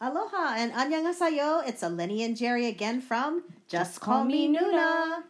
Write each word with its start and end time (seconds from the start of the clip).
Aloha 0.00 0.54
and 0.56 0.72
annyeonghaseyo. 0.72 1.66
It's 1.68 1.82
Eleni 1.82 2.24
and 2.24 2.36
Jerry 2.36 2.66
again 2.66 3.00
from 3.02 3.44
Just, 3.68 4.00
Call, 4.00 4.24
Me 4.24 4.48
Nuna. 4.48 5.24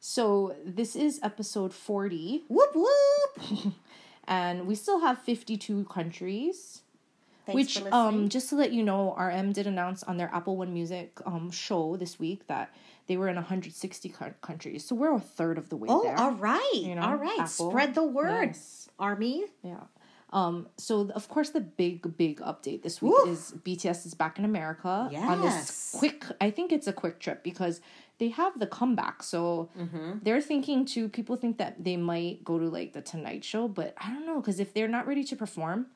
So 0.00 0.54
this 0.64 0.96
is 0.96 1.20
episode 1.22 1.74
40, 1.74 2.44
Whoop 2.48 2.74
whoop. 2.74 3.72
and 4.28 4.66
we 4.66 4.74
still 4.74 5.00
have 5.00 5.18
52 5.18 5.84
countries. 5.84 6.80
Thanks 7.44 7.54
which, 7.78 7.92
um, 7.92 8.28
just 8.28 8.48
to 8.48 8.56
let 8.56 8.72
you 8.72 8.82
know, 8.82 9.14
RM 9.16 9.52
did 9.52 9.66
announce 9.66 10.02
on 10.02 10.16
their 10.16 10.30
Apple 10.34 10.56
One 10.56 10.72
Music 10.72 11.20
um 11.26 11.50
show 11.50 11.96
this 11.96 12.18
week 12.18 12.46
that 12.48 12.74
they 13.06 13.16
were 13.16 13.28
in 13.28 13.36
160 13.36 14.08
coun- 14.08 14.34
countries. 14.40 14.84
So 14.84 14.96
we're 14.96 15.14
a 15.14 15.20
third 15.20 15.58
of 15.58 15.68
the 15.68 15.76
way 15.76 15.88
Oh, 15.90 16.02
there. 16.02 16.18
all 16.18 16.32
right. 16.32 16.72
you 16.74 16.94
know, 16.96 17.02
all 17.02 17.16
right. 17.16 17.38
Apple. 17.38 17.70
Spread 17.70 17.94
the 17.94 18.02
word, 18.02 18.46
Yes. 18.48 18.88
Army. 18.98 19.44
Yeah. 19.62 19.76
Um, 20.30 20.66
so 20.76 21.04
th- 21.04 21.14
of 21.14 21.28
course 21.28 21.50
the 21.50 21.60
big 21.60 22.16
big 22.16 22.40
update 22.40 22.82
this 22.82 23.00
week 23.00 23.14
is 23.28 23.54
BTS 23.64 24.06
is 24.06 24.14
back 24.14 24.38
in 24.40 24.44
America 24.44 25.08
on 25.30 25.40
this 25.40 25.94
quick 25.98 26.24
I 26.40 26.50
think 26.50 26.72
it's 26.72 26.88
a 26.88 26.92
quick 26.92 27.20
trip 27.20 27.44
because 27.44 27.80
they 28.18 28.30
have 28.30 28.58
the 28.58 28.66
comeback. 28.66 29.22
So 29.22 29.68
Mm-hmm. 29.78 30.18
they're 30.22 30.40
thinking 30.40 30.84
to 30.86 31.08
people 31.08 31.36
think 31.36 31.58
that 31.58 31.84
they 31.84 31.96
might 31.96 32.44
go 32.44 32.58
to 32.58 32.68
like 32.68 32.92
the 32.92 33.02
Tonight 33.02 33.44
Show, 33.44 33.68
but 33.68 33.94
I 33.98 34.10
don't 34.12 34.26
know 34.26 34.40
because 34.40 34.58
if 34.58 34.74
they're 34.74 34.88
not 34.88 35.06
ready 35.06 35.22
to 35.24 35.36
perform, 35.36 35.86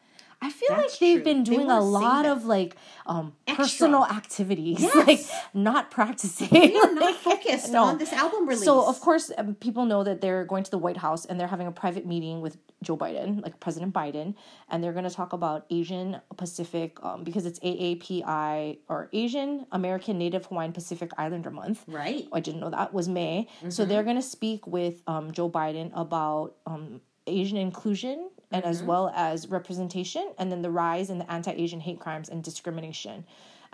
I 0.42 0.50
feel 0.50 0.70
That's 0.70 0.92
like 0.94 0.98
they've 1.00 1.16
true. 1.16 1.24
been 1.24 1.44
They 1.44 1.54
doing 1.56 1.70
a 1.70 1.80
lot 1.80 2.24
of 2.24 2.44
like 2.46 2.76
um 3.06 3.34
personal 3.46 4.06
activities, 4.06 4.80
Yes. 4.80 4.94
like 5.06 5.20
not 5.52 5.90
practicing. 5.90 6.48
They 6.48 6.74
are 6.76 6.94
not 6.94 7.14
focused 7.16 7.70
no. 7.70 7.84
on 7.84 7.98
this 7.98 8.12
album 8.12 8.48
release. 8.48 8.64
So 8.64 8.86
of 8.88 9.00
course, 9.00 9.30
um, 9.36 9.54
people 9.56 9.84
know 9.84 10.02
that 10.04 10.20
they're 10.22 10.44
going 10.44 10.64
to 10.64 10.70
the 10.70 10.78
White 10.78 10.96
House 10.96 11.24
and 11.26 11.38
they're 11.38 11.46
having 11.48 11.66
a 11.66 11.72
private 11.72 12.06
meeting 12.06 12.40
with 12.40 12.56
Joe 12.82 12.96
Biden, 12.96 13.42
like 13.42 13.60
President 13.60 13.92
Biden, 13.92 14.34
and 14.70 14.82
they're 14.82 14.94
going 14.94 15.04
to 15.04 15.14
talk 15.14 15.34
about 15.34 15.66
Asian 15.68 16.20
Pacific 16.38 16.96
um, 17.04 17.22
because 17.24 17.44
it's 17.44 17.58
AAPI 17.60 18.78
or 18.88 19.08
Asian 19.12 19.66
American 19.72 20.16
Native 20.18 20.46
Hawaiian 20.46 20.72
Pacific 20.72 21.10
Islander 21.18 21.50
Month. 21.50 21.84
Right. 21.86 22.26
I 22.32 22.40
didn't 22.40 22.60
know 22.60 22.70
that 22.70 22.94
was 22.94 23.08
May. 23.08 23.48
So 23.68 23.84
they're 23.84 24.02
going 24.02 24.16
to 24.16 24.22
speak 24.22 24.66
with 24.66 25.02
um, 25.06 25.32
Joe 25.32 25.50
Biden 25.50 25.90
about 25.94 26.54
um, 26.66 27.02
Asian 27.26 27.56
inclusion 27.58 28.30
and 28.52 28.64
as 28.64 28.82
well 28.82 29.12
as 29.14 29.46
representation, 29.48 30.32
and 30.38 30.50
then 30.50 30.60
the 30.62 30.70
rise 30.70 31.08
in 31.10 31.18
the 31.18 31.30
anti-Asian 31.30 31.78
hate 31.80 32.00
crimes 32.00 32.28
and 32.28 32.42
discrimination, 32.42 33.24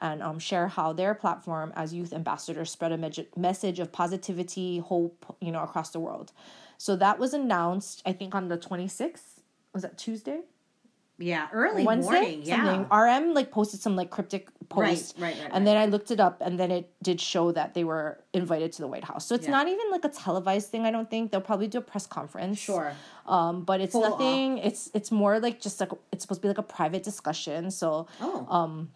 and 0.00 0.22
um, 0.22 0.38
share 0.38 0.68
how 0.68 0.92
their 0.92 1.14
platform 1.14 1.72
as 1.74 1.94
youth 1.94 2.12
ambassadors 2.12 2.70
spread 2.70 2.92
a 2.92 2.98
me- 2.98 3.26
message 3.36 3.80
of 3.80 3.90
positivity, 3.90 4.78
hope, 4.80 5.34
you 5.40 5.50
know, 5.50 5.62
across 5.62 5.90
the 5.90 6.00
world. 6.00 6.32
So 6.76 6.94
that 6.96 7.18
was 7.18 7.32
announced, 7.32 8.02
I 8.04 8.12
think, 8.12 8.34
on 8.34 8.48
the 8.48 8.58
twenty 8.58 8.86
sixth. 8.88 9.40
Was 9.72 9.82
that 9.82 9.96
Tuesday? 9.96 10.40
Yeah, 11.18 11.48
early 11.54 11.82
Wednesday, 11.82 12.12
morning. 12.12 12.42
Yeah. 12.42 12.56
something. 12.66 12.86
RM 12.94 13.32
like 13.32 13.50
posted 13.50 13.80
some 13.80 13.96
like 13.96 14.10
cryptic 14.10 14.50
post, 14.68 15.14
Right, 15.16 15.32
right, 15.34 15.42
right, 15.44 15.50
and 15.54 15.66
then 15.66 15.78
I 15.78 15.86
looked 15.86 16.10
it 16.10 16.20
up, 16.20 16.42
and 16.42 16.60
then 16.60 16.70
it 16.70 16.92
did 17.02 17.18
show 17.22 17.52
that 17.52 17.72
they 17.72 17.84
were 17.84 18.22
invited 18.34 18.72
to 18.72 18.82
the 18.82 18.86
White 18.88 19.04
House. 19.04 19.24
So 19.24 19.34
it's 19.34 19.46
Yeah. 19.46 19.52
not 19.52 19.66
even 19.68 19.90
like 19.90 20.04
a 20.04 20.10
televised 20.10 20.68
thing. 20.70 20.82
I 20.84 20.90
don't 20.90 21.08
think 21.08 21.30
they'll 21.32 21.40
probably 21.40 21.68
do 21.68 21.78
a 21.78 21.80
press 21.80 22.06
conference. 22.06 22.58
Sure. 22.58 22.92
Um, 23.26 23.62
but 23.64 23.80
it's 23.80 23.92
Full 23.92 24.02
nothing. 24.08 24.58
It's 24.58 24.90
it's 24.94 25.10
more 25.10 25.38
like 25.40 25.60
just 25.60 25.78
like 25.80 25.90
it's 26.12 26.22
supposed 26.24 26.40
to 26.40 26.42
be 26.42 26.48
like 26.48 26.58
a 26.58 26.62
private 26.62 27.02
discussion. 27.02 27.70
So 27.70 28.06
Oh. 28.20 28.46
um, 28.48 28.90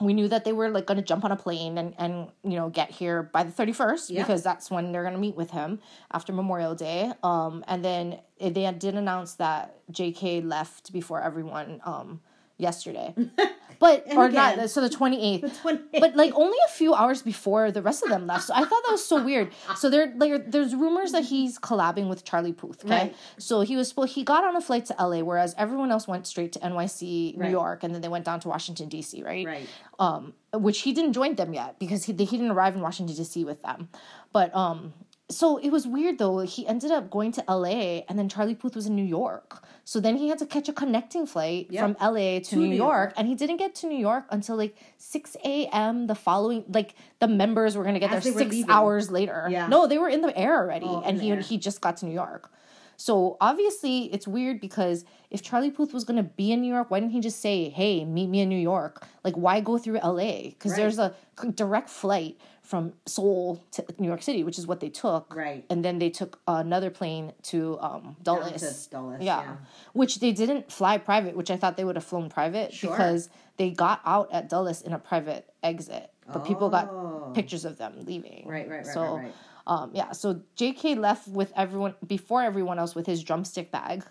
we 0.00 0.12
knew 0.12 0.26
that 0.28 0.44
they 0.44 0.52
were 0.52 0.70
like 0.70 0.86
going 0.86 0.96
to 0.96 1.04
jump 1.04 1.24
on 1.24 1.30
a 1.32 1.36
plane 1.36 1.78
and 1.78 1.94
and 1.98 2.28
you 2.42 2.56
know 2.56 2.68
get 2.68 2.90
here 2.90 3.22
by 3.22 3.44
the 3.44 3.52
31st 3.52 4.10
Yeah. 4.10 4.22
because 4.22 4.42
that's 4.42 4.68
when 4.70 4.90
they're 4.90 5.02
going 5.02 5.14
to 5.14 5.20
meet 5.20 5.36
with 5.36 5.52
him 5.52 5.78
after 6.10 6.32
memorial 6.32 6.74
day 6.74 7.12
um 7.22 7.64
and 7.68 7.84
then 7.84 8.18
they 8.40 8.70
did 8.72 8.96
announce 8.96 9.34
that 9.34 9.76
jk 9.92 10.44
left 10.44 10.92
before 10.92 11.22
everyone 11.22 11.80
um 11.84 12.20
yesterday 12.58 13.14
but 13.78 14.04
or 14.16 14.26
again. 14.26 14.58
not 14.58 14.70
so 14.70 14.80
the 14.80 14.88
28th 14.88 15.42
28th. 15.62 16.00
but 16.00 16.16
like 16.16 16.32
only 16.34 16.56
a 16.66 16.70
few 16.70 16.94
hours 16.94 17.22
before 17.22 17.70
the 17.70 17.82
rest 17.82 18.02
of 18.02 18.08
them 18.08 18.26
left 18.26 18.44
so 18.44 18.54
i 18.54 18.60
thought 18.60 18.82
that 18.86 18.92
was 18.92 19.04
so 19.04 19.22
weird 19.22 19.50
so 19.76 19.88
there 19.90 20.12
like 20.16 20.50
there's 20.50 20.74
rumors 20.74 21.12
that 21.12 21.24
he's 21.24 21.58
collabing 21.58 22.08
with 22.08 22.24
charlie 22.24 22.52
puth 22.52 22.84
okay 22.84 22.94
Right. 22.94 23.16
so 23.38 23.60
he 23.62 23.76
was 23.76 23.88
supposed 23.88 24.12
he 24.14 24.24
got 24.24 24.44
on 24.44 24.56
a 24.56 24.60
flight 24.60 24.86
to 24.86 24.94
la 24.98 25.20
whereas 25.20 25.54
everyone 25.58 25.90
else 25.90 26.06
went 26.08 26.26
straight 26.26 26.52
to 26.52 26.58
nyc 26.60 27.02
new 27.36 27.40
Right. 27.40 27.50
york 27.50 27.84
and 27.84 27.94
then 27.94 28.00
they 28.02 28.08
went 28.08 28.24
down 28.24 28.40
to 28.40 28.48
washington 28.48 28.88
dc 28.88 29.24
right 29.24 29.46
Right. 29.46 29.68
um, 29.98 30.34
which 30.52 30.80
he 30.82 30.92
didn't 30.92 31.12
join 31.14 31.34
them 31.34 31.52
yet 31.52 31.78
because 31.78 32.04
he 32.04 32.12
he 32.12 32.36
didn't 32.38 32.52
arrive 32.52 32.74
in 32.76 32.80
Washington 32.80 33.16
D.C. 33.16 33.44
with 33.44 33.60
them. 33.62 33.88
But 34.32 34.54
um, 34.54 34.92
so 35.30 35.56
it 35.56 35.70
was 35.70 35.86
weird 35.86 36.18
though. 36.18 36.40
He 36.40 36.66
ended 36.66 36.90
up 36.90 37.10
going 37.10 37.32
to 37.32 37.50
L.A. 37.50 38.04
and 38.08 38.18
then 38.18 38.28
Charlie 38.28 38.54
Puth 38.54 38.76
was 38.76 38.86
in 38.86 38.94
New 38.94 39.04
York. 39.04 39.64
So 39.84 39.98
then 40.00 40.16
he 40.16 40.28
had 40.28 40.38
to 40.38 40.46
catch 40.46 40.68
a 40.68 40.72
connecting 40.72 41.26
flight 41.26 41.68
Yep. 41.70 41.82
from 41.82 41.96
L.A. 42.00 42.40
to, 42.40 42.56
New, 42.56 42.68
New 42.68 42.76
York, 42.76 43.08
York. 43.10 43.14
and 43.16 43.26
he 43.28 43.34
didn't 43.34 43.56
get 43.56 43.74
to 43.76 43.86
New 43.86 43.98
York 43.98 44.24
until 44.30 44.56
like 44.56 44.76
six 44.98 45.36
a.m. 45.44 46.06
the 46.06 46.14
following. 46.14 46.64
Like 46.68 46.94
the 47.20 47.28
members 47.28 47.76
were 47.76 47.84
gonna 47.84 48.00
get 48.00 48.12
As 48.12 48.24
there 48.24 48.32
six 48.34 48.56
hours 48.68 49.10
later. 49.10 49.46
Yeah. 49.50 49.66
No, 49.68 49.86
they 49.86 49.98
were 49.98 50.08
in 50.10 50.20
the 50.20 50.36
air 50.38 50.56
already, 50.58 50.86
Oh, 50.86 51.02
and 51.04 51.20
he 51.20 51.30
air. 51.30 51.40
he 51.40 51.56
just 51.58 51.80
got 51.80 51.96
to 51.98 52.06
New 52.06 52.12
York. 52.14 52.50
So 52.96 53.36
obviously 53.40 54.04
it's 54.12 54.28
weird 54.28 54.60
because 54.60 55.04
if 55.30 55.42
Charlie 55.42 55.70
Puth 55.70 55.92
was 55.92 56.04
gonna 56.04 56.22
be 56.22 56.52
in 56.52 56.60
New 56.60 56.72
York, 56.72 56.90
why 56.90 57.00
didn't 57.00 57.12
he 57.12 57.20
just 57.20 57.40
say, 57.40 57.68
"Hey, 57.70 58.04
meet 58.04 58.28
me 58.28 58.40
in 58.40 58.48
New 58.48 58.58
York"? 58.58 59.04
Like, 59.24 59.34
why 59.36 59.60
go 59.60 59.78
through 59.78 59.98
LA? 59.98 60.42
Because 60.50 60.72
Right. 60.72 60.76
there's 60.76 60.98
a 61.00 61.14
direct 61.56 61.88
flight 61.90 62.36
from 62.64 62.94
Seoul 63.06 63.62
to 63.72 63.84
New 63.98 64.08
York 64.08 64.22
City, 64.22 64.42
which 64.42 64.58
is 64.58 64.66
what 64.66 64.80
they 64.80 64.88
took. 64.88 65.34
Right. 65.36 65.64
And 65.68 65.84
then 65.84 65.98
they 65.98 66.08
took 66.10 66.40
another 66.48 66.88
plane 66.90 67.32
to 67.44 67.78
um, 67.80 68.16
Dulles. 68.22 68.60
to 68.84 68.90
Dulles, 68.90 69.18
yeah. 69.20 69.42
yeah. 69.42 69.56
Which 69.92 70.18
they 70.20 70.32
didn't 70.32 70.72
fly 70.72 70.96
private, 70.98 71.36
which 71.36 71.50
I 71.50 71.56
thought 71.58 71.76
they 71.76 71.84
would 71.84 71.96
have 71.96 72.04
flown 72.04 72.30
private 72.30 72.72
Sure. 72.72 72.90
because 72.90 73.28
they 73.58 73.70
got 73.70 74.00
out 74.06 74.32
at 74.32 74.48
Dulles 74.48 74.80
in 74.80 74.94
a 74.94 74.98
private 74.98 75.48
exit, 75.62 76.10
but 76.32 76.44
people 76.46 76.68
Oh. 76.68 76.70
got 76.70 77.34
pictures 77.34 77.66
of 77.66 77.76
them 77.76 77.92
leaving. 78.06 78.48
Right, 78.48 78.68
right, 78.68 78.78
right, 78.78 78.86
So, 78.86 79.16
right, 79.16 79.24
right. 79.24 79.34
um, 79.66 79.90
yeah. 79.92 80.12
So 80.12 80.40
J.K. 80.56 80.94
left 80.94 81.28
with 81.28 81.52
everyone 81.54 81.94
before 82.06 82.40
everyone 82.42 82.78
else 82.78 82.94
with 82.94 83.04
his 83.06 83.22
drumstick 83.22 83.70
bag, 83.70 84.04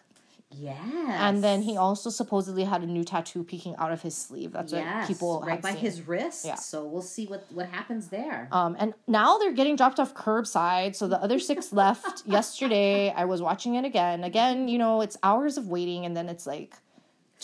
Yes. 0.58 0.78
and 1.10 1.44
then 1.44 1.62
he 1.62 1.78
also 1.78 2.10
supposedly 2.10 2.64
had 2.64 2.82
a 2.82 2.86
new 2.86 3.04
tattoo 3.04 3.44
peeking 3.44 3.76
out 3.78 3.92
of 3.92 4.02
his 4.02 4.16
sleeve. 4.16 4.52
That's 4.52 4.72
yes, 4.72 4.86
what 4.86 5.08
people 5.08 5.44
right 5.46 5.62
by 5.62 5.72
seen. 5.72 5.80
his 5.80 6.08
wrist. 6.08 6.46
Yeah. 6.46 6.56
So 6.56 6.86
we'll 6.86 7.02
see 7.02 7.26
what 7.26 7.46
what 7.52 7.68
happens 7.70 8.08
there. 8.10 8.48
Um, 8.52 8.76
and 8.80 8.94
now 9.08 9.38
they're 9.38 9.54
getting 9.54 9.76
dropped 9.76 10.00
off 10.00 10.14
curbside. 10.14 10.96
So 10.96 11.08
the 11.08 11.22
other 11.22 11.40
six 11.40 11.72
left 11.84 12.26
yesterday. 12.26 13.12
I 13.12 13.26
was 13.26 13.42
watching 13.42 13.76
it 13.76 13.86
again. 13.86 14.24
Again, 14.24 14.68
you 14.68 14.78
know, 14.78 15.02
it's 15.02 15.18
hours 15.24 15.58
of 15.58 15.68
waiting, 15.68 16.06
and 16.06 16.16
then 16.16 16.30
it's 16.30 16.46
like 16.46 16.76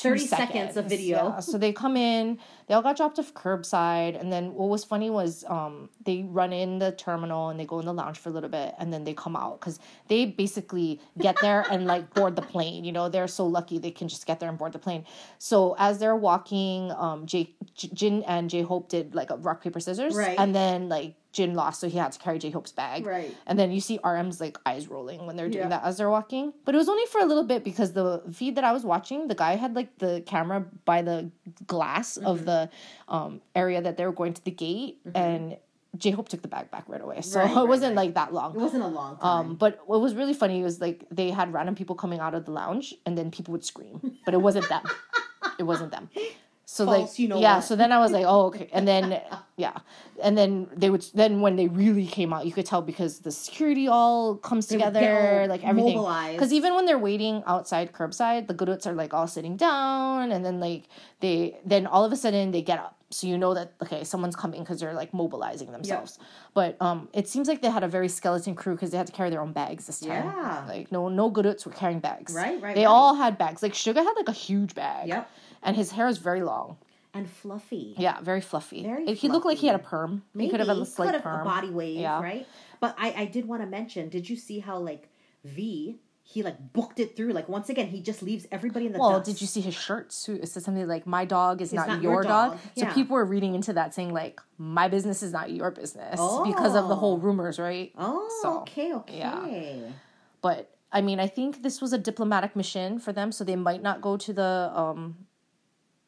30 0.01 0.27
seconds 0.27 0.77
of 0.77 0.85
video. 0.85 1.29
Yeah. 1.29 1.39
So 1.39 1.57
they 1.57 1.71
come 1.73 1.95
in, 1.97 2.39
they 2.67 2.73
all 2.73 2.81
got 2.81 2.97
dropped 2.97 3.19
off 3.19 3.33
curbside, 3.33 4.19
and 4.19 4.31
then 4.31 4.53
what 4.53 4.69
was 4.69 4.83
funny 4.83 5.09
was 5.09 5.43
um, 5.47 5.89
they 6.05 6.23
run 6.23 6.53
in 6.53 6.79
the 6.79 6.91
terminal 6.91 7.49
and 7.49 7.59
they 7.59 7.65
go 7.65 7.79
in 7.79 7.85
the 7.85 7.93
lounge 7.93 8.17
for 8.17 8.29
a 8.29 8.31
little 8.31 8.49
bit, 8.49 8.75
and 8.79 8.91
then 8.93 9.03
they 9.03 9.13
come 9.13 9.35
out 9.35 9.59
because 9.59 9.79
they 10.07 10.25
basically 10.25 10.99
get 11.17 11.35
there 11.41 11.65
and 11.71 11.85
like 11.85 12.13
board 12.13 12.35
the 12.35 12.41
plane. 12.41 12.83
You 12.83 12.91
know, 12.91 13.09
they're 13.09 13.27
so 13.27 13.45
lucky 13.45 13.77
they 13.77 13.91
can 13.91 14.07
just 14.07 14.25
get 14.25 14.39
there 14.39 14.49
and 14.49 14.57
board 14.57 14.73
the 14.73 14.79
plane. 14.79 15.05
So 15.37 15.75
as 15.77 15.99
they're 15.99 16.16
walking, 16.16 16.91
um, 16.91 17.25
J- 17.25 17.53
J- 17.75 17.89
Jin 17.93 18.23
and 18.23 18.49
J 18.49 18.61
Hope 18.61 18.89
did 18.89 19.16
like 19.16 19.29
a 19.31 19.37
rock 19.37 19.61
paper 19.63 19.79
scissors, 19.79 20.16
Right. 20.16 20.37
and 20.39 20.53
then 20.55 20.89
like 20.89 21.16
Jin 21.31 21.53
lost, 21.53 21.79
so 21.79 21.88
he 21.88 21.97
had 21.97 22.12
to 22.12 22.17
carry 22.19 22.40
J 22.40 22.50
Hope's 22.50 22.72
bag, 22.72 23.06
Right. 23.06 23.35
And 23.45 23.57
then 23.59 23.72
you 23.72 23.79
see 23.81 24.00
RM's 24.03 24.41
like 24.41 24.57
eyes 24.66 24.88
rolling 24.88 25.25
when 25.28 25.35
they're 25.35 25.47
doing 25.50 25.66
Yeah. 25.66 25.69
that 25.69 25.84
as 25.84 25.97
they're 25.97 26.09
walking. 26.09 26.53
But 26.66 26.73
it 26.73 26.79
was 26.79 26.90
only 26.90 27.06
for 27.06 27.22
a 27.22 27.25
little 27.25 27.44
bit 27.44 27.63
because 27.63 27.94
the 27.94 28.23
feed 28.34 28.56
that 28.56 28.63
I 28.63 28.72
was 28.72 28.84
watching, 28.84 29.28
the 29.28 29.35
guy 29.35 29.56
had 29.56 29.75
like 29.75 29.97
the 30.00 30.23
camera 30.25 30.66
by 30.85 31.01
the 31.03 31.29
glass 31.67 32.17
Mm-hmm. 32.17 32.28
of 32.28 32.45
the 32.45 32.69
um, 33.07 33.41
area 33.56 33.81
that 33.81 33.97
they 33.97 34.06
were 34.06 34.12
going 34.12 34.34
to 34.34 34.44
the 34.44 34.51
gate, 34.51 35.00
and 35.13 35.57
J 35.97 36.12
Hope 36.12 36.29
took 36.29 36.41
the 36.41 36.47
bag 36.47 36.69
back 36.72 36.85
right 36.88 37.01
away. 37.01 37.22
So 37.22 37.40
Right, 37.40 37.51
it 37.51 37.56
right, 37.56 37.67
wasn't 37.67 37.96
right. 37.96 38.06
like 38.06 38.13
that 38.16 38.34
long. 38.34 38.56
It 38.56 38.59
wasn't 38.59 38.84
a 38.84 38.88
long 38.88 39.17
time. 39.17 39.50
Um, 39.50 39.56
but 39.56 39.79
what 39.85 40.01
was 40.01 40.16
really 40.16 40.34
funny 40.34 40.63
was 40.63 40.81
like 40.81 41.06
they 41.11 41.29
had 41.29 41.53
random 41.53 41.75
people 41.75 41.96
coming 41.96 42.19
out 42.19 42.34
of 42.34 42.46
the 42.46 42.51
lounge, 42.51 42.96
and 43.06 43.16
then 43.17 43.29
people 43.31 43.51
would 43.51 43.63
scream, 43.66 44.17
but 44.25 44.34
it 44.34 44.41
wasn't 44.41 44.67
them. 44.69 44.84
it 45.59 45.63
wasn't 45.63 45.91
them. 45.91 46.09
So 46.72 46.85
False, 46.85 47.09
like 47.09 47.19
you 47.19 47.28
know 47.28 47.40
yeah, 47.40 47.56
what. 47.56 47.63
so 47.63 47.75
then 47.75 47.91
I 47.91 47.97
was 47.97 48.12
like, 48.12 48.25
oh 48.28 48.46
okay, 48.49 48.70
and 48.72 48.88
then 48.88 49.20
yeah, 49.58 49.79
and 50.22 50.38
then 50.38 50.67
they 50.76 50.91
would 50.91 51.03
then 51.16 51.41
when 51.41 51.55
they 51.55 51.67
really 51.67 52.05
came 52.05 52.32
out, 52.32 52.46
you 52.46 52.52
could 52.52 52.67
tell 52.67 52.84
because 52.84 53.22
the 53.22 53.32
security 53.32 53.88
all 53.88 54.35
comes 54.35 54.67
together, 54.67 55.41
all 55.41 55.47
like 55.47 55.64
everything. 55.66 55.97
Because 56.32 56.53
even 56.53 56.76
when 56.76 56.85
they're 56.85 56.99
waiting 56.99 57.41
outside 57.47 57.91
curbside, 57.91 58.46
the 58.46 58.53
goods 58.53 58.85
are 58.85 58.93
like 58.93 59.16
all 59.16 59.26
sitting 59.26 59.58
down, 59.58 60.32
and 60.32 60.46
then 60.46 60.59
like 60.59 60.84
they 61.22 61.58
then 61.66 61.88
all 61.88 62.05
of 62.05 62.11
a 62.11 62.16
sudden 62.16 62.52
they 62.52 62.61
get 62.61 62.78
up, 62.78 62.96
so 63.09 63.26
you 63.26 63.40
know 63.40 63.55
that 63.55 63.73
okay 63.82 64.03
someone's 64.03 64.35
coming 64.35 64.59
because 64.59 64.79
they're 64.79 64.93
like 64.93 65.11
mobilizing 65.11 65.72
themselves. 65.72 66.20
But 66.53 66.79
um, 66.79 67.09
it 67.14 67.28
seems 67.28 67.47
like 67.47 67.64
they 67.64 67.72
had 67.72 67.84
a 67.84 67.88
very 67.88 68.09
skeleton 68.09 68.53
crew 68.53 68.76
because 68.76 68.91
they 68.91 68.97
had 68.97 69.08
to 69.08 69.14
carry 69.14 69.32
their 69.32 69.41
own 69.41 69.53
bags 69.53 69.88
this 69.88 70.02
time. 70.02 70.09
Yeah. 70.09 70.66
like 70.67 70.91
no 70.91 71.09
no 71.09 71.32
goods 71.32 71.66
were 71.66 71.72
carrying 71.72 71.99
bags. 71.99 72.32
Right, 72.32 72.61
right, 72.61 72.76
They 72.76 72.85
right. 72.85 72.91
all 72.91 73.16
had 73.16 73.40
bags. 73.40 73.64
Like 73.64 73.73
Suga 73.73 74.03
had 74.03 74.14
like 74.16 74.29
a 74.29 74.34
huge 74.47 74.76
bag. 74.76 75.08
Yep. 75.08 75.32
And 75.64 75.76
his 75.76 75.91
hair 75.91 76.08
is 76.08 76.17
very 76.17 76.41
long. 76.41 76.78
and 77.14 77.28
fluffy. 77.28 77.96
Yeah, 77.97 78.22
very 78.22 78.40
fluffy. 78.41 78.84
Very 78.84 79.14
He 79.16 79.29
looked 79.29 79.46
like 79.46 79.58
he 79.58 79.66
had 79.67 79.76
a 79.76 79.79
perm. 79.79 80.23
Maybe 80.34 80.46
he 80.46 80.52
could 80.52 80.59
have 80.59 80.70
had 80.70 80.78
a 80.78 80.85
slight 80.85 81.08
could 81.08 81.16
have 81.16 81.23
perm. 81.23 81.41
a 81.41 81.44
body 81.44 81.70
wave, 81.72 81.97
Yeah. 81.97 82.22
right? 82.22 82.46
But 82.79 82.96
I, 83.00 83.14
I 83.23 83.26
did 83.26 83.47
want 83.47 83.61
to 83.64 83.67
mention. 83.67 84.09
Did 84.09 84.29
you 84.29 84.35
see 84.35 84.59
how 84.59 84.78
like 84.78 85.09
V 85.44 86.00
he 86.22 86.44
like 86.44 86.73
booked 86.73 87.00
it 87.00 87.16
through. 87.17 87.32
Like 87.34 87.50
once 87.50 87.70
again, 87.70 87.88
he 87.88 88.02
just 88.02 88.22
leaves 88.22 88.46
everybody 88.52 88.85
in 88.85 88.91
the 88.94 89.00
Well, 89.00 89.14
dust. 89.17 89.26
did 89.26 89.41
you 89.41 89.47
see 89.47 89.61
his 89.61 89.73
shirt? 89.73 90.14
It 90.28 90.47
said 90.47 90.61
something 90.61 90.88
like 90.88 91.08
"My 91.08 91.26
dog 91.26 91.59
is 91.59 91.73
not, 91.73 91.88
not 91.88 92.03
your 92.03 92.14
your 92.14 92.23
dog." 92.23 92.52
dog. 92.52 92.59
So 92.78 92.85
Yeah. 92.85 92.94
people 92.94 93.16
were 93.16 93.26
reading 93.26 93.55
into 93.55 93.73
that, 93.73 93.96
saying 93.96 94.14
like, 94.14 94.40
"My 94.59 94.88
business 94.88 95.23
is 95.23 95.32
not 95.34 95.50
your 95.52 95.72
business," 95.72 96.20
because 96.46 96.76
of 96.76 96.88
the 96.88 96.96
whole 96.96 97.16
Oh. 97.16 97.17
rumors, 97.17 97.58
right? 97.58 97.91
Oh, 97.97 98.29
So, 98.44 98.59
okay, 98.59 98.94
okay. 98.94 99.17
yeah. 99.17 99.90
But 100.41 100.70
I 100.91 101.02
mean, 101.02 101.20
I 101.20 101.26
think 101.26 101.64
this 101.64 101.82
was 101.82 101.94
a 101.94 101.97
diplomatic 101.97 102.55
mission 102.55 103.00
for 103.00 103.12
them, 103.12 103.32
so 103.32 103.44
they 103.44 103.55
might 103.55 103.82
not 103.82 104.00
go 104.02 104.16
to 104.17 104.32
the 104.32 104.72
um, 104.76 105.26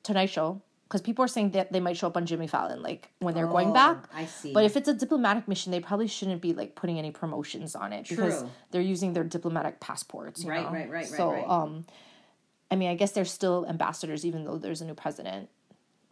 Tonight 0.03 0.27
Show 0.29 0.61
because 0.87 1.01
people 1.01 1.23
are 1.23 1.27
saying 1.29 1.51
that 1.51 1.71
they 1.71 1.79
might 1.79 1.95
show 1.95 2.07
up 2.07 2.17
on 2.17 2.25
Jimmy 2.25 2.47
Fallon, 2.47 2.81
like 2.83 3.09
when 3.19 3.33
they're 3.33 3.47
going 3.47 3.69
Oh, 3.69 3.73
back. 3.73 4.09
I 4.13 4.25
see. 4.25 4.53
But 4.53 4.65
if 4.65 4.75
it's 4.75 4.89
a 4.89 4.93
diplomatic 4.93 5.47
mission, 5.47 5.71
they 5.71 5.79
probably 5.79 6.07
shouldn't 6.07 6.41
be 6.41 6.51
like 6.53 6.75
putting 6.75 6.99
any 6.99 7.11
promotions 7.11 7.75
on 7.77 7.93
it 7.93 8.09
because 8.09 8.39
True. 8.41 8.49
they're 8.71 8.81
using 8.81 9.13
their 9.13 9.23
diplomatic 9.23 9.79
passports. 9.79 10.43
You 10.43 10.49
Right, 10.49 10.65
know? 10.65 10.71
right, 10.71 10.89
right, 10.89 10.91
right, 10.91 11.05
So, 11.05 11.31
right. 11.31 11.45
um, 11.49 11.85
I 12.69 12.75
mean, 12.75 12.89
I 12.89 12.95
guess 12.95 13.11
they're 13.13 13.23
still 13.23 13.65
ambassadors 13.69 14.25
even 14.25 14.43
though 14.43 14.57
there's 14.57 14.81
a 14.81 14.85
new 14.85 14.93
president. 14.93 15.49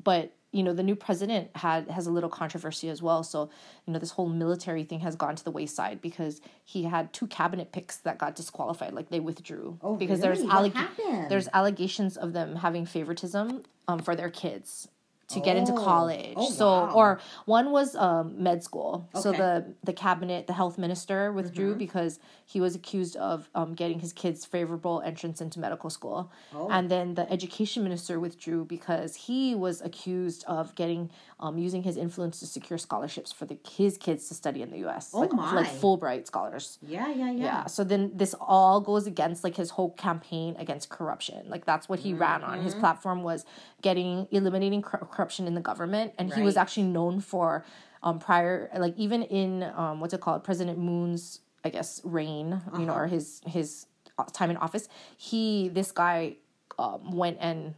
But 0.01 0.31
you 0.51 0.63
know, 0.63 0.73
the 0.73 0.81
new 0.83 0.95
president 0.95 1.49
had 1.55 1.89
has 1.89 2.07
a 2.07 2.11
little 2.11 2.29
controversy 2.29 2.89
as 2.89 3.01
well. 3.01 3.21
So 3.23 3.49
you 3.85 3.93
know, 3.93 3.99
this 3.99 4.11
whole 4.11 4.29
military 4.29 4.83
thing 4.83 4.99
has 5.01 5.15
gone 5.15 5.35
to 5.35 5.43
the 5.43 5.51
wayside 5.51 6.01
because 6.01 6.41
he 6.65 6.83
had 6.83 7.13
two 7.13 7.27
cabinet 7.27 7.71
picks 7.71 7.97
that 7.97 8.17
got 8.17 8.35
disqualified, 8.35 8.93
like 8.93 9.09
they 9.09 9.19
withdrew 9.19 9.77
Oh, 9.81 9.95
because 9.95 10.21
really? 10.21 10.41
there's 10.41 10.49
alleg- 10.51 11.29
there's 11.29 11.47
allegations 11.53 12.17
of 12.17 12.33
them 12.33 12.55
having 12.57 12.85
favoritism 12.85 13.63
um, 13.87 13.99
for 13.99 14.15
their 14.15 14.29
kids 14.29 14.87
to 15.29 15.39
get 15.39 15.55
into 15.57 15.73
Oh. 15.73 15.83
college. 15.83 16.33
Oh, 16.35 16.49
so 16.49 16.65
wow. 16.67 16.91
or 16.93 17.19
one 17.45 17.71
was 17.71 17.95
um, 17.95 18.41
med 18.43 18.63
school. 18.63 19.07
So 19.21 19.31
the 19.31 19.73
the 19.83 19.93
cabinet, 19.93 20.47
the 20.47 20.53
health 20.53 20.77
minister 20.77 21.31
withdrew 21.31 21.69
Mm-hmm. 21.71 21.77
because 21.79 22.19
he 22.45 22.59
was 22.59 22.73
accused 22.75 23.15
of 23.17 23.47
um, 23.53 23.75
getting 23.75 23.99
his 23.99 24.11
kids 24.11 24.43
favorable 24.43 25.01
entrance 25.05 25.39
into 25.39 25.59
medical 25.59 25.89
school. 25.91 26.31
Oh. 26.55 26.67
And 26.69 26.89
then 26.89 27.13
the 27.13 27.31
education 27.31 27.83
minister 27.83 28.19
withdrew 28.19 28.65
because 28.65 29.15
he 29.15 29.53
was 29.53 29.81
accused 29.81 30.43
of 30.47 30.73
getting 30.75 31.11
um, 31.39 31.57
using 31.57 31.83
his 31.83 31.95
influence 31.95 32.39
to 32.39 32.47
secure 32.47 32.77
scholarships 32.79 33.31
for 33.31 33.45
the 33.45 33.57
his 33.69 33.97
kids 33.97 34.27
to 34.29 34.33
study 34.33 34.61
in 34.63 34.71
the 34.71 34.79
U.S. 34.79 35.11
Oh 35.13 35.19
like 35.19 35.31
my. 35.33 35.53
like 35.53 35.67
Fulbright 35.81 36.25
scholars. 36.25 36.79
yeah, 36.81 37.07
yeah, 37.13 37.31
yeah. 37.31 37.43
Yeah. 37.49 37.65
So 37.67 37.83
then 37.83 38.11
this 38.15 38.33
all 38.39 38.81
goes 38.81 39.05
against 39.07 39.43
like 39.43 39.55
his 39.55 39.69
whole 39.69 39.91
campaign 39.91 40.55
against 40.57 40.89
corruption. 40.89 41.47
Like 41.49 41.65
that's 41.65 41.87
what 41.87 41.99
he 41.99 42.13
ran 42.13 42.43
on. 42.43 42.55
Mm-hmm. 42.55 42.63
His 42.65 42.75
platform 42.75 43.21
was 43.23 43.45
getting 43.81 44.27
eliminating 44.31 44.81
cor- 44.81 45.05
corruption 45.19 45.47
in 45.47 45.53
the 45.53 45.61
government, 45.61 46.13
and 46.17 46.33
he 46.33 46.41
was 46.41 46.55
actually 46.55 46.83
known 46.87 47.19
for 47.19 47.65
um 48.01 48.17
prior 48.19 48.69
like 48.77 48.95
even 48.97 49.21
in 49.23 49.63
um 49.75 49.99
what's 49.99 50.13
it 50.13 50.21
called 50.21 50.41
President 50.45 50.79
Moon's 50.79 51.41
I 51.65 51.69
guess 51.69 51.99
reign 52.05 52.61
you 52.79 52.85
know 52.85 52.93
Uh-huh. 52.93 53.01
or 53.03 53.07
his 53.07 53.41
his 53.45 53.85
uh, 54.17 54.23
time 54.31 54.49
in 54.49 54.57
office. 54.57 54.87
He 55.17 55.67
this 55.77 55.91
guy 55.91 56.37
um 56.77 57.11
went 57.11 57.37
and 57.41 57.75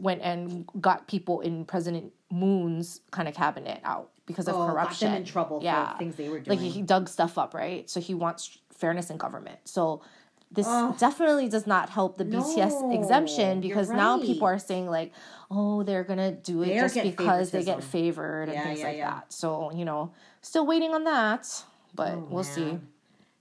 went 0.00 0.20
and 0.22 0.68
got 0.80 1.08
people 1.08 1.40
in 1.40 1.64
President 1.64 2.12
Moon's 2.30 3.00
kind 3.10 3.26
of 3.26 3.34
cabinet 3.34 3.80
out 3.84 4.10
because 4.26 4.46
of 4.46 4.54
Oh, 4.54 4.58
got 4.58 4.66
them 4.66 4.74
corruption. 4.74 5.14
in 5.14 5.24
trouble 5.24 5.60
for 5.60 5.98
things 5.98 6.14
they 6.16 6.28
were 6.28 6.38
doing. 6.40 6.58
Like 6.60 6.72
he 6.76 6.82
dug 6.82 7.08
stuff 7.08 7.36
up, 7.38 7.54
right? 7.54 7.88
So 7.90 7.98
he 7.98 8.14
wants 8.14 8.58
fairness 8.70 9.10
in 9.10 9.16
government. 9.16 9.58
So 9.64 10.02
this 10.50 10.66
oh. 10.68 10.96
definitely 10.98 11.48
does 11.48 11.66
not 11.66 11.90
help 11.90 12.16
the 12.16 12.24
BTS 12.24 12.94
exemption 12.94 13.60
because 13.60 13.90
now 13.90 14.18
people 14.18 14.46
are 14.46 14.58
saying 14.58 14.88
like, 14.88 15.12
oh, 15.50 15.82
they're 15.82 16.04
gonna 16.04 16.32
do 16.32 16.62
it 16.62 16.68
They're 16.68 16.88
just 16.88 17.02
because 17.02 17.50
they 17.50 17.64
get 17.64 17.84
favored 17.84 18.44
and 18.44 18.54
Yeah, 18.54 18.64
things 18.64 18.80
yeah, 18.80 18.86
like 18.86 18.96
yeah. 18.96 19.10
that. 19.10 19.32
So 19.32 19.70
you 19.72 19.84
know, 19.84 20.12
still 20.40 20.66
waiting 20.66 20.94
on 20.94 21.04
that, 21.04 21.64
but 21.94 22.12
Oh, 22.12 22.26
we'll 22.30 22.44
see. 22.44 22.78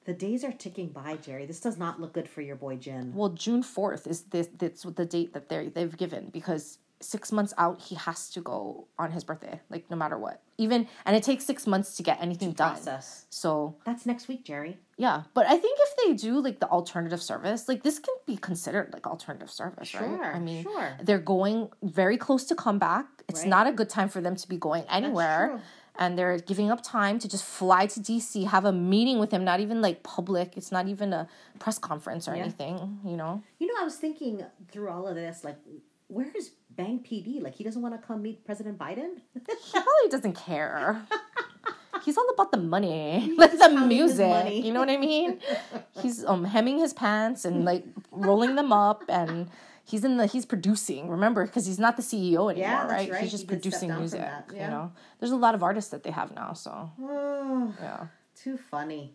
The 0.05 0.13
days 0.13 0.45
are 0.45 0.53
ticking 0.53 0.87
by, 0.87 1.17
Jerry. 1.17 1.45
This 1.45 1.59
does 1.59 1.77
not 1.77 1.99
look 1.99 2.13
good 2.13 2.29
for 2.29 2.41
your 2.41 2.55
boy 2.55 2.77
Jin. 2.77 3.13
Well, 3.13 3.29
June 3.29 3.63
fourth 3.63 4.07
is 4.07 4.21
this. 4.23 4.49
That's 4.57 4.83
the 4.83 5.05
date 5.05 5.33
that 5.33 5.49
they 5.49 5.67
they've 5.67 5.95
given 5.95 6.29
because 6.31 6.79
six 6.99 7.31
months 7.31 7.53
out 7.57 7.81
he 7.81 7.95
has 7.95 8.29
to 8.31 8.41
go 8.41 8.87
on 8.97 9.11
his 9.11 9.23
birthday, 9.23 9.61
like 9.69 9.89
no 9.89 9.95
matter 9.95 10.17
what. 10.17 10.41
Even 10.57 10.87
and 11.05 11.15
it 11.15 11.23
takes 11.23 11.45
six 11.45 11.67
months 11.67 11.95
to 11.97 12.03
get 12.03 12.21
anything 12.21 12.51
done. 12.51 12.73
Process. 12.73 13.25
So 13.29 13.75
That's 13.85 14.05
next 14.05 14.27
week, 14.27 14.43
Jerry. 14.43 14.77
Yeah, 14.97 15.23
but 15.33 15.45
I 15.45 15.57
think 15.57 15.77
if 15.81 15.95
they 15.97 16.13
do 16.13 16.39
like 16.39 16.59
the 16.59 16.67
alternative 16.69 17.21
service, 17.21 17.67
like 17.67 17.83
this 17.83 17.99
can 17.99 18.15
be 18.25 18.35
considered 18.35 18.89
like 18.93 19.05
alternative 19.07 19.51
service, 19.51 19.93
right? 19.93 20.01
Sure, 20.03 20.35
I 20.35 20.39
mean, 20.39 20.63
sure. 20.63 20.97
they're 21.03 21.19
going 21.19 21.69
very 21.83 22.17
close 22.17 22.45
to 22.45 22.55
comeback. 22.55 23.05
It's 23.29 23.41
Right. 23.41 23.49
not 23.49 23.67
a 23.67 23.71
good 23.71 23.89
time 23.89 24.09
for 24.09 24.21
them 24.21 24.35
to 24.35 24.47
be 24.47 24.57
going 24.57 24.83
anywhere. 24.89 25.61
And 25.99 26.15
they're 26.17 26.37
giving 26.37 26.69
up 26.69 26.81
time 26.83 27.17
to 27.19 27.27
just 27.27 27.43
fly 27.43 27.87
to 27.87 27.99
DC, 27.99 28.45
have 28.45 28.65
a 28.65 28.71
meeting 28.71 29.17
with 29.17 29.31
him, 29.31 29.43
not 29.43 29.59
even 29.61 29.81
like 29.81 30.03
public. 30.03 30.55
It's 30.55 30.71
not 30.71 30.87
even 30.87 31.11
a 31.11 31.27
press 31.59 31.79
conference 31.79 32.27
or 32.27 32.35
Yeah. 32.35 32.43
anything, 32.43 32.99
you 33.03 33.17
know? 33.17 33.41
You 33.57 33.65
know, 33.67 33.73
I 33.81 33.83
was 33.83 33.95
thinking 33.95 34.45
through 34.71 34.89
all 34.89 35.07
of 35.07 35.15
this, 35.15 35.43
like, 35.43 35.57
where 36.07 36.31
is 36.35 36.51
Bang 36.69 36.99
PD? 36.99 37.41
Like, 37.41 37.55
he 37.55 37.63
doesn't 37.63 37.81
want 37.81 37.99
to 37.99 38.07
come 38.07 38.21
meet 38.21 38.45
President 38.45 38.77
Biden? 38.77 39.21
He 39.33 39.39
probably 39.71 40.09
doesn't 40.11 40.33
care. 40.33 41.01
He's 42.07 42.17
all 42.17 42.29
about 42.29 42.51
the 42.53 42.57
money, 42.57 43.33
like 43.37 43.51
the 43.57 43.69
music. 43.85 44.53
You 44.65 44.71
know 44.71 44.79
what 44.79 44.89
I 44.89 44.95
mean? 44.97 45.39
He's 46.01 46.23
um 46.23 46.45
hemming 46.45 46.77
his 46.79 46.93
pants 46.93 47.43
and 47.43 47.65
like 47.65 47.83
rolling 48.11 48.55
them 48.55 48.71
up, 48.71 49.03
and 49.09 49.49
he's 49.83 50.03
in 50.05 50.15
the 50.15 50.25
he's 50.25 50.45
producing. 50.45 51.09
Remember, 51.09 51.45
because 51.45 51.65
he's 51.65 51.79
not 51.79 51.97
the 51.97 52.03
CEO 52.03 52.49
anymore, 52.49 52.55
Yeah, 52.55 52.87
right? 52.87 53.11
right. 53.11 53.21
He's 53.21 53.31
just 53.31 53.43
He 53.43 53.47
producing 53.47 53.93
music. 53.93 54.21
that, 54.21 54.49
yeah. 54.53 54.63
You 54.65 54.71
know, 54.71 54.91
there's 55.19 55.31
a 55.33 55.35
lot 55.45 55.53
of 55.53 55.61
artists 55.63 55.91
that 55.91 56.03
they 56.03 56.11
have 56.11 56.33
now. 56.33 56.53
So 56.53 56.71
yeah, 57.81 58.07
too 58.41 58.57
funny. 58.57 59.13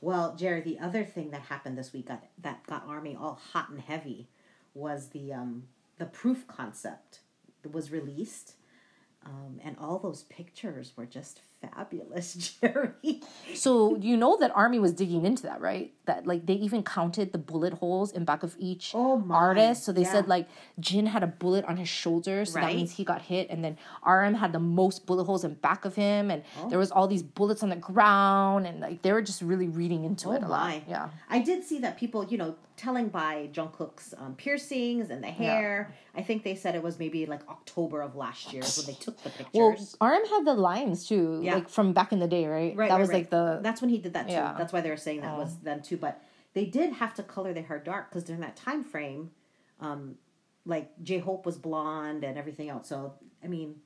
Well, 0.00 0.34
Jerry, 0.34 0.60
the 0.62 0.78
other 0.80 1.04
thing 1.04 1.30
that 1.32 1.42
happened 1.42 1.76
this 1.78 1.92
week 1.92 2.08
got, 2.08 2.22
that 2.42 2.66
got 2.66 2.86
Army 2.88 3.16
all 3.20 3.38
hot 3.52 3.68
and 3.70 3.80
heavy 3.80 4.28
was 4.74 5.08
the 5.08 5.32
um, 5.32 5.64
the 5.98 6.06
proof 6.06 6.46
concept 6.46 7.20
was 7.70 7.90
released. 7.90 8.54
Um, 9.26 9.58
and 9.64 9.74
all 9.80 9.98
those 9.98 10.24
pictures 10.24 10.92
were 10.98 11.06
just 11.06 11.40
fabulous, 11.74 12.56
Jerry. 12.60 13.20
so 13.54 13.96
you 13.96 14.16
know 14.16 14.36
that 14.38 14.50
Army 14.54 14.78
was 14.78 14.92
digging 14.92 15.24
into 15.24 15.42
that, 15.44 15.60
right? 15.60 15.92
That 16.06 16.26
like 16.26 16.46
they 16.46 16.54
even 16.54 16.82
counted 16.82 17.32
the 17.32 17.38
bullet 17.38 17.74
holes 17.74 18.12
in 18.12 18.24
back 18.24 18.42
of 18.42 18.54
each 18.58 18.92
Oh 18.94 19.16
my, 19.18 19.34
artist. 19.34 19.84
So 19.84 19.92
they 19.92 20.02
yeah. 20.02 20.12
said 20.12 20.28
like 20.28 20.48
Jin 20.80 21.06
had 21.06 21.22
a 21.22 21.26
bullet 21.26 21.64
on 21.64 21.76
his 21.76 21.88
shoulder, 21.88 22.44
so 22.44 22.60
that 22.60 22.74
means 22.74 22.92
he 22.92 23.04
got 23.04 23.22
hit, 23.22 23.48
and 23.50 23.64
then 23.64 23.78
RM 24.06 24.34
had 24.34 24.52
the 24.52 24.58
most 24.60 25.06
bullet 25.06 25.24
holes 25.24 25.44
in 25.44 25.54
back 25.54 25.84
of 25.84 25.94
him, 25.94 26.30
and 26.30 26.42
Oh. 26.60 26.68
there 26.68 26.78
was 26.78 26.90
all 26.90 27.06
these 27.08 27.22
bullets 27.22 27.62
on 27.62 27.70
the 27.70 27.76
ground, 27.76 28.66
and 28.66 28.80
like 28.80 29.02
they 29.02 29.12
were 29.12 29.22
just 29.22 29.40
really 29.42 29.68
reading 29.68 30.04
into 30.04 30.32
it 30.32 30.42
a 30.42 30.48
lot. 30.48 30.74
Oh. 30.76 30.82
Yeah. 30.88 31.08
I 31.30 31.38
did 31.40 31.64
see 31.64 31.78
that 31.80 31.96
people, 31.96 32.24
you 32.26 32.38
know, 32.38 32.54
telling 32.76 33.08
by 33.08 33.48
Jungkook's 33.52 34.14
um, 34.18 34.34
piercings 34.34 35.08
and 35.10 35.22
the 35.22 35.28
hair. 35.28 35.94
I 36.16 36.22
think 36.22 36.42
they 36.44 36.54
said 36.56 36.74
it 36.74 36.82
was 36.82 36.98
maybe 36.98 37.24
like 37.26 37.40
October 37.48 38.00
of 38.02 38.14
last 38.16 38.52
year 38.52 38.62
when 38.62 38.86
they 38.86 38.92
took 38.94 39.20
the 39.22 39.30
pictures. 39.30 39.96
Well. 40.00 40.10
RM 40.10 40.26
had 40.28 40.44
the 40.44 40.54
lines 40.54 41.06
too, 41.08 41.40
Yeah. 41.42 41.53
Like 41.54 41.68
from 41.68 41.92
back 41.92 42.12
in 42.12 42.18
the 42.18 42.26
day, 42.28 42.46
right? 42.46 42.74
right, 42.76 42.88
that 42.88 42.94
right, 42.94 43.00
was 43.00 43.08
right. 43.08 43.18
like 43.18 43.30
the 43.30 43.60
That's 43.62 43.80
when 43.80 43.90
he 43.90 43.98
did 43.98 44.14
that 44.14 44.26
too. 44.26 44.32
Yeah. 44.34 44.54
That's 44.56 44.72
why 44.72 44.80
they 44.80 44.90
were 44.90 44.96
saying 44.96 45.20
that 45.22 45.36
was 45.36 45.58
then 45.58 45.82
too. 45.82 45.96
But 45.96 46.22
they 46.54 46.66
did 46.66 46.92
have 46.94 47.14
to 47.14 47.22
color 47.22 47.52
their 47.52 47.62
hair 47.64 47.78
dark 47.78 48.10
because 48.10 48.24
during 48.24 48.40
that 48.42 48.56
time 48.56 48.84
frame, 48.84 49.30
um, 49.80 50.16
like 50.66 50.90
J 51.02 51.18
Hope 51.18 51.44
was 51.46 51.58
blonde 51.58 52.24
and 52.24 52.38
everything 52.38 52.68
else. 52.68 52.88
So 52.88 53.14
I 53.42 53.46
mean, 53.48 53.76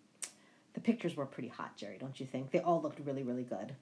the 0.74 0.80
pictures 0.80 1.16
were 1.16 1.26
pretty 1.26 1.48
hot, 1.48 1.76
Jerry. 1.76 1.98
Don't 1.98 2.18
you 2.20 2.26
think? 2.26 2.50
They 2.50 2.60
all 2.60 2.80
looked 2.80 3.00
really, 3.04 3.22
really 3.22 3.44
good. 3.44 3.74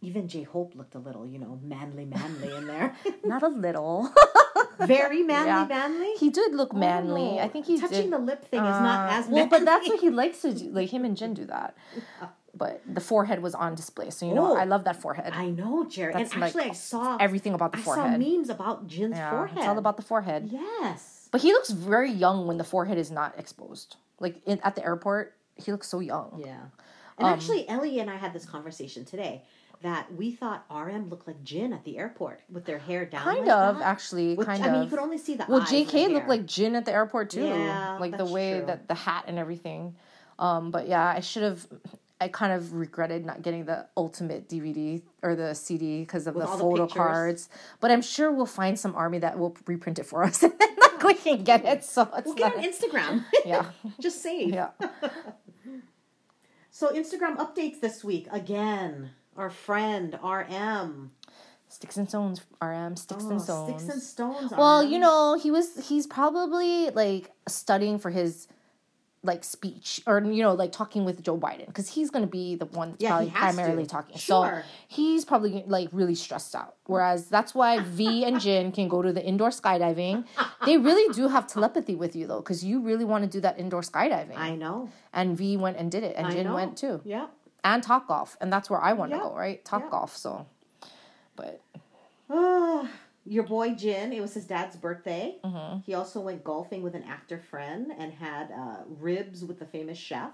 Even 0.00 0.28
J 0.28 0.44
Hope 0.44 0.76
looked 0.76 0.94
a 0.94 0.98
little, 1.00 1.26
you 1.26 1.38
know, 1.40 1.58
manly, 1.62 2.04
manly 2.04 2.54
in 2.54 2.66
there. 2.68 2.94
not 3.24 3.42
a 3.42 3.48
little. 3.48 4.12
Very 4.80 5.24
manly, 5.24 5.48
Yeah. 5.48 5.66
manly. 5.66 6.12
he 6.20 6.30
did 6.30 6.54
look 6.54 6.72
manly. 6.72 7.22
Oh, 7.22 7.38
I 7.38 7.48
think 7.48 7.66
he 7.66 7.80
touching 7.80 8.02
did. 8.02 8.12
the 8.12 8.18
lip 8.18 8.44
thing 8.44 8.60
is 8.60 8.80
not 8.80 9.08
Uh, 9.10 9.12
as 9.14 9.26
well, 9.26 9.46
but 9.46 9.64
that's 9.64 9.88
what 9.88 9.98
he 9.98 10.08
likes 10.10 10.42
to 10.42 10.54
do. 10.54 10.70
Like 10.70 10.90
him 10.90 11.04
and 11.04 11.16
Jin 11.16 11.34
do 11.34 11.46
that. 11.46 11.76
But 12.54 12.82
the 12.92 13.00
forehead 13.00 13.40
was 13.42 13.54
on 13.54 13.74
display, 13.74 14.10
so 14.10 14.26
you 14.26 14.34
know 14.34 14.52
Oh. 14.52 14.56
I 14.56 14.64
love 14.64 14.84
that 14.84 15.00
forehead. 15.00 15.32
I 15.34 15.46
know, 15.50 15.84
Jerry. 15.84 16.12
That's 16.12 16.32
and 16.32 16.40
like 16.40 16.48
actually, 16.56 16.70
I 16.70 16.74
saw 16.74 17.16
Everything 17.20 17.54
about 17.54 17.72
the 17.72 17.78
I 17.78 17.82
forehead. 17.82 18.12
saw 18.12 18.18
memes 18.18 18.48
about 18.48 18.86
Jin's 18.88 19.16
yeah, 19.16 19.30
forehead. 19.30 19.58
it's 19.58 19.66
all 19.66 19.78
about 19.78 19.96
the 19.96 20.02
forehead. 20.02 20.48
yes. 20.50 21.28
But 21.30 21.42
he 21.42 21.52
looks 21.52 21.70
very 21.70 22.10
young 22.10 22.46
when 22.46 22.56
the 22.56 22.64
forehead 22.64 22.96
is 22.98 23.10
not 23.10 23.38
exposed. 23.38 23.96
Like 24.18 24.40
in, 24.46 24.58
at 24.64 24.74
the 24.76 24.84
airport, 24.84 25.34
he 25.56 25.70
looks 25.72 25.86
so 25.88 26.00
young. 26.00 26.42
Yeah. 26.44 26.56
And 27.18 27.26
Um, 27.28 27.32
actually, 27.34 27.68
Ellie 27.68 28.00
and 28.00 28.08
I 28.10 28.16
had 28.16 28.32
this 28.32 28.46
conversation 28.46 29.04
today 29.04 29.42
that 29.82 30.12
we 30.14 30.32
thought 30.32 30.64
RM 30.74 31.08
looked 31.10 31.26
like 31.28 31.44
Jin 31.44 31.72
at 31.72 31.84
the 31.84 31.98
airport 31.98 32.40
with 32.50 32.64
their 32.64 32.78
hair 32.78 33.04
down. 33.04 33.22
Kind 33.22 33.46
like 33.46 33.50
of, 33.56 33.78
that. 33.78 33.84
actually, 33.84 34.34
Which, 34.34 34.46
kind 34.46 34.60
of. 34.64 34.68
I 34.68 34.72
mean, 34.72 34.82
you 34.84 34.88
could 34.88 34.98
only 34.98 35.18
see 35.18 35.34
the 35.36 35.44
well, 35.48 35.60
JK 35.60 36.10
looked 36.12 36.28
like 36.28 36.46
Jin 36.46 36.74
at 36.74 36.84
the 36.86 36.92
airport 36.92 37.30
too. 37.30 37.44
Yeah, 37.46 37.98
like 38.00 38.16
the 38.16 38.24
way 38.24 38.56
true. 38.58 38.66
that 38.66 38.88
the 38.88 38.94
hat 38.94 39.24
and 39.28 39.38
everything. 39.38 39.94
Um, 40.38 40.70
but 40.70 40.88
yeah, 40.88 41.06
I 41.16 41.20
should 41.20 41.42
have. 41.42 41.66
I 42.20 42.28
kind 42.28 42.52
of 42.52 42.72
regretted 42.72 43.24
not 43.24 43.42
getting 43.42 43.64
the 43.66 43.86
ultimate 43.96 44.48
DVD 44.48 45.02
or 45.22 45.36
the 45.36 45.54
CD 45.54 46.00
because 46.00 46.26
of 46.26 46.34
With 46.34 46.44
the 46.46 46.50
all 46.50 46.56
the 46.56 46.62
photo 46.64 46.86
cards. 46.88 47.48
But 47.80 47.90
I'm 47.92 48.02
sure 48.02 48.32
we'll 48.32 48.46
find 48.46 48.78
some 48.78 48.94
army 48.96 49.18
that 49.20 49.38
will 49.38 49.56
reprint 49.66 49.98
it 50.00 50.04
for 50.06 50.22
us, 50.28 50.42
and 50.42 50.52
then 50.58 50.76
like, 50.80 51.02
we 51.04 51.14
can 51.14 51.44
get 51.44 51.64
it. 51.64 51.84
So 51.84 52.08
it's 52.16 52.26
We'll 52.26 52.34
get 52.34 52.56
on 52.56 52.62
Instagram. 52.64 53.24
yeah, 53.46 53.66
Just 54.00 54.20
save. 54.22 54.50
yeah. 54.52 54.70
So 56.70 56.88
Instagram 56.92 57.36
updates 57.36 57.80
this 57.80 58.04
week 58.04 58.26
again. 58.30 59.10
Our 59.36 59.50
friend 59.50 60.18
RM. 60.22 61.12
Sticks 61.68 61.96
and 61.96 62.08
stones, 62.08 62.40
RM. 62.62 62.96
Sticks 62.96 63.24
Oh, 63.26 63.30
and 63.30 63.42
stones. 63.42 63.82
Sticks 63.82 63.92
and 63.94 64.02
stones. 64.02 64.52
Well, 64.56 64.84
RM. 64.84 64.90
you 64.92 64.98
know, 64.98 65.38
he 65.40 65.50
was 65.50 65.88
he's 65.88 66.06
probably 66.06 66.90
like 66.90 67.30
studying 67.46 67.98
for 67.98 68.10
his 68.10 68.48
like 69.24 69.42
speech 69.42 70.00
or 70.06 70.20
you 70.22 70.42
know 70.42 70.54
like 70.54 70.70
talking 70.70 71.04
with 71.04 71.22
Joe 71.24 71.36
Biden 71.36 71.66
because 71.66 71.90
he's 71.90 72.08
going 72.10 72.24
to 72.24 72.30
be 72.30 72.54
the 72.54 72.66
one 72.66 72.94
Yeah, 72.98 73.10
probably 73.16 73.30
primarily 73.30 73.82
to. 73.82 73.88
talking. 73.90 74.16
Sure. 74.16 74.62
So 74.64 74.68
he's 74.86 75.24
probably 75.24 75.64
like 75.66 75.88
really 75.92 76.14
stressed 76.14 76.54
out. 76.54 76.76
Whereas 76.86 77.26
that's 77.26 77.52
why 77.54 77.80
V 77.80 78.24
and 78.24 78.40
Jin 78.40 78.70
can 78.70 78.86
go 78.88 79.02
to 79.02 79.12
the 79.12 79.24
indoor 79.24 79.50
skydiving. 79.50 80.24
They 80.64 80.76
really 80.78 81.12
do 81.14 81.26
have 81.28 81.46
telepathy 81.48 81.96
with 81.96 82.14
you 82.14 82.26
though 82.28 82.38
because 82.40 82.64
you 82.64 82.80
really 82.80 83.04
want 83.04 83.24
to 83.24 83.30
do 83.30 83.40
that 83.40 83.58
indoor 83.58 83.80
skydiving. 83.82 84.36
I 84.36 84.54
know. 84.54 84.88
and 85.12 85.36
V 85.36 85.56
went 85.56 85.76
and 85.78 85.90
did 85.90 86.04
it 86.04 86.14
and 86.16 86.28
I 86.28 86.30
Jin 86.30 86.46
know. 86.46 86.54
went 86.54 86.76
too. 86.78 87.00
Yeah. 87.04 87.26
And 87.64 87.82
Top 87.82 88.06
Golf 88.06 88.36
and 88.40 88.52
that's 88.52 88.70
where 88.70 88.80
I 88.80 88.92
want 88.92 89.10
to 89.10 89.16
Yeah. 89.16 89.22
go, 89.24 89.34
right? 89.34 89.64
Top 89.64 89.82
Yeah. 89.82 89.90
Golf, 89.90 90.16
so 90.16 90.46
but 91.34 91.60
your 93.28 93.44
boy 93.44 93.74
Jin. 93.74 94.12
It 94.12 94.20
was 94.20 94.34
his 94.34 94.44
dad's 94.46 94.76
birthday. 94.76 95.36
Mm-hmm. 95.44 95.80
He 95.86 95.94
also 95.94 96.20
went 96.20 96.42
golfing 96.44 96.82
with 96.82 96.94
an 96.94 97.04
actor 97.04 97.38
friend 97.38 97.92
and 97.98 98.12
had 98.12 98.50
uh, 98.50 98.76
ribs 98.98 99.44
with 99.44 99.58
the 99.58 99.66
famous 99.66 99.98
chef. 99.98 100.30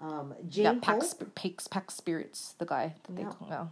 Um, 0.00 0.34
J 0.48 0.62
yeah, 0.64 0.72
Hope. 0.74 0.82
Pack, 0.82 1.02
Sp- 1.06 1.32
Pack, 1.34 1.52
Pack 1.70 1.90
Spirits, 1.90 2.54
the 2.58 2.66
guy 2.66 2.94
that 3.04 3.16
they 3.16 3.22
Yeah. 3.22 3.30
call. 3.30 3.48
Yeah. 3.48 3.66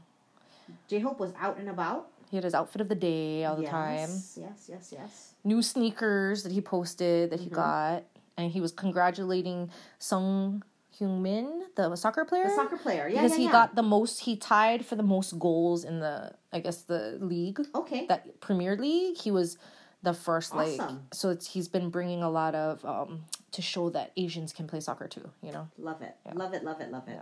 J 0.89 1.01
Hope 1.01 1.19
was 1.21 1.33
out 1.39 1.59
and 1.59 1.69
about 1.69 2.09
He 2.31 2.37
had 2.37 2.45
his 2.45 2.55
outfit 2.55 2.81
of 2.81 2.89
the 2.89 2.95
day 2.95 3.45
all 3.45 3.57
the 3.57 3.63
yes, 3.63 3.71
time. 3.71 4.09
Yes, 4.09 4.67
yes, 4.69 4.89
yes. 4.93 5.35
New 5.45 5.61
sneakers 5.61 6.45
that 6.45 6.53
he 6.53 6.61
posted 6.61 7.31
that 7.31 7.41
he 7.41 7.47
Mm-hmm. 7.47 7.55
got, 7.57 8.05
and 8.39 8.51
he 8.51 8.61
was 8.61 8.73
congratulating 8.73 9.71
Son 9.99 10.63
Heung-min, 11.03 11.65
the 11.75 11.97
soccer 11.97 12.25
player, 12.25 12.45
The 12.45 12.55
soccer 12.55 12.77
player. 12.77 13.09
Yeah, 13.09 13.23
because 13.23 13.33
yeah, 13.33 13.39
he 13.39 13.45
yeah. 13.45 13.53
got 13.53 13.75
the 13.75 13.83
most. 13.83 14.21
He 14.21 14.37
tied 14.37 14.85
for 14.87 14.97
the 14.97 15.03
most 15.03 15.39
goals 15.39 15.85
in 15.85 16.01
the, 16.01 16.33
I 16.53 16.61
guess, 16.61 16.83
the 16.83 17.19
league 17.21 17.61
okay. 17.75 18.07
that 18.07 18.41
Premier 18.41 18.77
League. 18.77 19.19
He 19.19 19.31
was 19.31 19.59
the 20.03 20.15
first, 20.15 20.55
like, 20.55 20.81
Awesome. 20.81 21.07
so 21.13 21.31
it's 21.31 21.49
he's 21.49 21.69
been 21.69 21.91
bringing 21.91 22.23
a 22.23 22.31
lot 22.31 22.55
of 22.55 22.85
um 22.85 23.25
to 23.53 23.63
show 23.63 23.91
that 23.91 24.13
Asians 24.17 24.53
can 24.53 24.67
play 24.67 24.81
soccer 24.81 25.09
too. 25.09 25.29
You 25.43 25.53
know, 25.53 25.69
Love 25.79 26.03
it. 26.03 26.17
Love 26.35 26.55
it. 26.55 26.65
Love 26.65 26.81
it. 26.81 26.91
Love 26.91 27.09
it. 27.09 27.21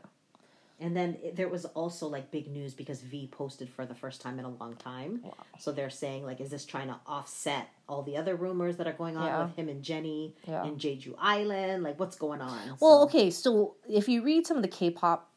And 0.81 0.97
then 0.97 1.19
it, 1.23 1.37
there 1.37 1.49
was 1.49 1.67
also 1.67 2.07
like 2.09 2.31
big 2.31 2.49
news 2.49 2.73
because 2.75 3.03
V 3.03 3.29
posted 3.31 3.69
for 3.69 3.85
the 3.85 3.95
first 3.95 4.21
time 4.21 4.39
in 4.39 4.45
a 4.47 4.49
long 4.49 4.77
time. 4.77 5.21
Wow. 5.23 5.35
So 5.59 5.73
they're 5.73 5.91
saying 5.91 6.25
like, 6.25 6.41
is 6.41 6.51
this 6.51 6.65
trying 6.65 6.89
to 6.89 6.97
offset 7.07 7.69
all 7.89 8.03
the 8.03 8.17
other 8.17 8.35
rumors 8.35 8.77
that 8.79 8.87
are 8.87 8.93
going 8.95 9.17
on 9.17 9.27
Yeah. 9.27 9.45
with 9.45 9.57
him 9.57 9.69
and 9.69 9.83
Jennie 9.83 10.35
Yeah. 10.49 10.65
and 10.65 10.79
Jeju 10.79 11.15
Island? 11.19 11.83
Like, 11.83 12.01
what's 12.01 12.17
going 12.17 12.41
on? 12.41 12.77
Well, 12.81 13.01
So- 13.01 13.05
okay, 13.05 13.31
so 13.31 13.75
if 13.89 14.09
you 14.09 14.23
read 14.23 14.47
some 14.47 14.57
of 14.57 14.63
the 14.63 14.69
K-pop 14.69 15.29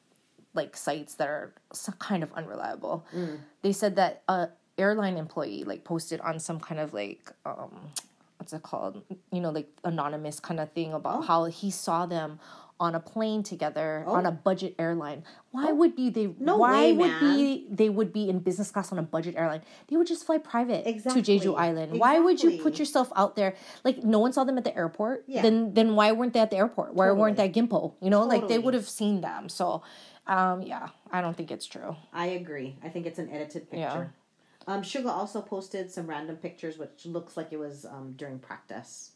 like 0.53 0.77
sites 0.77 1.15
that 1.15 1.27
are 1.27 1.53
kind 1.99 2.23
of 2.23 2.31
unreliable, 2.33 3.05
Mm. 3.13 3.39
they 3.63 3.73
said 3.73 3.95
that 3.97 4.21
a 4.29 4.49
airline 4.77 5.17
employee 5.17 5.63
like 5.65 5.83
posted 5.83 6.19
on 6.21 6.39
some 6.39 6.59
kind 6.59 6.79
of 6.79 6.93
like 6.93 7.31
um 7.45 7.91
what's 8.37 8.51
it 8.53 8.61
called? 8.63 9.03
You 9.31 9.39
know, 9.41 9.51
like 9.51 9.69
anonymous 9.83 10.39
kind 10.39 10.59
of 10.59 10.71
thing 10.71 10.93
about 10.93 11.19
Oh. 11.19 11.21
how 11.21 11.43
he 11.45 11.69
saw 11.71 12.05
them 12.05 12.39
on 12.79 12.95
a 12.95 12.99
plane 12.99 13.43
together 13.43 14.03
on 14.07 14.25
Oh. 14.25 14.29
a 14.29 14.31
budget 14.31 14.75
airline. 14.79 15.23
Why 15.51 15.71
would 15.71 15.95
be 15.95 16.09
they 16.09 16.33
No 16.39 16.57
why 16.57 16.91
way, 16.91 16.93
would 16.93 17.19
be 17.19 17.67
they 17.69 17.89
would 17.89 18.11
be 18.11 18.29
in 18.29 18.39
business 18.39 18.71
class 18.71 18.91
on 18.91 18.99
a 18.99 19.03
budget 19.03 19.35
airline? 19.37 19.61
They 19.87 19.95
would 19.97 20.07
just 20.07 20.25
fly 20.25 20.37
private 20.39 20.87
Exactly. 20.87 21.21
to 21.21 21.31
Jeju 21.39 21.57
Island. 21.57 21.99
Why 21.99 22.19
would 22.19 22.41
you 22.43 22.61
put 22.61 22.79
yourself 22.79 23.11
out 23.15 23.35
there? 23.35 23.55
Like 23.83 24.03
no 24.03 24.19
one 24.19 24.33
saw 24.33 24.43
them 24.43 24.57
at 24.57 24.63
the 24.63 24.75
airport. 24.75 25.23
Yeah. 25.27 25.41
Then 25.43 25.73
then 25.73 25.95
why 25.95 26.11
weren't 26.11 26.33
they 26.33 26.39
at 26.39 26.49
the 26.51 26.57
airport? 26.57 26.93
Why 26.95 27.11
weren't 27.11 27.37
they 27.37 27.45
at 27.45 27.53
Gimpo? 27.53 27.93
You 28.01 28.09
know, 28.09 28.23
like 28.23 28.47
they 28.47 28.59
would 28.59 28.73
have 28.73 28.89
seen 28.89 29.21
them. 29.21 29.49
So 29.49 29.83
um 30.27 30.61
yeah, 30.61 30.89
I 31.11 31.21
don't 31.21 31.37
think 31.37 31.51
it's 31.51 31.65
true. 31.65 31.95
I 32.11 32.27
agree. 32.27 32.77
I 32.83 32.89
think 32.89 33.05
it's 33.05 33.19
an 33.19 33.29
edited 33.29 33.69
picture. 33.69 34.11
Yeah. 34.11 34.73
Um, 34.73 34.81
Suga 34.81 35.09
also 35.09 35.41
posted 35.41 35.91
some 35.91 36.07
random 36.07 36.37
pictures, 36.37 36.77
which 36.77 37.05
looks 37.05 37.35
like 37.35 37.51
it 37.51 37.57
was 37.59 37.85
um, 37.85 38.13
during 38.15 38.39
practice. 38.39 39.11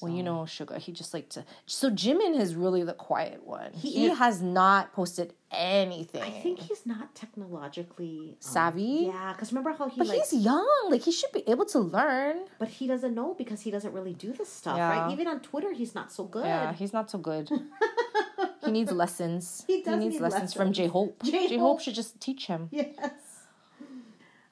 Well, 0.00 0.12
you 0.12 0.22
know, 0.22 0.42
Suga, 0.42 0.78
he 0.78 0.92
just 0.92 1.12
like 1.12 1.28
to. 1.30 1.44
So 1.66 1.90
Jimin 1.90 2.38
is 2.40 2.54
really 2.54 2.84
the 2.84 2.92
quiet 2.94 3.44
one. 3.44 3.72
He 3.72 3.90
He, 3.92 4.06
is. 4.06 4.18
has 4.18 4.40
not 4.40 4.92
posted 4.92 5.32
anything. 5.50 6.22
I 6.22 6.30
think 6.30 6.60
he's 6.60 6.86
not 6.86 7.14
technologically 7.16 8.30
um, 8.30 8.36
Savvy? 8.38 9.10
Yeah, 9.12 9.32
because 9.32 9.50
remember 9.52 9.72
how 9.72 9.88
he 9.88 9.98
but 9.98 10.06
like, 10.06 10.18
he's 10.20 10.32
young. 10.44 10.86
Like 10.88 11.02
he 11.02 11.10
should 11.10 11.32
be 11.32 11.42
able 11.48 11.64
to 11.66 11.80
learn. 11.80 12.46
but 12.60 12.68
he 12.68 12.86
doesn't 12.86 13.14
know 13.14 13.34
because 13.34 13.60
he 13.62 13.70
doesn't 13.72 13.92
really 13.92 14.14
do 14.14 14.32
this 14.32 14.48
stuff, 14.52 14.76
Yeah. 14.76 14.88
right? 15.04 15.12
Even 15.12 15.26
on 15.26 15.40
Twitter, 15.40 15.72
he's 15.72 15.94
not 15.94 16.12
so 16.12 16.24
good. 16.24 16.44
Yeah, 16.44 16.72
he's 16.74 16.92
not 16.92 17.10
so 17.10 17.18
good. 17.18 17.50
he 18.64 18.70
needs 18.70 18.92
lessons. 18.92 19.64
He 19.66 19.82
does 19.82 19.98
needs 19.98 20.14
need 20.14 20.20
lessons, 20.22 20.54
from. 20.54 20.72
J 20.72 20.86
Hope. 20.86 21.22
J. 21.24 21.58
Hope 21.58 21.80
should 21.80 21.94
just 21.94 22.20
teach 22.20 22.46
him. 22.46 22.68
Yes. 22.70 23.10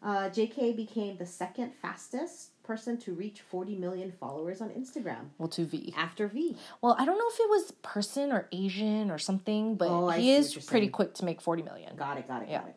Uh, 0.03 0.29
JK 0.31 0.77
became 0.77 1.17
the 1.17 1.27
second 1.27 1.73
fastest 1.83 2.51
person 2.67 2.99
to 2.99 3.13
reach 3.15 3.41
40 3.41 3.77
million 3.77 4.13
followers 4.13 4.61
on 4.61 4.71
Instagram 4.71 5.31
Well, 5.39 5.49
to 5.49 5.65
V. 5.65 5.95
after 5.97 6.27
V. 6.29 6.57
Well, 6.83 6.97
I 6.99 7.05
don't 7.05 7.17
know 7.19 7.29
if 7.29 7.39
it 7.41 7.49
was 7.49 7.71
person 7.83 8.33
or 8.33 8.49
Asian 8.53 9.11
or 9.11 9.19
something, 9.19 9.77
but 9.77 9.89
Oh, 9.89 10.09
he 10.11 10.33
is 10.33 10.53
pretty 10.55 10.87
saying. 10.87 10.91
quick 10.91 11.15
to 11.15 11.25
make 11.25 11.41
forty 11.41 11.63
million. 11.63 11.97
Got 11.97 12.19
it, 12.19 12.27
got 12.29 12.43
it, 12.43 12.49
Yeah. 12.49 12.61
got 12.61 12.69
it. 12.71 12.77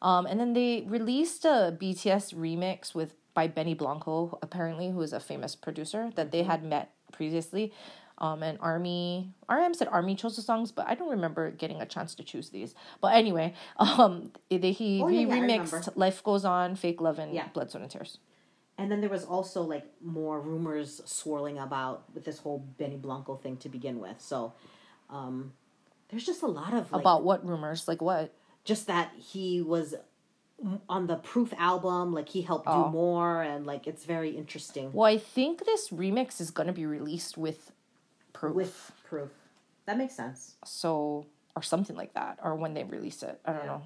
Um, 0.00 0.26
and 0.26 0.40
then 0.40 0.52
they 0.52 0.84
released 0.88 1.44
a 1.44 1.76
BTS 1.80 2.34
remix 2.34 2.94
with 2.94 3.14
by 3.34 3.46
Benny 3.46 3.74
Blanco, 3.74 4.38
apparently, 4.42 4.90
who 4.90 5.00
is 5.00 5.12
a 5.12 5.20
famous 5.20 5.54
producer 5.54 6.10
that 6.16 6.32
they 6.32 6.42
had 6.42 6.64
met 6.64 6.92
previously. 7.12 7.72
Um, 8.18 8.42
and 8.42 8.58
Army 8.60 9.32
RM 9.48 9.74
said 9.74 9.88
Army 9.88 10.14
chose 10.14 10.36
the 10.36 10.42
songs, 10.42 10.70
but 10.70 10.86
I 10.86 10.94
don't 10.94 11.08
remember 11.10 11.50
getting 11.50 11.80
a 11.80 11.86
chance 11.86 12.14
to 12.16 12.22
choose 12.22 12.50
these. 12.50 12.74
But 13.00 13.14
anyway, 13.14 13.54
um, 13.78 14.32
they, 14.50 14.72
he 14.72 15.00
Oh, 15.02 15.08
yeah, 15.08 15.20
yeah, 15.20 15.34
remixed 15.34 15.96
"Life 15.96 16.22
Goes 16.22 16.44
On," 16.44 16.76
"Fake 16.76 17.00
Love," 17.00 17.18
and 17.18 17.32
Yeah. 17.34 17.48
"Blood, 17.54 17.70
Sweat, 17.70 17.82
and 17.82 17.90
Tears." 17.90 18.18
And 18.78 18.90
then 18.90 19.00
there 19.00 19.10
was 19.10 19.24
also 19.24 19.62
like 19.62 19.84
more 20.00 20.40
rumors 20.40 21.00
swirling 21.04 21.58
about 21.58 22.04
with 22.14 22.24
this 22.24 22.38
whole 22.38 22.58
Benny 22.78 22.96
Blanco 22.96 23.36
thing 23.36 23.56
to 23.58 23.68
begin 23.68 24.00
with. 24.00 24.20
So 24.20 24.54
um, 25.10 25.52
there's 26.08 26.24
just 26.24 26.42
a 26.42 26.46
lot 26.46 26.72
of 26.72 26.90
like, 26.92 27.00
About 27.02 27.22
what 27.22 27.46
rumors? 27.46 27.86
Like 27.86 28.00
what? 28.02 28.32
just 28.64 28.86
that 28.86 29.10
he 29.18 29.60
was 29.60 29.94
on 30.88 31.08
the 31.08 31.16
Proof 31.16 31.52
album, 31.58 32.12
like 32.12 32.28
he 32.28 32.42
helped 32.42 32.66
Oh. 32.68 32.84
do 32.84 32.90
more, 32.90 33.42
and 33.42 33.66
like 33.66 33.86
it's 33.88 34.04
very 34.04 34.30
interesting 34.30 34.92
Well, 34.92 35.06
I 35.06 35.18
think 35.18 35.64
this 35.66 35.88
remix 35.90 36.40
is 36.40 36.50
gonna 36.52 36.72
be 36.72 36.86
released 36.86 37.36
with 37.36 37.72
proof. 38.32 38.54
with 38.54 38.92
Proof. 39.04 39.30
That 39.86 39.98
makes 39.98 40.14
sense. 40.14 40.54
so 40.64 41.26
or 41.56 41.62
something 41.62 41.96
like 41.96 42.14
that 42.14 42.38
or 42.42 42.54
when 42.54 42.72
they 42.72 42.82
release 42.84 43.22
it 43.22 43.38
i 43.44 43.52
don't 43.52 43.66
know 43.66 43.82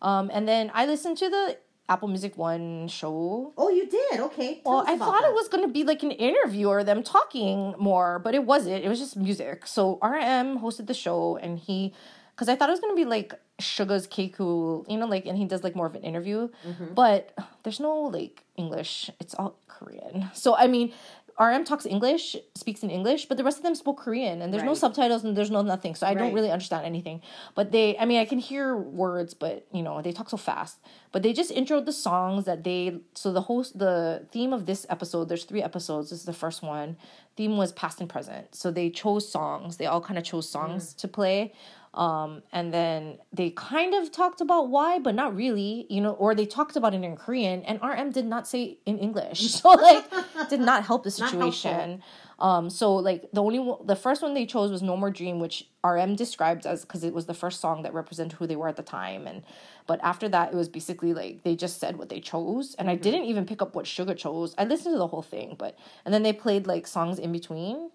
um 0.00 0.30
and 0.32 0.46
then 0.46 0.70
i 0.74 0.86
listened 0.86 1.16
to 1.18 1.28
the 1.28 1.58
apple 1.88 2.08
music 2.08 2.36
one 2.36 2.86
show 2.88 3.52
Oh, 3.56 3.70
you 3.70 3.86
did? 3.88 4.20
Okay. 4.20 4.60
Tell 4.62 4.72
well 4.72 4.84
i 4.86 4.96
thought 4.96 5.20
that. 5.22 5.30
it 5.30 5.34
was 5.34 5.48
going 5.48 5.64
to 5.66 5.72
be 5.72 5.84
like 5.84 6.02
an 6.02 6.10
interview 6.12 6.68
or 6.68 6.84
them 6.84 7.02
talking 7.02 7.74
more 7.78 8.18
but 8.18 8.34
it 8.34 8.44
wasn't 8.44 8.84
it 8.84 8.88
was 8.88 8.98
just 8.98 9.16
music 9.16 9.66
so 9.66 9.98
rm 10.02 10.58
hosted 10.60 10.86
the 10.86 10.94
show 10.94 11.36
and 11.36 11.58
he 11.58 11.94
because 12.34 12.48
i 12.48 12.54
thought 12.56 12.68
it 12.68 12.72
was 12.72 12.80
going 12.80 12.94
to 12.96 13.00
be 13.04 13.08
like 13.16 13.34
Suga's 13.60 14.06
keku 14.06 14.84
you 14.88 14.96
know 14.98 15.06
like 15.06 15.26
and 15.26 15.36
he 15.36 15.44
does 15.44 15.64
like 15.64 15.74
more 15.74 15.86
of 15.86 15.94
an 15.96 16.02
interview 16.02 16.48
Mm-hmm. 16.66 16.94
but 16.94 17.32
there's 17.64 17.80
no 17.80 17.92
like 18.18 18.44
english 18.56 19.10
it's 19.20 19.34
all 19.34 19.56
korean 19.66 20.30
so 20.34 20.54
i 20.56 20.66
mean 20.68 20.92
RM 21.38 21.64
talks 21.64 21.86
English, 21.86 22.36
speaks 22.54 22.82
in 22.82 22.90
English, 22.90 23.26
but 23.26 23.36
the 23.36 23.44
rest 23.44 23.58
of 23.58 23.62
them 23.62 23.76
spoke 23.76 23.98
Korean, 23.98 24.42
and 24.42 24.52
there's 24.52 24.64
no 24.64 24.74
subtitles 24.74 25.22
and 25.22 25.36
there's 25.36 25.50
no 25.50 25.62
nothing, 25.62 25.94
so 25.94 26.06
I 26.06 26.14
don't 26.14 26.34
really 26.34 26.50
understand 26.50 26.84
anything. 26.84 27.22
But 27.54 27.70
they, 27.70 27.96
I 27.96 28.06
mean, 28.06 28.18
I 28.18 28.24
can 28.24 28.40
hear 28.40 28.76
words, 28.76 29.34
but 29.34 29.66
you 29.72 29.82
know, 29.82 30.02
they 30.02 30.10
talk 30.10 30.30
so 30.30 30.36
fast. 30.36 30.78
But 31.12 31.22
they 31.22 31.32
just 31.32 31.52
introed 31.52 31.86
the 31.86 31.92
songs 31.92 32.44
that 32.44 32.64
they. 32.64 33.00
So 33.14 33.32
the 33.32 33.42
host, 33.42 33.78
the 33.78 34.26
theme 34.32 34.52
of 34.52 34.66
this 34.66 34.84
episode, 34.90 35.28
there's 35.28 35.44
three 35.44 35.62
episodes. 35.62 36.10
This 36.10 36.20
is 36.20 36.24
the 36.26 36.32
first 36.32 36.62
one. 36.62 36.96
Theme 37.36 37.56
was 37.56 37.72
past 37.72 38.00
and 38.00 38.10
present. 38.10 38.54
So 38.54 38.70
they 38.70 38.90
chose 38.90 39.30
songs. 39.30 39.76
They 39.76 39.86
all 39.86 40.00
kind 40.00 40.18
of 40.18 40.24
chose 40.24 40.48
songs 40.48 40.92
mm. 40.92 40.96
to 40.98 41.08
play. 41.08 41.52
Um, 41.94 42.42
and 42.52 42.72
then 42.72 43.18
they 43.32 43.50
kind 43.50 43.94
of 43.94 44.12
talked 44.12 44.40
about 44.40 44.68
why, 44.68 44.98
but 44.98 45.14
not 45.14 45.34
really, 45.34 45.86
you 45.88 46.00
know, 46.00 46.12
or 46.12 46.34
they 46.34 46.46
talked 46.46 46.76
about 46.76 46.94
it 46.94 47.02
in 47.02 47.16
Korean, 47.16 47.62
and 47.64 47.80
RM 47.82 48.10
did 48.12 48.26
not 48.26 48.46
say 48.46 48.78
in 48.86 48.98
English, 48.98 49.50
so 49.54 49.70
like 49.70 50.04
did 50.50 50.60
not 50.60 50.84
help 50.84 51.02
the 51.02 51.10
situation. 51.10 52.02
Um, 52.40 52.70
so 52.70 52.94
like 52.94 53.30
the 53.32 53.42
only 53.42 53.58
one, 53.58 53.84
the 53.84 53.96
first 53.96 54.22
one 54.22 54.32
they 54.34 54.46
chose 54.46 54.70
was 54.70 54.80
No 54.82 54.96
More 54.96 55.10
Dream, 55.10 55.40
which 55.40 55.66
RM 55.84 56.14
described 56.14 56.66
as 56.66 56.82
because 56.82 57.02
it 57.02 57.12
was 57.12 57.26
the 57.26 57.34
first 57.34 57.60
song 57.60 57.82
that 57.82 57.92
represented 57.94 58.34
who 58.38 58.46
they 58.46 58.54
were 58.54 58.68
at 58.68 58.76
the 58.76 58.82
time, 58.84 59.26
and 59.26 59.42
but 59.88 59.98
after 60.04 60.28
that 60.28 60.52
it 60.52 60.54
was 60.54 60.68
basically 60.68 61.12
like 61.14 61.42
they 61.42 61.56
just 61.56 61.80
said 61.80 61.96
what 61.96 62.10
they 62.10 62.20
chose, 62.20 62.76
and 62.78 62.88
I 62.88 62.94
Mm-hmm. 62.94 63.02
didn't 63.02 63.24
even 63.24 63.44
pick 63.46 63.60
up 63.62 63.74
what 63.74 63.86
Suga 63.86 64.16
chose. 64.16 64.54
I 64.56 64.64
listened 64.66 64.94
to 64.94 64.98
the 64.98 65.08
whole 65.08 65.22
thing, 65.22 65.56
but 65.58 65.76
and 66.04 66.14
then 66.14 66.22
they 66.22 66.32
played 66.32 66.66
like 66.68 66.86
songs 66.86 67.18
in 67.18 67.32
between. 67.32 67.90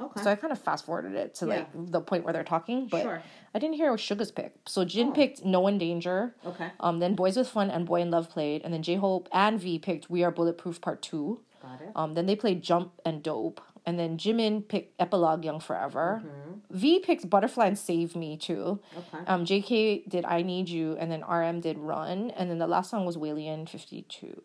Okay. 0.00 0.22
So 0.22 0.30
I 0.30 0.36
kind 0.36 0.52
of 0.52 0.58
fast 0.60 0.86
forwarded 0.86 1.14
it 1.14 1.34
to 1.36 1.46
like 1.46 1.68
the 1.74 2.00
point 2.00 2.24
where 2.24 2.32
they're 2.32 2.44
talking, 2.44 2.86
but 2.88 3.02
Sure. 3.02 3.22
I 3.54 3.58
didn't 3.58 3.74
hear 3.76 3.90
what 3.90 4.00
Suga's 4.00 4.30
pick. 4.30 4.54
So 4.66 4.84
Jin 4.84 5.08
Oh. 5.08 5.12
picked 5.12 5.44
No 5.44 5.60
One 5.60 5.78
Danger. 5.78 6.34
okay. 6.46 6.70
Um, 6.80 6.98
then 7.00 7.14
Boys 7.14 7.36
with 7.36 7.48
Fun 7.48 7.70
and 7.70 7.84
Boy 7.86 8.00
in 8.00 8.10
Love 8.10 8.28
played, 8.30 8.62
and 8.62 8.72
then 8.72 8.82
J 8.82 8.94
Hope 8.96 9.28
and 9.32 9.60
V 9.60 9.78
picked 9.78 10.08
We 10.08 10.22
Are 10.24 10.30
Bulletproof 10.30 10.80
Part 10.80 11.02
Two. 11.02 11.40
Got 11.62 11.80
it. 11.80 11.88
Um, 11.96 12.14
then 12.14 12.26
they 12.26 12.36
played 12.36 12.62
Jump 12.62 12.92
and 13.04 13.20
Dope, 13.22 13.60
and 13.84 13.98
then 13.98 14.16
Jimin 14.16 14.68
picked 14.68 14.94
Epilogue 15.00 15.44
Young 15.44 15.58
Forever. 15.58 16.22
Mm-hmm. 16.24 16.76
V 16.76 17.00
picked 17.00 17.28
Butterfly 17.28 17.66
and 17.66 17.78
Save 17.78 18.14
Me 18.14 18.36
too. 18.36 18.78
Okay. 18.96 19.24
Um, 19.26 19.44
JK 19.44 20.08
did 20.08 20.24
I 20.24 20.42
Need 20.42 20.68
You, 20.68 20.96
and 21.00 21.10
then 21.10 21.22
RM 21.28 21.60
did 21.60 21.76
Run, 21.78 22.30
and 22.30 22.48
then 22.48 22.58
the 22.58 22.68
last 22.68 22.90
song 22.90 23.04
was 23.04 23.16
Whalien 23.16 23.68
52. 23.68 24.40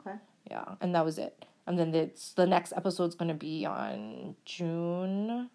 Okay. 0.00 0.16
Yeah, 0.50 0.74
and 0.80 0.94
that 0.94 1.04
was 1.04 1.18
it. 1.18 1.46
And 1.70 1.78
then 1.78 1.94
it's, 1.94 2.32
the 2.32 2.48
next 2.48 2.72
episode's 2.74 3.14
going 3.14 3.28
to 3.28 3.34
be 3.34 3.64
on 3.64 4.34
June. 4.44 5.48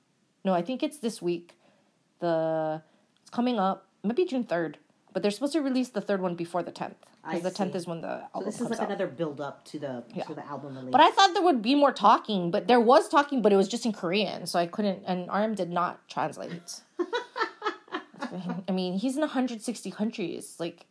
No, 0.46 0.54
I 0.54 0.62
think 0.62 0.82
it's 0.82 1.00
this 1.00 1.22
week. 1.22 1.58
The 2.22 2.82
It's 3.20 3.30
coming 3.30 3.60
up, 3.60 3.88
maybe 4.02 4.24
June 4.24 4.46
3rd. 4.46 4.76
But 5.12 5.24
they're 5.24 5.32
supposed 5.32 5.52
to 5.54 5.62
release 5.62 5.90
the 5.90 6.00
third 6.00 6.22
one 6.22 6.36
before 6.36 6.64
the 6.64 6.72
10th. 6.72 6.94
I 7.26 7.36
Because 7.36 7.52
the 7.52 7.64
10th 7.66 7.72
see. 7.74 7.78
is 7.80 7.86
when 7.88 8.00
the 8.00 8.14
album 8.34 8.44
So 8.44 8.46
this 8.46 8.62
is 8.62 8.70
like 8.70 8.80
out. 8.80 8.86
another 8.86 9.08
build 9.08 9.42
up 9.42 9.66
to 9.66 9.78
the 9.80 10.04
Yeah. 10.14 10.24
to 10.24 10.34
the 10.36 10.46
album 10.48 10.78
release. 10.78 10.94
But 10.94 11.02
I 11.02 11.12
thought 11.12 11.34
there 11.34 11.44
would 11.44 11.62
be 11.62 11.76
more 11.76 11.92
talking, 11.92 12.50
but 12.50 12.68
there 12.70 12.80
was 12.80 13.10
talking, 13.10 13.42
but 13.42 13.52
it 13.52 13.58
was 13.58 13.68
just 13.68 13.86
in 13.86 13.92
Korean, 13.92 14.48
so 14.48 14.58
I 14.58 14.68
couldn't. 14.68 15.04
And 15.06 15.28
RM 15.30 15.54
did 15.56 15.70
not 15.70 16.08
translate. 16.08 16.80
I 18.70 18.72
mean, 18.72 18.94
he's 19.00 19.16
in 19.16 19.22
160 19.22 19.92
countries. 19.92 20.56
Like, 20.60 20.86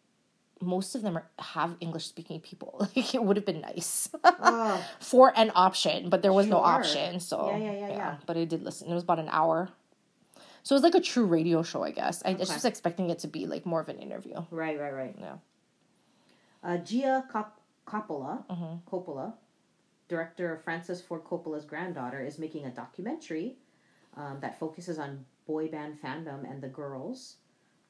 most 0.61 0.95
of 0.95 1.03
them 1.03 1.17
are, 1.17 1.27
have 1.39 1.77
English 1.81 2.07
speaking 2.07 2.41
people. 2.41 2.87
Like, 2.97 3.15
it 3.15 3.23
would 3.23 3.37
have 3.37 3.45
been 3.47 3.61
nice 3.61 4.09
Oh, 4.25 4.85
for 5.01 5.33
an 5.37 5.51
option, 5.55 6.09
but 6.11 6.23
there 6.23 6.33
was 6.33 6.47
no 6.47 6.59
option. 6.59 7.21
So 7.21 7.51
Yeah, 7.51 7.59
yeah, 7.59 7.73
yeah, 7.73 7.89
yeah. 7.89 8.17
But 8.27 8.37
I 8.37 8.45
did 8.45 8.63
listen. 8.63 8.89
It 8.91 8.95
was 8.95 9.03
about 9.03 9.19
an 9.19 9.29
hour. 9.31 9.69
So 10.63 10.75
it 10.75 10.77
was 10.77 10.83
like 10.83 10.95
a 10.95 11.01
true 11.01 11.27
radio 11.27 11.63
show, 11.63 11.83
I 11.83 11.91
guess. 11.91 12.23
I 12.25 12.33
just 12.35 12.53
was 12.55 12.65
expecting 12.65 13.11
it 13.11 13.19
to 13.21 13.29
be 13.29 13.47
like 13.47 13.67
more 13.67 13.81
of 13.81 13.89
an 13.91 13.99
interview. 13.99 14.37
right, 14.51 14.79
right, 14.81 14.95
right. 14.95 15.15
Yeah. 15.19 15.37
Uh, 16.63 16.79
Gia 16.79 17.25
Cop- 17.31 17.61
Coppola, 17.87 18.47
Mm-hmm. 18.49 18.89
Coppola, 18.89 19.35
director 20.09 20.57
Francis 20.65 21.03
Ford 21.03 21.25
Coppola's 21.25 21.65
granddaughter, 21.67 22.25
is 22.25 22.39
making 22.39 22.65
a 22.65 22.71
documentary 22.71 23.57
um, 24.17 24.39
that 24.41 24.59
focuses 24.59 24.99
on 24.99 25.27
boy 25.47 25.69
band 25.69 25.99
fandom 26.03 26.51
and 26.51 26.63
the 26.63 26.69
girls, 26.69 27.37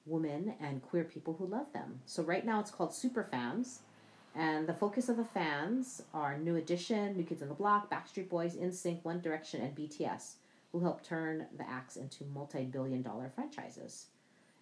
women, 0.07 0.55
and 0.61 0.83
queer 0.83 1.05
people 1.05 1.35
who 1.39 1.47
love 1.47 1.73
them. 1.73 2.01
So 2.07 2.23
right 2.23 2.45
now 2.45 2.61
it's 2.61 2.71
called 2.71 2.95
Super 2.95 3.25
Fans, 3.25 3.81
and 4.35 4.67
the 4.67 4.75
focus 4.75 5.09
of 5.09 5.17
the 5.17 5.25
fans 5.25 6.03
are 6.13 6.37
New 6.39 6.57
Edition, 6.57 7.17
New 7.17 7.25
Kids 7.25 7.43
on 7.43 7.49
the 7.49 7.55
Block, 7.55 7.91
Backstreet 7.91 8.29
Boys, 8.29 8.57
NSYNC, 8.57 9.05
One 9.05 9.21
Direction, 9.21 9.63
and 9.63 9.75
BTS, 9.75 10.35
who 10.73 10.81
helped 10.81 11.05
turn 11.05 11.47
the 11.57 11.69
acts 11.69 11.97
into 11.97 12.25
multi-billion-dollar 12.25 13.31
franchises. 13.35 14.07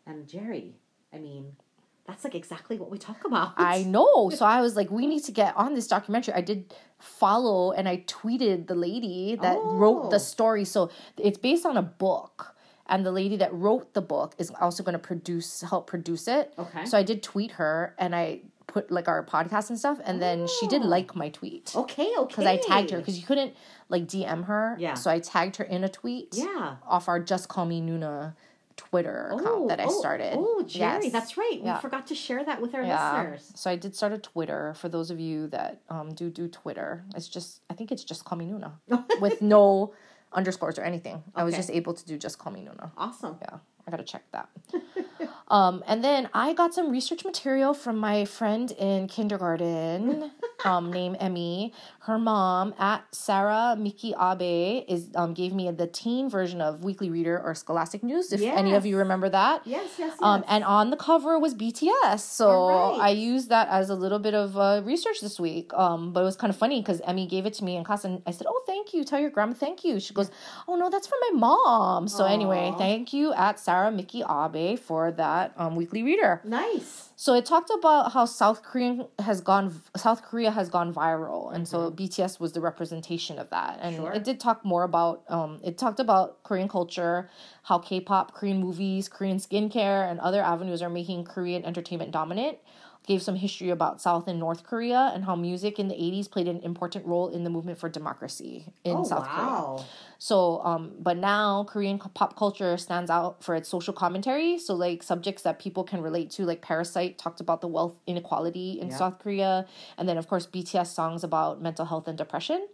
And 0.07 0.29
Jerry, 0.29 0.75
I 1.13 1.19
mean. 1.19 1.57
That's 2.05 2.25
like 2.25 2.35
exactly 2.35 2.77
what 2.79 2.91
we 2.91 2.99
talk 2.99 3.25
about. 3.25 3.55
I 3.57 3.85
know. 3.85 4.29
So 4.31 4.45
I 4.45 4.61
was 4.61 4.75
like, 4.75 4.91
we 4.91 5.07
need 5.07 5.23
to 5.23 5.33
get 5.33 5.57
on 5.57 5.75
this 5.75 5.87
documentary. 5.87 6.35
I 6.35 6.41
did 6.41 6.75
follow 6.99 7.71
and 7.71 7.89
I 7.89 7.99
tweeted 8.09 8.67
the 8.67 8.75
lady 8.75 9.37
that 9.41 9.57
wrote 9.63 10.07
Oh. 10.07 10.11
the 10.11 10.19
story. 10.19 10.65
So 10.65 10.91
it's 11.17 11.39
based 11.39 11.65
on 11.65 11.77
a 11.77 11.83
book. 11.83 12.57
And 12.93 13.05
the 13.05 13.11
lady 13.11 13.37
that 13.39 13.53
wrote 13.53 13.95
the 13.95 14.03
book 14.03 14.35
is 14.39 14.53
also 14.61 14.83
going 14.85 14.93
to 14.93 14.99
produce, 14.99 15.63
help 15.63 15.87
produce 15.87 16.29
it. 16.29 16.53
Okay. 16.59 16.85
So 16.85 16.97
I 16.99 17.03
did 17.03 17.23
tweet 17.23 17.53
her 17.53 17.95
and 17.99 18.15
I 18.15 18.43
put 18.67 18.91
like 18.91 19.09
our 19.09 19.25
podcast 19.25 19.71
and 19.71 19.79
stuff. 19.79 19.99
And 20.05 20.21
then 20.21 20.47
she 20.61 20.67
did 20.69 20.83
Oh. 20.83 20.87
like 20.87 21.17
my 21.17 21.31
tweet. 21.31 21.73
Okay, 21.75 22.13
okay. 22.19 22.29
Because 22.29 22.47
I 22.47 22.57
tagged 22.59 22.91
her 22.91 22.99
because 22.99 23.19
you 23.19 23.27
couldn't 23.27 23.55
like 23.89 24.07
DM 24.07 24.45
her. 24.45 24.77
Yeah. 24.79 24.95
So 24.95 25.11
I 25.11 25.19
tagged 25.21 25.57
her 25.57 25.65
in 25.65 25.85
a 25.85 25.89
tweet. 25.89 26.29
Yeah. 26.35 26.77
Off 26.87 27.09
our 27.09 27.19
Just 27.19 27.49
Call 27.49 27.65
Me 27.67 27.81
Nuna 27.81 28.35
Twitter 28.77 29.33
account 29.39 29.69
that 29.69 29.81
I 29.81 29.85
oh, 29.85 30.01
started. 30.01 30.35
Oh, 30.37 30.63
Jerry, 30.67 31.05
Yes. 31.05 31.13
that's 31.13 31.37
right. 31.37 31.61
Yeah. 31.63 31.77
We 31.77 31.81
forgot 31.83 32.07
to 32.09 32.15
share 32.15 32.45
that 32.45 32.61
with 32.63 32.75
our 32.75 32.83
Yeah. 32.83 33.21
listeners. 33.23 33.53
So 33.55 33.71
I 33.71 33.77
did 33.77 33.95
start 33.97 34.13
a 34.13 34.19
Twitter 34.19 34.75
for 34.75 34.89
those 34.89 35.11
of 35.11 35.19
you 35.21 35.47
that 35.49 35.81
um, 35.89 36.15
do 36.15 36.31
do 36.31 36.49
Twitter. 36.49 37.05
It's 37.17 37.29
just 37.29 37.63
I 37.71 37.75
think 37.75 37.91
it's 37.93 38.05
just 38.05 38.25
call 38.25 38.39
me 38.39 38.47
Nuna 38.47 38.73
with 39.21 39.41
no 39.43 39.93
underscores 40.35 40.79
or 40.79 40.83
anything. 40.83 41.23
I 41.35 41.45
was 41.45 41.55
just 41.55 41.71
able 41.71 41.95
to 41.95 42.05
do 42.07 42.17
just 42.19 42.39
call 42.39 42.53
me 42.53 42.61
Nuna. 42.61 42.91
Awesome. 42.97 43.37
Yeah, 43.43 43.59
I 43.87 43.91
gotta 43.91 44.05
check 44.05 44.25
that. 44.33 44.49
um, 45.53 45.85
and 45.87 46.03
then 46.03 46.31
I 46.33 46.55
got 46.55 46.73
some 46.73 46.91
research 46.91 47.27
material 47.27 47.75
from 47.75 47.99
my 47.99 48.25
friend 48.25 48.71
in 48.73 49.07
kindergarten, 49.07 50.31
um, 50.65 50.91
named 50.91 51.19
Emmy. 51.21 51.75
Her 52.01 52.19
mom 52.19 52.73
at 52.79 53.05
Sarah 53.15 53.77
Miki 53.79 54.15
Abe 54.19 54.83
is 54.89 55.11
um, 55.15 55.35
gave 55.35 55.53
me 55.53 55.71
the 55.71 55.87
teen 55.87 56.31
version 56.31 56.63
of 56.63 56.83
Weekly 56.83 57.11
Reader 57.11 57.39
or 57.39 57.55
Scholastic 57.55 58.03
News. 58.03 58.33
If 58.33 58.41
any 58.41 58.73
of 58.73 58.87
you 58.87 58.97
remember 58.97 59.29
that. 59.29 59.61
Yes, 59.67 59.91
yes, 59.99 60.13
yes. 60.13 60.19
Um, 60.23 60.43
and 60.49 60.65
on 60.65 60.89
the 60.89 60.97
cover 60.97 61.39
was 61.39 61.55
BTS. 61.55 62.21
So 62.21 62.69
right. 62.69 62.99
I 63.03 63.11
used 63.11 63.51
that 63.51 63.69
as 63.69 63.91
a 63.91 63.95
little 63.95 64.19
bit 64.19 64.33
of 64.33 64.57
uh, 64.57 64.81
research 64.83 65.21
this 65.21 65.39
week. 65.39 65.71
Um, 65.75 66.15
but 66.15 66.21
it 66.21 66.25
was 66.25 66.37
kind 66.37 66.51
of 66.51 66.57
funny 66.57 66.81
because 66.81 67.03
Emmy 67.03 67.27
gave 67.27 67.45
it 67.45 67.53
to 67.55 67.65
me 67.65 67.77
in 67.77 67.85
class 67.85 68.07
and 68.07 68.23
I 68.27 68.31
said, 68.31 68.47
Oh, 68.49 68.63
thank 68.67 68.95
you. 68.95 69.05
Tell 69.05 69.21
your 69.21 69.31
grandma 69.31 69.53
thank 69.53 69.85
you. 69.85 70.01
She 70.01 70.15
goes, 70.15 70.31
Oh, 70.67 70.77
no, 70.77 70.89
that's 70.89 71.07
for 71.07 71.17
my 71.31 71.39
mom. 71.39 72.09
So 72.09 72.25
anyway, 72.25 72.73
thank 72.79 73.13
you 73.13 73.35
at 73.35 73.61
Sarah 73.61 73.91
Miki 73.91 74.23
Abe 74.23 74.79
for 74.79 75.13
that 75.13 75.42
um, 75.57 75.77
weekly 75.77 76.03
reader. 76.03 76.41
nice. 76.45 77.09
So 77.17 77.35
it 77.35 77.47
talked 77.47 77.71
about 77.71 78.11
how 78.13 78.25
South 78.25 78.65
Korean 78.65 79.07
has 79.21 79.41
gone 79.41 79.81
South 79.97 80.23
Korea 80.23 80.51
has 80.51 80.69
gone 80.69 80.93
viral, 80.93 81.55
and 81.55 81.69
so 81.69 81.91
BTS 81.91 82.41
was 82.41 82.51
the 82.53 82.61
representation 82.61 83.39
of 83.39 83.49
that. 83.51 83.79
And 83.81 83.97
Sure. 83.97 84.13
it 84.13 84.25
did 84.25 84.41
talk 84.41 84.65
more 84.65 84.83
about 84.83 85.23
um, 85.29 85.61
it 85.63 85.79
talked 85.79 86.01
about 86.01 86.43
Korean 86.43 86.69
culture, 86.69 87.31
how 87.63 87.79
K-pop, 87.79 88.35
Korean 88.35 88.59
movies, 88.59 89.09
Korean 89.09 89.39
skincare, 89.39 90.11
and 90.11 90.19
other 90.19 90.43
avenues 90.43 90.83
are 90.83 90.91
making 90.91 91.25
Korean 91.25 91.65
entertainment 91.65 92.11
dominant. 92.11 92.59
Gave 93.05 93.21
some 93.21 93.35
history 93.35 93.71
about 93.71 94.01
South 94.01 94.29
and 94.29 94.39
North 94.39 94.63
Korea 94.63 95.11
and 95.13 95.25
how 95.25 95.35
music 95.35 95.81
in 95.81 95.89
the 95.89 95.95
80s 95.95 96.31
played 96.31 96.47
an 96.47 96.61
important 96.61 97.05
role 97.05 97.29
in 97.29 97.43
the 97.43 97.51
movement 97.51 97.79
for 97.79 97.89
democracy 97.89 98.67
in 98.85 98.99
oh, 98.99 99.05
South 99.05 99.27
Korea. 99.29 99.47
wow. 99.47 99.85
So, 100.19 100.61
um, 100.65 100.93
but 101.01 101.17
now 101.17 101.65
Korean 101.65 101.99
pop 101.99 102.37
culture 102.37 102.77
stands 102.77 103.11
out 103.11 103.43
for 103.43 103.57
its 103.57 103.69
social 103.69 103.93
commentary. 103.93 104.57
So, 104.59 104.75
like 104.75 105.03
subjects 105.03 105.43
that 105.43 105.59
people 105.59 105.83
can 105.83 106.01
relate 106.01 106.31
to, 106.33 106.45
like 106.45 106.63
Parasite 106.63 107.19
talked 107.19 107.41
about 107.41 107.61
the 107.61 107.67
wealth 107.67 107.99
inequality 108.07 108.79
in 108.81 108.89
Yeah. 108.89 108.97
South 108.97 109.19
Korea, 109.19 109.67
and 109.99 110.09
then 110.09 110.17
of 110.17 110.29
course 110.29 110.47
BTS 110.47 110.87
songs 110.95 111.25
about 111.25 111.61
mental 111.61 111.85
health 111.87 112.07
and 112.07 112.17
depression. 112.17 112.69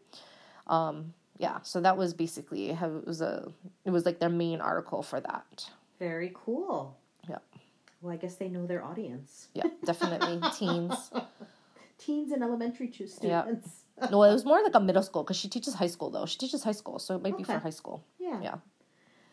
Um, 0.66 1.14
yeah, 1.38 1.60
so 1.62 1.80
that 1.80 1.96
was 1.96 2.12
basically 2.12 2.72
how 2.72 2.88
it 2.96 3.06
was 3.06 3.22
a. 3.22 3.50
It 3.86 3.90
was 3.92 4.04
like 4.04 4.18
their 4.18 4.28
main 4.28 4.60
article 4.60 5.02
for 5.02 5.20
that. 5.20 5.70
Very 5.98 6.32
cool. 6.34 6.98
Yeah. 7.28 7.38
Well, 8.00 8.12
I 8.12 8.16
guess 8.16 8.36
they 8.36 8.48
know 8.48 8.66
their 8.66 8.84
audience. 8.84 9.48
Yeah, 9.54 9.64
definitely 9.84 10.40
teens. 10.58 11.10
Teens 11.98 12.32
and 12.32 12.42
elementary 12.42 12.90
students. 12.90 13.18
Yeah. 13.22 13.44
No, 14.12 14.22
it 14.22 14.32
was 14.32 14.44
more 14.44 14.62
like 14.62 14.76
a 14.76 14.78
middle 14.78 15.02
school 15.02 15.24
because 15.24 15.36
she 15.36 15.48
teaches 15.48 15.74
high 15.74 15.88
school 15.88 16.08
though. 16.08 16.24
She 16.24 16.38
teaches 16.38 16.62
high 16.62 16.70
school, 16.70 17.00
so 17.00 17.16
it 17.16 17.22
might 17.22 17.36
be 17.36 17.42
for 17.42 17.58
high 17.58 17.70
school. 17.70 18.04
Yeah. 18.20 18.40
Yeah. 18.40 18.54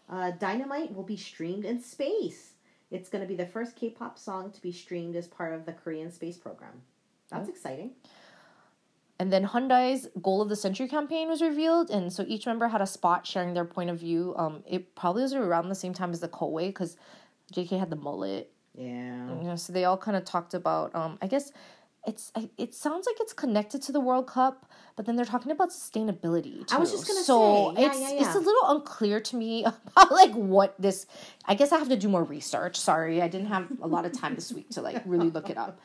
Uh, 0.10 0.32
Dynamite 0.32 0.92
will 0.92 1.04
be 1.04 1.18
streamed 1.18 1.66
in 1.66 1.80
space. 1.80 2.54
It's 2.90 3.08
going 3.08 3.22
to 3.22 3.28
be 3.28 3.36
the 3.36 3.46
first 3.46 3.76
K-pop 3.76 4.18
song 4.18 4.52
to 4.52 4.62
be 4.62 4.72
streamed 4.72 5.16
as 5.16 5.28
part 5.28 5.54
of 5.54 5.68
the 5.68 5.72
Korean 5.74 6.12
space 6.12 6.38
program. 6.38 6.82
That's 7.30 7.50
exciting. 7.50 7.92
And 9.20 9.32
then 9.32 9.46
Hyundai's 9.46 10.08
goal 10.22 10.42
of 10.42 10.50
the 10.50 10.56
century 10.56 10.88
campaign 10.88 11.30
was 11.30 11.42
revealed, 11.42 11.90
and 11.90 12.12
so 12.12 12.26
each 12.28 12.46
member 12.46 12.68
had 12.68 12.82
a 12.82 12.88
spot 12.88 13.26
sharing 13.26 13.54
their 13.54 13.66
point 13.66 13.90
of 13.90 14.00
view. 14.00 14.34
Um, 14.38 14.64
it 14.68 14.94
probably 14.96 15.24
was 15.24 15.34
around 15.34 15.70
the 15.70 15.76
same 15.76 15.94
time 15.94 16.12
as 16.12 16.20
the 16.20 16.28
Koei 16.28 16.68
because 16.68 16.98
JK 17.54 17.80
had 17.80 17.90
the 17.90 17.96
mullet. 17.96 18.52
Yeah. 18.78 19.38
You 19.38 19.44
know, 19.44 19.56
so 19.56 19.74
they 19.74 19.86
all 19.86 19.98
kind 19.98 20.18
of 20.18 20.26
talked 20.26 20.54
about. 20.54 20.94
Um, 20.96 21.18
I 21.22 21.28
guess 21.28 21.52
it's 22.08 22.32
I- 22.36 22.50
it 22.58 22.74
sounds 22.76 23.08
like 23.08 23.16
it's 23.20 23.34
connected 23.34 23.82
to 23.84 23.92
the 23.92 24.00
World 24.00 24.28
Cup, 24.28 24.70
but 24.96 25.06
then 25.06 25.16
they're 25.16 25.26
talking 25.26 25.52
about 25.52 25.70
sustainability. 25.72 26.68
Too. 26.68 26.76
I 26.76 26.78
was 26.80 26.92
just 26.92 27.08
gonna 27.08 27.24
so 27.24 27.74
say, 27.76 27.82
yeah, 27.82 27.88
it's 27.88 28.00
yeah, 28.00 28.10
it's 28.12 28.22
yeah. 28.22 28.38
a 28.38 28.44
little 28.44 28.62
unclear 28.68 29.20
to 29.22 29.36
me 29.36 29.64
about 29.88 30.12
like 30.12 30.34
what 30.34 30.76
this. 30.80 31.08
I 31.46 31.56
guess 31.56 31.72
I 31.72 31.80
have 31.80 31.90
to 31.90 31.98
do 31.98 32.08
more 32.10 32.24
research. 32.24 32.76
Sorry, 32.80 33.22
I 33.22 33.28
didn't 33.28 33.48
have 33.48 33.68
a 33.82 33.88
lot 33.88 34.06
of 34.06 34.12
time 34.14 34.36
this 34.36 34.52
week 34.54 34.70
to 34.72 34.82
like 34.82 35.02
really 35.06 35.30
look 35.30 35.50
it 35.50 35.58
up. 35.58 35.80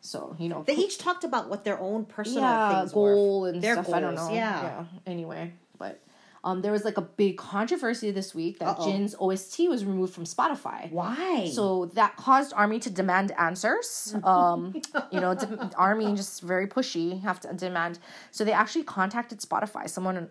So 0.00 0.36
you 0.38 0.48
know, 0.48 0.62
They 0.66 0.74
each 0.76 0.96
talked 0.98 1.24
about 1.24 1.50
what 1.50 1.64
their 1.64 1.78
own 1.78 2.04
personal 2.04 2.42
yeah, 2.44 2.86
goal 2.92 3.40
were. 3.42 3.48
and 3.50 3.60
Their 3.60 3.74
stuff. 3.74 3.92
I 3.92 4.00
don't 4.00 4.14
goals, 4.14 4.28
know. 4.28 4.34
yeah. 4.34 4.84
Anyway, 5.06 5.52
but 5.76 6.00
um, 6.44 6.62
there 6.62 6.72
was 6.72 6.84
like 6.84 6.96
a 6.96 7.02
big 7.02 7.36
controversy 7.36 8.10
this 8.10 8.34
week 8.34 8.58
that 8.60 8.68
Uh-oh. 8.68 8.84
Jin's 8.90 9.14
OST 9.18 9.68
was 9.68 9.84
removed 9.84 10.14
from 10.14 10.24
Spotify. 10.24 10.90
Why? 10.92 11.50
So 11.52 11.86
that 11.94 12.16
caused 12.16 12.52
Army 12.54 12.78
to 12.80 12.90
demand 12.90 13.32
answers. 13.38 14.14
Um, 14.28 14.74
you 15.10 15.20
know, 15.20 15.34
de- 15.34 15.70
Army 15.76 16.14
just 16.14 16.42
very 16.42 16.66
pushy, 16.66 17.20
have 17.22 17.40
to 17.40 17.52
demand. 17.54 17.98
So 18.30 18.44
they 18.44 18.52
actually 18.52 18.84
contacted 18.84 19.38
Spotify. 19.40 19.88
Someone 19.88 20.28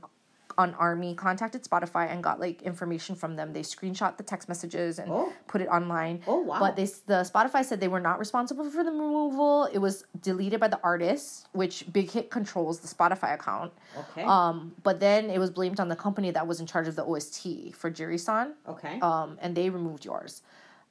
on, 0.58 0.74
Army 0.76 1.13
contacted 1.13 1.63
Spotify 1.63 2.12
and 2.12 2.24
got 2.24 2.39
like 2.39 2.62
information 2.63 3.15
from 3.15 3.36
them. 3.36 3.54
They 3.54 3.62
screenshot 3.62 4.17
the 4.17 4.24
text 4.24 4.50
messages 4.50 4.98
and 5.00 5.12
Oh. 5.12 5.32
put 5.48 5.62
it 5.62 5.67
online. 5.67 6.22
Oh, 6.28 6.39
wow. 6.41 6.60
But 6.60 6.76
they 6.76 6.86
the 6.86 7.24
Spotify 7.32 7.63
said 7.63 7.80
they 7.80 7.88
were 7.88 8.00
not 8.00 8.20
responsible 8.20 8.70
for 8.70 8.84
the 8.84 8.91
removal. 8.91 9.65
It 9.65 9.78
was 9.80 10.04
deleted 10.22 10.60
by 10.60 10.67
the 10.67 10.80
artist, 10.84 11.48
which 11.54 11.91
Big 11.91 12.10
Hit 12.10 12.32
controls 12.32 12.80
the 12.80 12.88
Spotify 12.88 13.34
account. 13.36 13.72
okay. 13.98 14.24
Um, 14.24 14.74
but 14.84 15.00
then 15.00 15.30
it 15.30 15.39
was 15.39 15.50
blamed 15.52 15.80
on 15.80 15.88
the 15.89 15.96
company 15.96 16.32
that 16.32 16.48
was 16.48 16.60
in 16.60 16.65
charge 16.65 16.88
of 16.88 16.96
the 16.96 17.04
OST 17.06 17.74
for 17.76 17.91
Jiri-san 17.91 18.54
okay. 18.67 19.00
um, 19.02 19.38
and 19.41 19.56
they 19.56 19.70
removed 19.70 20.06
yours. 20.06 20.41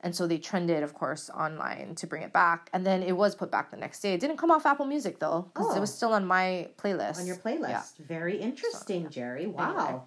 And 0.06 0.14
so 0.14 0.22
they 0.28 0.38
trended, 0.38 0.84
of 0.84 0.94
course, 0.94 1.28
online 1.30 1.96
to 1.96 2.06
bring 2.06 2.22
it 2.22 2.32
back. 2.32 2.70
And 2.72 2.86
then 2.86 3.02
it 3.02 3.16
was 3.16 3.34
put 3.34 3.50
back 3.50 3.72
the 3.72 3.76
next 3.76 3.98
day. 4.02 4.14
It 4.14 4.20
didn't 4.20 4.36
come 4.36 4.52
off 4.52 4.64
Apple 4.64 4.86
Music 4.86 5.18
though, 5.18 5.50
because 5.52 5.74
it 5.74 5.78
Oh. 5.78 5.80
was 5.80 5.92
still 5.92 6.12
on 6.12 6.24
my 6.24 6.68
playlist. 6.80 7.18
on 7.18 7.26
your 7.26 7.34
playlist. 7.44 7.68
Yeah. 7.68 7.82
Very 8.06 8.36
interesting, 8.48 9.10
Jerry. 9.10 9.46
Wow. 9.48 9.64
Anyway. 9.74 10.00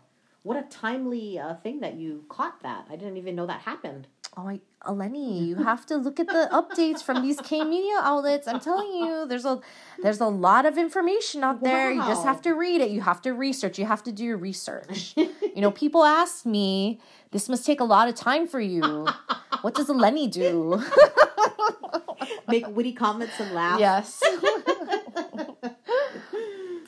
What 0.44 0.56
a 0.56 0.62
timely 0.70 1.38
uh, 1.38 1.56
thing 1.56 1.82
that 1.82 1.96
you 1.96 2.24
caught 2.30 2.62
that. 2.64 2.86
I 2.90 2.96
didn't 2.96 3.18
even 3.18 3.36
know 3.36 3.46
that 3.46 3.60
happened. 3.60 4.08
Oh, 4.38 4.48
I, 4.48 4.62
Eleni, 4.86 5.46
you 5.48 5.56
have 5.58 5.86
to 5.88 5.98
look 5.98 6.18
at 6.18 6.28
the 6.28 6.48
updates 6.60 7.02
from 7.04 7.22
these 7.22 7.42
K 7.42 7.66
media 7.66 7.98
outlets. 8.02 8.48
I'm 8.48 8.62
telling 8.62 8.90
you, 9.04 9.26
there's 9.28 9.44
a 9.44 9.60
there's 10.02 10.22
a 10.22 10.28
lot 10.48 10.66
of 10.66 10.78
information 10.78 11.44
out 11.44 11.62
there. 11.62 11.92
You 11.92 12.02
just 12.04 12.24
have 12.24 12.42
to 12.44 12.52
read 12.54 12.80
it. 12.80 12.90
You 12.90 13.02
have 13.02 13.22
to 13.24 13.34
research. 13.34 13.78
You 13.78 13.86
have 13.86 14.04
to 14.04 14.14
do 14.14 14.24
your 14.24 14.38
research. 14.38 15.14
you 15.18 15.60
know, 15.64 15.72
people 15.72 16.06
ask 16.06 16.46
me, 16.46 17.02
this 17.32 17.50
must 17.50 17.66
take 17.66 17.82
a 17.82 17.90
lot 17.96 18.08
of 18.08 18.16
time 18.16 18.48
for 18.48 18.62
you. 18.62 19.08
What 19.62 19.76
does 19.76 19.89
Lenny 19.89 20.28
do? 20.28 20.82
Make 22.48 22.67
witty 22.67 22.93
comments 22.93 23.39
and 23.39 23.52
laugh. 23.54 23.80
yes. 23.80 24.22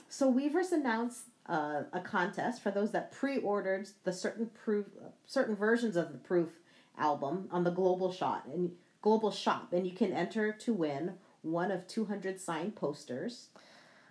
So 0.07 0.31
Weverse 0.31 0.71
announced 0.71 1.23
uh, 1.47 1.83
a 1.93 1.99
contest 1.99 2.61
for 2.61 2.69
those 2.69 2.91
that 2.91 3.11
pre-ordered 3.11 3.89
the 4.03 4.13
certain 4.13 4.51
proof, 4.63 4.85
certain 5.25 5.55
versions 5.55 5.95
of 5.95 6.11
the 6.11 6.19
Proof 6.19 6.49
album 6.95 7.47
on 7.49 7.63
the 7.63 7.71
Global 7.71 8.11
Shot 8.11 8.45
and 8.45 8.73
Global 9.01 9.31
Shop, 9.31 9.73
and 9.73 9.87
you 9.87 9.93
can 9.93 10.13
enter 10.13 10.51
to 10.51 10.73
win 10.73 11.13
one 11.41 11.71
of 11.71 11.87
two 11.87 12.05
hundred 12.05 12.39
signed 12.39 12.75
posters. 12.75 13.47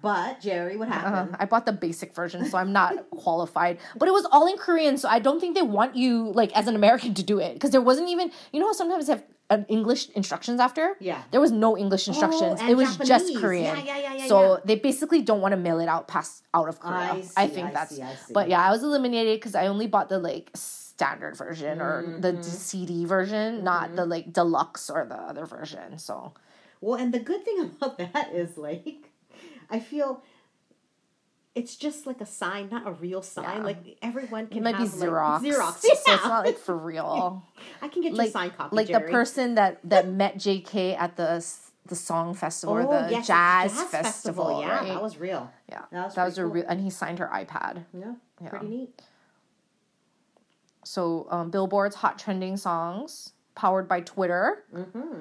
But 0.03 0.41
Jerry, 0.41 0.77
what 0.77 0.89
Uh, 0.89 0.93
happened? 0.93 1.37
I 1.39 1.45
bought 1.45 1.67
the 1.67 1.73
basic 1.73 2.15
version, 2.15 2.45
so 2.47 2.57
I'm 2.59 2.73
not 2.73 3.11
qualified. 3.25 3.79
But 3.97 4.09
it 4.09 4.13
was 4.13 4.27
all 4.33 4.47
in 4.47 4.57
Korean, 4.57 4.97
so 4.99 5.09
I 5.09 5.19
don't 5.19 5.41
think 5.41 5.55
they 5.55 5.63
want 5.63 5.97
you 5.97 6.33
like 6.33 6.53
as 6.57 6.67
an 6.69 6.75
American 6.77 7.13
to 7.15 7.23
do 7.23 7.39
it 7.39 7.55
because 7.55 7.71
there 7.71 7.83
wasn't 7.83 8.09
even. 8.09 8.31
You 8.53 8.61
know 8.61 8.67
how 8.67 8.73
sometimes 8.73 9.07
they 9.07 9.13
have 9.15 9.25
uh, 9.51 9.59
English 9.69 10.09
instructions 10.11 10.61
after. 10.61 10.97
Yeah. 11.01 11.23
There 11.33 11.41
was 11.41 11.51
no 11.53 11.77
English 11.77 12.07
instructions. 12.09 12.61
and 12.61 12.71
it 12.71 12.77
was 12.77 12.97
just 12.99 13.37
Korean. 13.37 13.77
Yeah, 13.77 13.83
yeah, 13.85 13.99
yeah, 13.99 14.15
yeah, 14.15 14.27
so 14.27 14.53
yeah. 14.55 14.57
they 14.65 14.77
basically 14.77 15.23
don't 15.23 15.41
want 15.43 15.53
to 15.53 15.59
mail 15.59 15.81
it 15.81 15.89
out 15.89 16.07
past 16.09 16.45
out 16.55 16.69
of 16.69 16.79
Korea. 16.81 17.19
I 17.37 17.47
see, 17.49 17.55
think 17.55 17.69
I 17.69 17.73
that's. 17.73 17.97
see, 17.97 18.03
I 18.03 18.15
see. 18.15 18.33
But 18.33 18.49
yeah, 18.49 18.63
I 18.63 18.71
was 18.71 18.83
eliminated 18.83 19.39
because 19.41 19.55
I 19.55 19.67
only 19.67 19.87
bought 19.87 20.09
the 20.09 20.19
like 20.19 20.51
standard 20.55 21.37
version 21.37 21.81
or 21.81 22.17
the 22.21 22.33
Mm-hmm. 22.33 22.43
CD 22.43 23.05
version, 23.05 23.65
not 23.65 23.97
the 23.97 24.07
like 24.07 24.33
deluxe 24.33 24.89
or 24.89 25.05
the 25.05 25.17
other 25.17 25.45
version. 25.47 25.99
So 25.99 26.33
Well, 26.81 26.95
and 26.99 27.13
the 27.13 27.19
good 27.21 27.45
thing 27.45 27.59
about 27.77 27.99
that 27.99 28.33
is 28.33 28.57
like, 28.57 29.10
I 29.71 29.81
feel 29.81 30.23
it's 31.55 31.75
just 31.77 32.07
like 32.07 32.21
a 32.21 32.27
sign, 32.27 32.69
not 32.71 32.87
a 32.87 32.93
real 32.93 33.23
sign. 33.23 33.59
Yeah. 33.59 33.65
Like 33.65 33.99
everyone 34.03 34.47
can 34.47 34.59
it 34.59 34.63
might 34.63 34.77
be 34.77 34.85
have, 34.85 34.95
like- 34.95 35.09
Xerox. 35.11 35.41
Xerox, 35.41 35.73
So 35.81 35.89
it's 35.93 36.07
not 36.07 36.45
like 36.47 36.59
for 36.59 36.77
real. 36.93 37.43
I 37.83 37.89
can 37.89 38.03
get 38.03 38.11
you 38.13 38.17
a 38.17 38.19
like 38.19 38.31
signed 38.31 38.57
copy. 38.57 38.77
like 38.77 38.87
the 38.89 39.01
person 39.01 39.55
that 39.57 39.79
that 39.85 40.07
met 40.09 40.37
JK 40.37 40.97
at 40.99 41.17
the 41.17 41.45
the 41.87 41.97
song 41.97 42.35
festival 42.35 42.77
or 42.77 42.83
Oh, 42.83 43.05
the 43.07 43.11
yes, 43.11 43.27
jazz, 43.27 43.73
jazz 43.75 43.85
festival, 43.91 44.61
Yeah, 44.61 44.77
right? 44.79 44.89
that 44.89 45.03
was 45.03 45.17
real. 45.19 45.51
yeah, 45.69 45.83
that 45.91 46.05
was 46.05 46.15
that 46.15 46.25
was 46.27 46.39
a 46.39 46.43
cool. 46.43 46.51
real, 46.51 46.65
and 46.69 46.81
he 46.81 46.91
signed 46.91 47.19
her 47.19 47.29
iPad. 47.33 47.85
Yeah, 47.93 48.15
Yeah. 48.41 48.49
pretty 48.51 48.69
neat. 48.69 49.03
So 50.85 51.27
um, 51.31 51.51
Billboard's 51.51 51.97
hot 51.97 52.19
trending 52.19 52.57
songs 52.57 53.33
powered 53.55 53.89
by 53.89 54.01
Twitter. 54.01 54.65
Mm-hmm. 54.75 55.21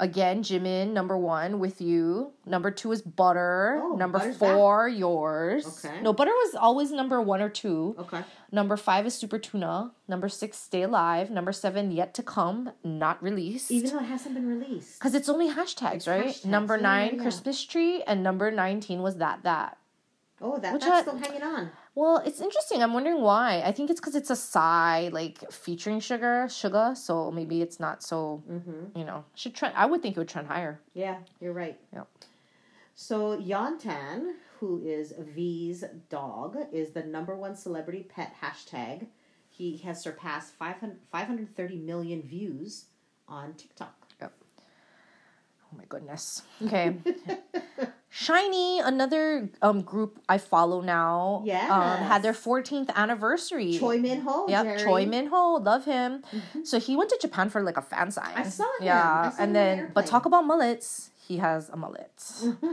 Again, 0.00 0.42
Jimin 0.42 0.92
number 0.94 1.14
one 1.16 1.60
with 1.60 1.82
you. 1.82 2.32
Number 2.46 2.70
two 2.70 2.90
is 2.90 3.02
Butter. 3.02 3.78
Oh, 3.82 3.96
number 3.96 4.32
four, 4.32 4.88
yours. 4.88 5.84
Okay. 5.84 6.00
No, 6.00 6.14
Butter 6.14 6.30
was 6.30 6.54
always 6.54 6.90
number 6.90 7.20
one 7.20 7.42
or 7.42 7.50
two. 7.50 7.94
Okay. 7.98 8.22
Number 8.50 8.78
five 8.78 9.06
is 9.06 9.14
Super 9.14 9.38
Tuna. 9.38 9.92
Number 10.08 10.30
six, 10.30 10.56
Stay 10.56 10.82
Alive. 10.82 11.30
Number 11.30 11.52
seven, 11.52 11.90
Yet 11.90 12.14
to 12.14 12.22
Come, 12.22 12.72
not 12.82 13.22
released. 13.22 13.70
Even 13.70 13.90
though 13.90 14.00
it 14.00 14.06
hasn't 14.06 14.34
been 14.34 14.48
released. 14.48 14.98
Because 14.98 15.14
it's 15.14 15.28
only 15.28 15.50
hashtags, 15.50 16.08
right? 16.08 16.28
hashtags, 16.28 16.46
Number 16.46 16.76
yeah, 16.76 16.82
nine, 16.82 17.14
yeah. 17.16 17.22
Christmas 17.22 17.62
tree, 17.62 18.02
and 18.06 18.22
number 18.22 18.50
19 18.50 19.02
was 19.02 19.18
that, 19.18 19.42
that. 19.42 19.76
Oh, 20.42 20.58
that, 20.58 20.72
Which 20.72 20.82
that's 20.82 20.92
I- 20.92 21.02
still 21.02 21.18
hanging 21.18 21.42
on. 21.42 21.70
Well, 21.94 22.18
it's 22.24 22.40
interesting. 22.40 22.82
I'm 22.82 22.92
wondering 22.94 23.20
why. 23.20 23.62
I 23.62 23.72
think 23.72 23.90
it's 23.90 24.00
because 24.00 24.14
it's 24.14 24.30
a 24.30 24.36
Psy, 24.36 25.10
like 25.12 25.50
featuring 25.52 25.98
Suga, 26.00 26.44
Suga, 26.46 26.96
so 26.96 27.30
maybe 27.30 27.60
it's 27.62 27.78
not 27.80 28.02
so, 28.02 28.42
Mm-hmm. 28.50 28.98
you 28.98 29.04
know, 29.04 29.24
should 29.34 29.54
trend. 29.54 29.74
I 29.76 29.86
would 29.86 30.00
think 30.00 30.16
it 30.16 30.20
would 30.20 30.28
trend 30.28 30.48
higher. 30.48 30.80
Yeah, 30.94 31.18
you're 31.40 31.52
right. 31.52 31.78
Yep. 31.92 32.06
So 32.94 33.36
Yeontan, 33.38 34.32
who 34.60 34.80
is 34.84 35.12
V's 35.18 35.84
dog, 36.08 36.56
is 36.72 36.90
the 36.90 37.02
number 37.02 37.34
one 37.36 37.54
celebrity 37.56 38.02
pet 38.08 38.34
hashtag. 38.42 39.06
He 39.48 39.76
has 39.78 40.00
surpassed 40.00 40.54
500, 40.54 40.98
530 41.10 41.76
million 41.76 42.22
views 42.22 42.86
on 43.28 43.54
TikTok. 43.54 43.99
Oh 45.72 45.76
my 45.76 45.84
goodness. 45.88 46.42
Okay. 46.64 46.96
SHINee, 48.12 48.84
another 48.84 49.48
um 49.62 49.82
group 49.82 50.20
I 50.28 50.38
follow 50.38 50.80
now. 50.80 51.42
Yeah. 51.44 51.68
Um, 51.70 52.06
had 52.06 52.22
their 52.22 52.32
14th 52.32 52.90
anniversary. 52.94 53.78
Choi 53.78 53.98
Min 53.98 54.22
Ho. 54.22 54.46
Yep, 54.48 54.64
Jerry. 54.64 54.82
Choi 54.82 55.06
Min 55.06 55.26
Ho, 55.26 55.54
love 55.62 55.84
him. 55.84 56.24
So 56.64 56.80
he 56.80 56.96
went 56.96 57.10
to 57.10 57.18
Japan 57.20 57.50
for 57.50 57.62
like 57.62 57.76
a 57.76 57.82
fan 57.82 58.10
sign. 58.10 58.32
I 58.34 58.42
saw 58.42 58.64
him. 58.64 58.86
Yeah, 58.86 59.30
saw 59.30 59.42
and 59.42 59.50
on 59.50 59.52
then 59.52 59.78
the 59.78 59.92
but 59.94 60.06
talk 60.06 60.26
about 60.26 60.44
mullets. 60.44 61.10
He 61.16 61.36
has 61.36 61.68
a 61.68 61.76
mullet. 61.76 62.10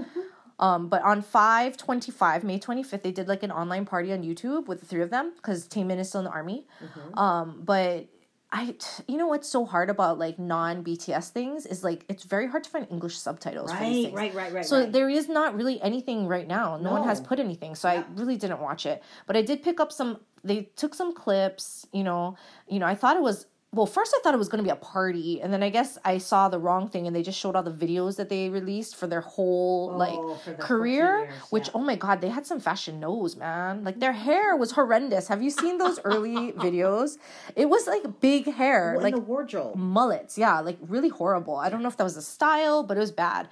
um, 0.59 0.89
but 0.89 1.03
on 1.03 1.21
five 1.21 1.77
twenty 1.77 2.11
five, 2.11 2.43
May 2.43 2.57
twenty 2.57 2.81
fifth, 2.81 3.03
they 3.03 3.11
did 3.11 3.27
like 3.27 3.43
an 3.43 3.51
online 3.51 3.85
party 3.85 4.11
on 4.11 4.23
YouTube 4.23 4.65
with 4.65 4.79
the 4.79 4.87
three 4.87 5.03
of 5.03 5.11
them 5.11 5.33
because 5.35 5.67
Taemin 5.67 5.99
is 5.99 6.09
still 6.09 6.21
in 6.21 6.25
the 6.25 6.31
army. 6.31 6.65
Mm-hmm. 6.83 7.19
Um, 7.19 7.61
but 7.63 8.07
I, 8.49 8.75
you 9.07 9.17
know 9.17 9.27
what's 9.27 9.49
so 9.49 9.65
hard 9.65 9.89
about 9.89 10.17
like 10.19 10.39
non 10.39 10.81
BTS 10.83 11.29
things 11.29 11.65
is 11.65 11.83
like 11.83 12.05
it's 12.07 12.23
very 12.23 12.47
hard 12.47 12.63
to 12.63 12.69
find 12.69 12.87
English 12.89 13.17
subtitles 13.17 13.71
Right, 13.71 14.09
right, 14.13 14.33
right, 14.33 14.53
right. 14.53 14.65
So 14.65 14.79
right. 14.79 14.91
there 14.91 15.09
is 15.09 15.27
not 15.27 15.53
really 15.53 15.81
anything 15.81 16.27
right 16.27 16.47
now. 16.47 16.77
No, 16.77 16.91
one 16.91 17.03
has 17.03 17.19
put 17.19 17.39
anything. 17.39 17.75
So 17.75 17.89
I 17.89 18.05
really 18.15 18.37
didn't 18.37 18.61
watch 18.61 18.85
it. 18.85 19.03
But 19.25 19.35
I 19.35 19.41
did 19.41 19.63
pick 19.63 19.81
up 19.81 19.91
some 19.91 20.19
they 20.45 20.69
took 20.77 20.95
some 20.95 21.13
clips, 21.13 21.85
you 21.91 22.03
know. 22.03 22.37
You 22.69 22.79
know, 22.79 22.85
I 22.85 22.95
thought 22.95 23.17
it 23.17 23.21
was 23.21 23.47
well, 23.73 23.85
first 23.85 24.13
I 24.15 24.19
thought 24.23 24.33
it 24.33 24.37
was 24.37 24.47
going 24.47 24.63
to 24.63 24.67
be 24.67 24.71
a 24.71 24.75
party, 24.77 25.41
and 25.41 25.51
then 25.53 25.61
I 25.61 25.69
guess 25.69 25.97
I 26.05 26.19
saw 26.19 26.47
the 26.47 26.57
wrong 26.57 26.87
thing 26.87 27.05
and 27.05 27.15
they 27.15 27.21
just 27.21 27.37
showed 27.37 27.55
all 27.55 27.63
the 27.63 27.71
videos 27.71 28.15
that 28.15 28.29
they 28.29 28.49
released 28.49 28.95
for 28.95 29.07
their 29.07 29.21
whole 29.21 29.91
Oh, 29.93 29.97
like 29.97 30.15
for 30.43 30.51
the 30.51 30.57
14 30.57 30.57
career, 30.57 31.19
years, 31.25 31.33
which 31.49 31.65
yeah. 31.67 31.71
oh 31.75 31.79
my 31.81 31.95
god, 31.97 32.21
they 32.21 32.29
had 32.29 32.45
some 32.47 32.59
fashion 32.61 32.99
nose, 33.01 33.35
man. 33.35 33.83
Like 33.83 33.99
their 33.99 34.13
hair 34.13 34.55
was 34.55 34.71
horrendous. 34.71 35.27
Have 35.27 35.41
you 35.43 35.49
seen 35.51 35.77
those 35.79 35.99
early 36.05 36.51
videos? 36.65 37.17
It 37.55 37.67
was 37.69 37.87
like 37.87 38.21
big 38.21 38.45
hair, 38.51 38.95
in 38.95 39.01
like 39.03 39.13
the 39.15 39.19
wardrobe. 39.21 39.75
mullets 39.75 40.37
yeah 40.37 40.59
like 40.61 40.77
really 40.81 41.09
horrible 41.09 41.55
i 41.57 41.69
don't 41.69 41.81
know 41.83 41.89
if 41.89 41.97
that 41.97 42.03
was 42.03 42.17
a 42.17 42.21
style 42.21 42.83
but 42.83 42.95
it 42.97 42.99
was 42.99 43.11
bad 43.11 43.47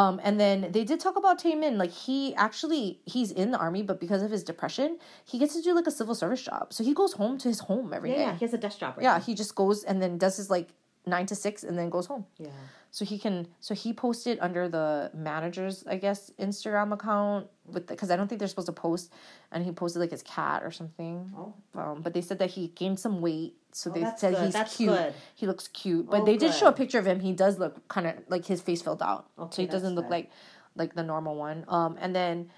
um 0.00 0.20
and 0.24 0.40
then 0.40 0.56
they 0.72 0.84
did 0.84 0.98
talk 1.00 1.16
about 1.16 1.40
Taemin 1.42 1.76
like 1.76 1.90
he 1.92 2.34
actually 2.46 3.00
he's 3.04 3.30
in 3.30 3.50
the 3.52 3.58
army 3.58 3.82
but 3.82 4.00
because 4.00 4.22
of 4.22 4.30
his 4.30 4.42
depression 4.42 4.98
he 5.24 5.38
gets 5.38 5.54
to 5.56 5.62
do 5.62 5.74
like 5.74 5.86
a 5.86 5.90
civil 6.00 6.14
service 6.14 6.42
job 6.42 6.72
so 6.72 6.82
he 6.82 6.94
goes 6.94 7.12
home 7.14 7.38
to 7.38 7.48
his 7.48 7.60
home 7.60 7.92
every 7.92 8.10
Yeah, 8.10 8.16
day. 8.16 8.22
yeah, 8.22 8.34
he 8.40 8.44
has 8.46 8.54
a 8.54 8.58
desk 8.58 8.78
job 8.80 8.94
right 8.96 9.04
yeah 9.04 9.14
now. 9.18 9.20
he 9.20 9.34
just 9.34 9.54
goes 9.54 9.84
and 9.84 10.00
then 10.02 10.18
does 10.18 10.36
his 10.36 10.48
like 10.50 10.68
nine 11.06 11.26
to 11.26 11.34
six 11.34 11.62
and 11.64 11.76
then 11.78 11.90
goes 11.90 12.06
home 12.06 12.24
Yeah. 12.38 12.50
so 12.90 13.04
he 13.04 13.18
can 13.18 13.48
so 13.60 13.74
he 13.74 13.92
posted 13.92 14.38
under 14.40 14.68
the 14.68 15.10
manager's 15.14 15.84
i 15.86 15.96
guess 15.96 16.30
instagram 16.38 16.92
account 16.92 17.48
with 17.66 17.86
because 17.86 18.10
i 18.10 18.16
don't 18.16 18.28
think 18.28 18.38
they're 18.38 18.48
supposed 18.48 18.66
to 18.66 18.72
post 18.72 19.12
and 19.52 19.64
he 19.64 19.70
posted 19.72 20.00
like 20.00 20.10
his 20.10 20.22
cat 20.22 20.62
or 20.64 20.70
something 20.70 21.30
Oh. 21.36 21.54
um, 21.80 22.02
but 22.02 22.12
they 22.14 22.20
said 22.20 22.38
that 22.40 22.50
he 22.50 22.68
gained 22.68 22.98
some 22.98 23.20
weight 23.20 23.54
so 23.72 23.90
Oh, 23.90 23.94
they 23.94 24.04
said 24.16 24.34
good. 24.34 24.44
he's 24.44 24.52
That's 24.52 24.76
cute 24.76 24.90
good. 24.90 25.14
he 25.34 25.46
looks 25.46 25.68
cute 25.68 26.10
but 26.10 26.22
Oh, 26.22 26.24
they 26.24 26.36
did 26.36 26.52
show 26.54 26.66
a 26.66 26.72
picture 26.72 26.98
of 26.98 27.06
him 27.06 27.20
he 27.20 27.32
does 27.32 27.58
look 27.58 27.86
kind 27.88 28.06
of 28.06 28.14
like 28.28 28.44
his 28.46 28.60
face 28.60 28.82
filled 28.82 29.02
out 29.02 29.26
so 29.36 29.42
Okay, 29.44 29.62
he 29.62 29.68
doesn't 29.68 29.94
look 29.94 30.10
like 30.10 30.30
like 30.74 30.94
the 30.94 31.02
normal 31.02 31.36
one 31.36 31.64
um 31.68 31.96
and 32.00 32.14
then 32.16 32.50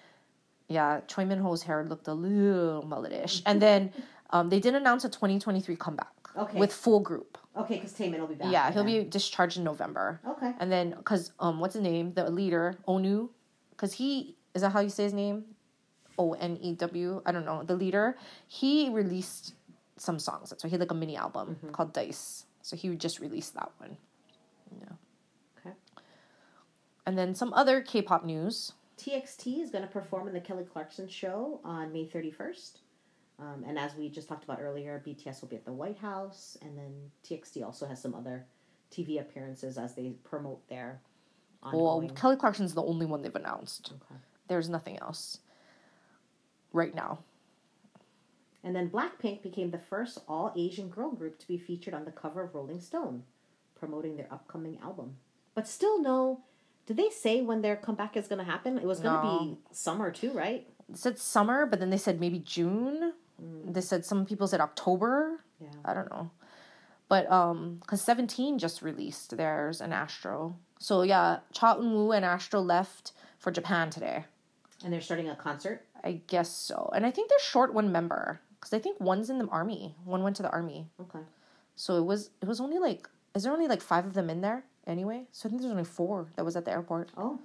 yeah 0.68 1.00
choi 1.06 1.24
min 1.24 1.38
ho's 1.38 1.62
hair 1.64 1.84
looked 1.84 2.08
a 2.08 2.14
little 2.14 2.82
mulletish 2.82 3.42
and 3.44 3.60
then 3.60 3.92
um 4.30 4.48
they 4.48 4.58
did 4.60 4.74
announce 4.74 5.04
a 5.04 5.08
2023 5.08 5.76
comeback 5.76 6.08
Okay. 6.36 6.58
with 6.58 6.72
full 6.72 6.98
group 6.98 7.38
Okay, 7.56 7.74
because 7.76 7.92
Taemin 7.92 8.18
will 8.18 8.26
be 8.26 8.34
back. 8.34 8.50
yeah 8.50 8.72
he'll 8.72 8.82
then. 8.82 9.04
be 9.04 9.08
discharged 9.08 9.56
in 9.58 9.62
november 9.62 10.20
Okay. 10.26 10.52
and 10.58 10.72
then, 10.72 10.94
cause 11.04 11.30
um, 11.38 11.60
what's 11.60 11.74
his 11.74 11.82
name? 11.84 12.12
The 12.14 12.28
leader 12.28 12.74
Onu, 12.88 13.28
cause 13.76 13.92
he 13.92 14.34
is 14.54 14.62
that 14.62 14.70
how 14.70 14.80
you 14.80 14.88
say 14.88 15.04
his 15.04 15.12
name? 15.12 15.44
O 16.18 16.32
N 16.34 16.58
E 16.60 16.74
W. 16.74 17.22
I 17.26 17.32
don't 17.32 17.44
know. 17.44 17.62
The 17.64 17.74
leader. 17.74 18.16
He 18.46 18.88
released 18.90 19.54
some 19.96 20.18
songs. 20.18 20.52
So 20.56 20.68
he 20.68 20.72
had 20.72 20.80
like 20.80 20.90
a 20.90 20.94
mini 20.94 21.16
album 21.16 21.56
Mm-hmm. 21.56 21.70
called 21.70 21.92
Dice. 21.92 22.46
So 22.62 22.76
he 22.76 22.94
just 22.96 23.20
released 23.20 23.54
that 23.54 23.70
one. 23.78 23.96
Yeah. 24.80 24.92
Okay. 25.58 25.74
And 27.06 27.18
then 27.18 27.34
some 27.34 27.52
other 27.52 27.80
K-pop 27.82 28.24
news. 28.24 28.72
TXT 28.98 29.60
is 29.60 29.70
going 29.70 29.82
to 29.82 29.90
perform 29.90 30.28
in 30.28 30.34
the 30.34 30.40
Kelly 30.40 30.64
Clarkson 30.64 31.08
show 31.08 31.60
on 31.64 31.92
May 31.92 32.06
31st. 32.06 32.78
Um, 33.40 33.64
and 33.66 33.76
as 33.78 33.96
we 33.96 34.08
just 34.08 34.28
talked 34.28 34.44
about 34.44 34.60
earlier, 34.60 35.02
BTS 35.04 35.40
will 35.40 35.48
be 35.48 35.56
at 35.56 35.64
the 35.64 35.72
White 35.72 35.98
House, 35.98 36.56
and 36.62 36.78
then 36.78 36.92
TXT 37.28 37.64
also 37.64 37.84
has 37.86 38.00
some 38.00 38.14
other 38.14 38.46
TV 38.92 39.20
appearances 39.20 39.76
as 39.76 39.96
they 39.96 40.10
promote 40.22 40.66
their 40.68 41.00
Well, 41.64 41.86
ongoing. 41.86 42.14
Kelly 42.14 42.36
Clarkson's 42.36 42.74
the 42.74 42.82
only 42.84 43.04
one 43.06 43.22
they've 43.22 43.34
announced. 43.34 43.92
Okay. 43.92 44.20
There's 44.48 44.68
nothing 44.68 44.98
else 45.00 45.38
right 46.72 46.94
now. 46.94 47.18
And 48.62 48.74
then 48.74 48.88
Blackpink 48.90 49.42
became 49.42 49.70
the 49.70 49.78
first 49.78 50.18
all 50.26 50.52
Asian 50.56 50.88
girl 50.88 51.10
group 51.10 51.38
to 51.38 51.46
be 51.46 51.58
featured 51.58 51.94
on 51.94 52.04
the 52.04 52.10
cover 52.10 52.42
of 52.42 52.54
Rolling 52.54 52.80
Stone. 52.80 53.24
promoting 53.78 54.16
their 54.16 54.32
upcoming 54.32 54.78
album. 54.82 55.16
But 55.54 55.68
still, 55.68 56.00
no. 56.00 56.40
Did 56.86 56.96
they 56.96 57.10
say 57.10 57.42
when 57.42 57.60
their 57.60 57.76
comeback 57.76 58.16
is 58.16 58.28
going 58.28 58.38
to 58.38 58.44
happen? 58.50 58.78
It 58.78 58.84
was 58.84 59.00
going 59.00 59.14
to 59.20 59.22
No. 59.26 59.38
be 59.40 59.58
summer 59.72 60.10
too, 60.10 60.30
right? 60.32 60.66
It 60.88 60.96
said 60.96 61.18
summer, 61.18 61.66
but 61.66 61.80
then 61.80 61.90
they 61.90 61.98
said 61.98 62.18
maybe 62.18 62.38
June. 62.38 63.12
They 63.38 63.82
said 63.82 64.06
some 64.06 64.24
people 64.24 64.46
said 64.48 64.60
October. 64.62 65.40
Yeah. 65.60 65.68
I 65.84 65.92
don't 65.92 66.08
know. 66.10 66.30
But 67.08 67.30
um 67.30 67.82
cuz 67.86 68.00
17 68.00 68.58
just 68.58 68.80
released 68.80 69.36
theirs 69.36 69.82
and 69.82 69.92
Astro. 69.92 70.56
So 70.78 71.02
yeah, 71.02 71.40
Cha 71.52 71.76
Eun-woo 71.76 72.12
and 72.12 72.24
Astro 72.24 72.60
left 72.60 73.12
for 73.38 73.50
Japan 73.50 73.90
today. 73.90 74.24
And 74.82 74.92
they're 74.92 75.00
starting 75.00 75.28
a 75.28 75.36
concert. 75.36 75.84
I 76.02 76.20
guess 76.26 76.50
so. 76.50 76.90
And 76.94 77.06
I 77.06 77.10
think 77.10 77.28
they're 77.28 77.38
short 77.40 77.72
one 77.74 77.92
member 77.92 78.40
cuz 78.60 78.72
I 78.72 78.78
think 78.78 79.00
one's 79.00 79.30
in 79.30 79.38
the 79.38 79.46
army. 79.48 79.94
One 80.04 80.22
went 80.22 80.36
to 80.36 80.42
the 80.42 80.50
army. 80.50 80.88
Okay. 81.00 81.20
So 81.76 81.96
it 81.96 82.04
was 82.04 82.30
it 82.40 82.48
was 82.48 82.60
only 82.60 82.78
like 82.78 83.08
is 83.34 83.42
there 83.44 83.52
only 83.52 83.66
like 83.68 83.80
5 83.82 84.06
of 84.06 84.14
them 84.14 84.30
in 84.30 84.40
there 84.42 84.64
anyway? 84.86 85.26
So 85.32 85.48
I 85.48 85.50
think 85.50 85.60
there's 85.62 85.72
only 85.72 85.84
4 85.84 86.28
that 86.36 86.44
was 86.44 86.56
at 86.56 86.64
the 86.64 86.70
airport. 86.70 87.10
Oh, 87.16 87.38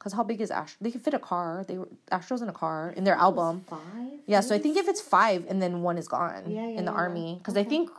Cuz 0.00 0.12
how 0.12 0.22
big 0.22 0.40
is 0.40 0.50
Astro? 0.50 0.78
They 0.80 0.90
could 0.92 1.02
fit 1.02 1.14
a 1.14 1.18
car. 1.18 1.64
They 1.66 1.76
were 1.78 1.88
Astro's 2.10 2.40
in 2.42 2.48
a 2.48 2.52
car 2.52 2.90
in 2.96 3.04
their 3.04 3.16
album. 3.16 3.62
five. 3.68 4.20
Yeah, 4.26 4.40
so 4.40 4.54
I 4.54 4.58
think 4.58 4.76
if 4.76 4.88
it's 4.88 5.00
five 5.00 5.44
and 5.48 5.60
then 5.62 5.82
one 5.82 5.98
is 5.98 6.06
gone 6.08 6.44
Yeah, 6.50 6.62
yeah, 6.68 6.78
in 6.78 6.84
the 6.84 6.92
yeah. 6.92 7.04
army, 7.04 7.34
because 7.38 7.56
I 7.56 7.64
think 7.64 7.90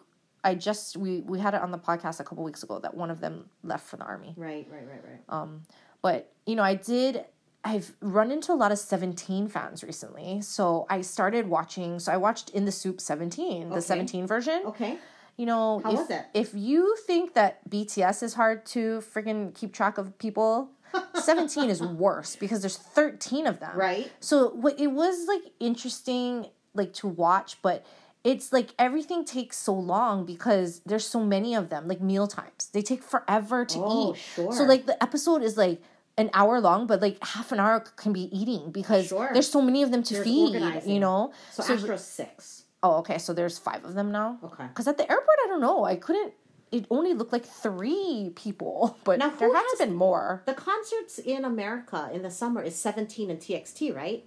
I 0.43 0.55
just 0.55 0.95
we 0.95 1.19
we 1.21 1.39
had 1.39 1.53
it 1.53 1.61
on 1.61 1.71
the 1.71 1.77
podcast 1.77 2.19
a 2.21 2.23
couple 2.23 2.43
weeks 2.45 2.63
ago 2.63 2.79
that 2.79 2.93
one 2.95 3.11
of 3.11 3.19
them 3.19 3.49
left 3.63 3.85
for 3.85 3.97
the 3.97 4.05
army. 4.05 4.33
Right, 4.37 4.65
right, 4.71 4.87
right, 4.91 5.03
right. 5.09 5.21
Um, 5.27 5.63
but 6.01 6.31
you 6.45 6.55
know, 6.55 6.63
I 6.63 6.75
did. 6.75 7.25
I've 7.63 7.93
run 8.01 8.31
into 8.31 8.53
a 8.53 8.55
lot 8.55 8.71
of 8.71 8.79
Seventeen 8.79 9.47
fans 9.47 9.83
recently, 9.83 10.41
so 10.41 10.85
I 10.89 11.01
started 11.01 11.47
watching. 11.49 11.99
So 11.99 12.11
I 12.11 12.17
watched 12.17 12.49
In 12.51 12.65
the 12.65 12.71
SOOP 12.71 13.01
Seventeen, 13.01 13.69
the 13.69 13.81
Seventeen 13.81 14.27
version. 14.27 14.61
okay. 14.65 14.97
You 15.37 15.45
know, 15.45 15.79
How 15.85 15.93
if, 16.01 16.11
if 16.33 16.53
you 16.53 16.97
think 17.07 17.33
that 17.35 17.69
BTS 17.69 18.23
is 18.23 18.33
hard 18.33 18.65
to 18.67 18.99
freaking 19.13 19.55
keep 19.55 19.71
track 19.73 19.97
of 19.97 20.17
people, 20.17 20.69
Seventeen 21.15 21.69
is 21.69 21.81
worse 21.81 22.35
because 22.35 22.61
there's 22.61 22.77
thirteen 22.77 23.45
of 23.47 23.59
them. 23.59 23.75
Right. 23.77 24.11
So 24.19 24.49
what 24.49 24.79
it 24.79 24.87
was 24.87 25.27
like 25.27 25.43
interesting 25.59 26.47
like 26.73 26.93
to 26.95 27.07
watch, 27.07 27.61
but 27.61 27.85
it's 28.23 28.51
like 28.51 28.69
everything 28.77 29.23
takes 29.23 29.57
so 29.57 29.73
long 29.73 30.25
because 30.25 30.81
there's 30.85 31.05
so 31.05 31.23
many 31.23 31.55
of 31.55 31.69
them, 31.69 31.87
like 31.87 32.01
meal 32.01 32.27
times. 32.27 32.69
They 32.73 32.81
take 32.81 33.01
forever 33.01 33.63
to 33.65 33.79
Oh, 33.81 34.11
eat. 34.13 34.17
sure. 34.17 34.51
So 34.53 34.63
like 34.63 34.85
the 34.87 35.01
episode 35.01 35.41
is 35.41 35.55
like 35.57 35.81
an 36.19 36.29
hour 36.39 36.59
long, 36.61 36.85
but 36.85 37.01
like 37.01 37.17
half 37.23 37.51
an 37.51 37.59
hour 37.59 37.79
can 38.01 38.11
be 38.13 38.25
eating 38.39 38.71
because 38.71 39.07
Sure. 39.07 39.29
there's 39.33 39.49
so 39.49 39.61
many 39.61 39.81
of 39.83 39.89
them 39.91 40.03
to 40.03 40.13
There's 40.15 40.25
feed. 40.25 40.53
organizing. 40.55 40.93
You 40.93 40.99
know. 40.99 41.31
So, 41.55 41.63
So- 41.63 41.73
Astro's 41.73 42.03
six. 42.03 42.63
Oh, 42.83 42.93
okay. 43.01 43.17
So 43.17 43.33
there's 43.33 43.57
five 43.57 43.83
of 43.83 43.93
them 43.93 44.11
now. 44.11 44.37
Okay. 44.43 44.67
Because 44.67 44.87
at 44.87 44.97
the 44.97 45.09
airport, 45.11 45.37
I 45.45 45.47
don't 45.47 45.61
know. 45.61 45.83
I 45.83 45.95
couldn't. 45.95 46.33
It 46.71 46.85
only 46.91 47.13
looked 47.15 47.33
like 47.33 47.45
three 47.45 48.31
people, 48.35 48.95
but 49.03 49.17
Now, 49.19 49.29
there 49.31 49.51
had 49.53 49.65
has- 49.71 49.79
been 49.79 49.95
more. 49.95 50.43
The 50.45 50.53
concerts 50.53 51.17
in 51.19 51.43
America 51.43 52.09
in 52.13 52.21
the 52.21 52.29
summer 52.31 52.61
is 52.61 52.75
17 52.75 53.29
and 53.31 53.39
TXT, 53.39 53.93
right? 53.95 54.23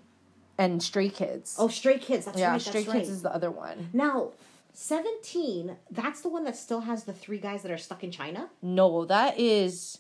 And 0.59 0.83
Stray 0.83 1.09
Kids. 1.09 1.57
Oh, 1.59 1.69
Stray 1.69 1.99
Kids. 1.99 2.27
That's 2.27 2.39
yeah, 2.39 2.51
right. 2.53 2.61
Stray 2.61 2.83
Kids 2.85 2.95
right. 2.95 3.03
is 3.17 3.23
the 3.23 3.33
other 3.35 3.51
one. 3.51 3.89
Now, 3.93 4.33
17, 4.75 5.77
that's 5.91 6.21
the 6.21 6.29
one 6.29 6.45
that 6.45 6.57
still 6.57 6.81
has 6.81 7.05
the 7.05 7.13
three 7.13 7.39
guys 7.39 7.63
that 7.63 7.71
are 7.73 7.79
stuck 7.79 8.03
in 8.05 8.11
China? 8.11 8.51
No, 8.61 9.05
that 9.07 9.39
is 9.39 9.99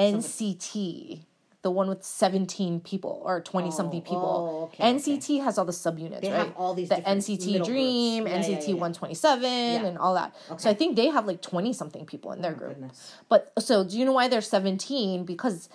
NCT, 0.00 1.20
the 1.62 1.70
one 1.70 1.88
with 1.88 2.02
17 2.02 2.80
people 2.80 3.20
or 3.24 3.40
20 3.40 3.70
something 3.70 4.00
Oh, 4.00 4.10
people. 4.10 4.48
oh, 4.48 4.64
okay, 4.64 4.84
NCT 4.94 5.44
has 5.44 5.58
all 5.58 5.64
the 5.66 5.72
subunits, 5.72 6.22
They 6.22 6.30
right? 6.30 6.38
have 6.46 6.56
all 6.56 6.74
these 6.74 6.88
the 6.88 6.96
NCT 6.96 7.64
Dream. 7.64 8.26
Yeah, 8.26 8.32
yeah, 8.34 8.38
NCT 8.58 8.68
yeah. 8.68 8.74
127 8.74 9.84
and 9.84 9.98
all 9.98 10.14
that. 10.14 10.34
So 10.56 10.70
I 10.70 10.74
think 10.74 10.96
they 10.96 11.08
have 11.08 11.26
like 11.26 11.42
20 11.42 11.72
something 11.74 12.06
people 12.06 12.32
in 12.32 12.40
their 12.40 12.52
Oh, 12.52 12.58
group. 12.58 12.70
goodness. 12.70 13.14
But 13.28 13.52
so 13.58 13.84
do 13.84 13.98
you 13.98 14.04
know 14.04 14.12
why 14.12 14.28
there's 14.28 14.48
17? 14.48 15.24
Because 15.24 15.68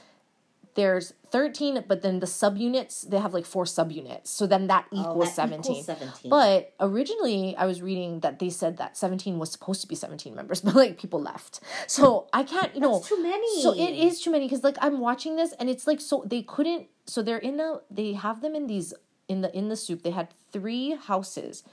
there's 0.76 1.14
13, 1.32 1.84
but 1.88 2.02
then 2.02 2.20
the 2.20 2.26
subunits, 2.26 3.10
they 3.10 3.18
have 3.18 3.34
like 3.34 3.46
four 3.46 3.64
subunits. 3.64 4.28
So 4.28 4.46
then 4.46 4.68
that 4.68 4.86
oh, 4.92 5.02
equals 5.02 5.28
Oh, 5.38 5.48
that 5.48 5.50
17. 5.50 5.72
equals 5.72 5.86
17. 5.86 6.30
But 6.30 6.74
originally, 6.80 7.56
I 7.58 7.66
was 7.66 7.82
reading 7.82 8.20
that 8.20 8.40
they 8.40 8.50
said 8.50 8.78
that 8.78 8.96
17 8.98 9.40
was 9.40 9.52
supposed 9.52 9.82
to 9.82 9.88
be 9.88 9.96
17 9.96 10.36
members, 10.36 10.62
but 10.66 10.76
like 10.76 11.00
people 11.00 11.22
left. 11.22 11.62
So 11.88 12.28
I 12.34 12.44
can't, 12.44 12.74
you 12.76 12.82
know. 12.82 13.02
Too 13.06 13.22
many. 13.22 13.62
So 13.62 13.74
it 13.74 13.94
is 13.94 14.22
too 14.22 14.32
many 14.32 14.46
because 14.46 14.64
like 14.64 14.78
I'm 14.82 15.00
watching 15.00 15.36
this 15.36 15.54
and 15.54 15.70
it's 15.70 15.88
like 15.88 16.00
so 16.02 16.24
they 16.26 16.42
couldn't. 16.42 16.88
So 17.06 17.22
they're 17.22 17.38
in 17.38 17.60
a. 17.60 17.80
They 17.90 18.14
have 18.14 18.42
them 18.42 18.56
in 18.56 18.68
these 18.68 18.94
in 19.28 19.42
the 19.42 19.56
in 19.58 19.70
the 19.70 19.76
SOOP. 19.76 20.04
They 20.04 20.12
had 20.12 20.30
three 20.52 20.96
houses. 20.96 21.64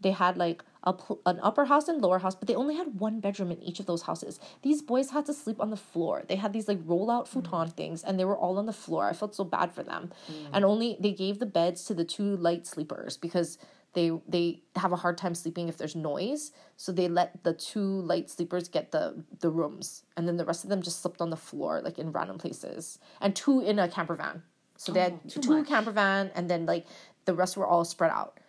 They 0.00 0.12
had 0.12 0.36
like 0.36 0.62
a 0.82 0.92
pl- 0.94 1.20
an 1.26 1.38
upper 1.42 1.66
house 1.66 1.88
and 1.88 2.00
lower 2.00 2.18
house, 2.18 2.34
but 2.34 2.48
they 2.48 2.54
only 2.54 2.76
had 2.76 2.98
one 2.98 3.20
bedroom 3.20 3.50
in 3.50 3.62
each 3.62 3.80
of 3.80 3.86
those 3.86 4.02
houses. 4.02 4.40
These 4.62 4.82
boys 4.82 5.10
had 5.10 5.26
to 5.26 5.34
sleep 5.34 5.60
on 5.60 5.70
the 5.70 5.76
floor. 5.76 6.24
They 6.26 6.36
had 6.36 6.52
these 6.52 6.68
like 6.68 6.78
roll 6.84 7.10
out 7.10 7.26
mm. 7.26 7.28
futon 7.28 7.70
things, 7.70 8.02
and 8.02 8.18
they 8.18 8.24
were 8.24 8.36
all 8.36 8.58
on 8.58 8.66
the 8.66 8.72
floor. 8.72 9.06
I 9.06 9.12
felt 9.12 9.34
so 9.34 9.44
bad 9.44 9.72
for 9.72 9.82
them, 9.82 10.12
mm. 10.30 10.48
and 10.52 10.64
only 10.64 10.96
they 11.00 11.12
gave 11.12 11.38
the 11.38 11.46
beds 11.46 11.84
to 11.86 11.94
the 11.94 12.04
two 12.04 12.36
light 12.36 12.66
sleepers 12.66 13.16
because 13.16 13.58
they 13.92 14.10
they 14.28 14.62
have 14.76 14.92
a 14.92 14.96
hard 14.96 15.18
time 15.18 15.34
sleeping 15.34 15.68
if 15.68 15.76
there's 15.76 15.96
noise. 15.96 16.52
So 16.76 16.92
they 16.92 17.08
let 17.08 17.42
the 17.44 17.52
two 17.52 18.00
light 18.02 18.30
sleepers 18.30 18.68
get 18.68 18.92
the 18.92 19.24
the 19.40 19.50
rooms, 19.50 20.04
and 20.16 20.26
then 20.26 20.36
the 20.36 20.44
rest 20.44 20.64
of 20.64 20.70
them 20.70 20.82
just 20.82 21.02
slept 21.02 21.20
on 21.20 21.30
the 21.30 21.36
floor 21.36 21.80
like 21.82 21.98
in 21.98 22.12
random 22.12 22.38
places, 22.38 22.98
and 23.20 23.34
two 23.34 23.60
in 23.60 23.78
a 23.78 23.88
camper 23.88 24.14
van. 24.14 24.42
So 24.76 24.92
they 24.92 25.00
had 25.00 25.20
oh, 25.26 25.40
two 25.40 25.58
much. 25.58 25.68
camper 25.68 25.90
van, 25.90 26.30
and 26.34 26.48
then 26.48 26.64
like 26.66 26.86
the 27.26 27.34
rest 27.34 27.56
were 27.56 27.66
all 27.66 27.84
spread 27.84 28.10
out. 28.10 28.39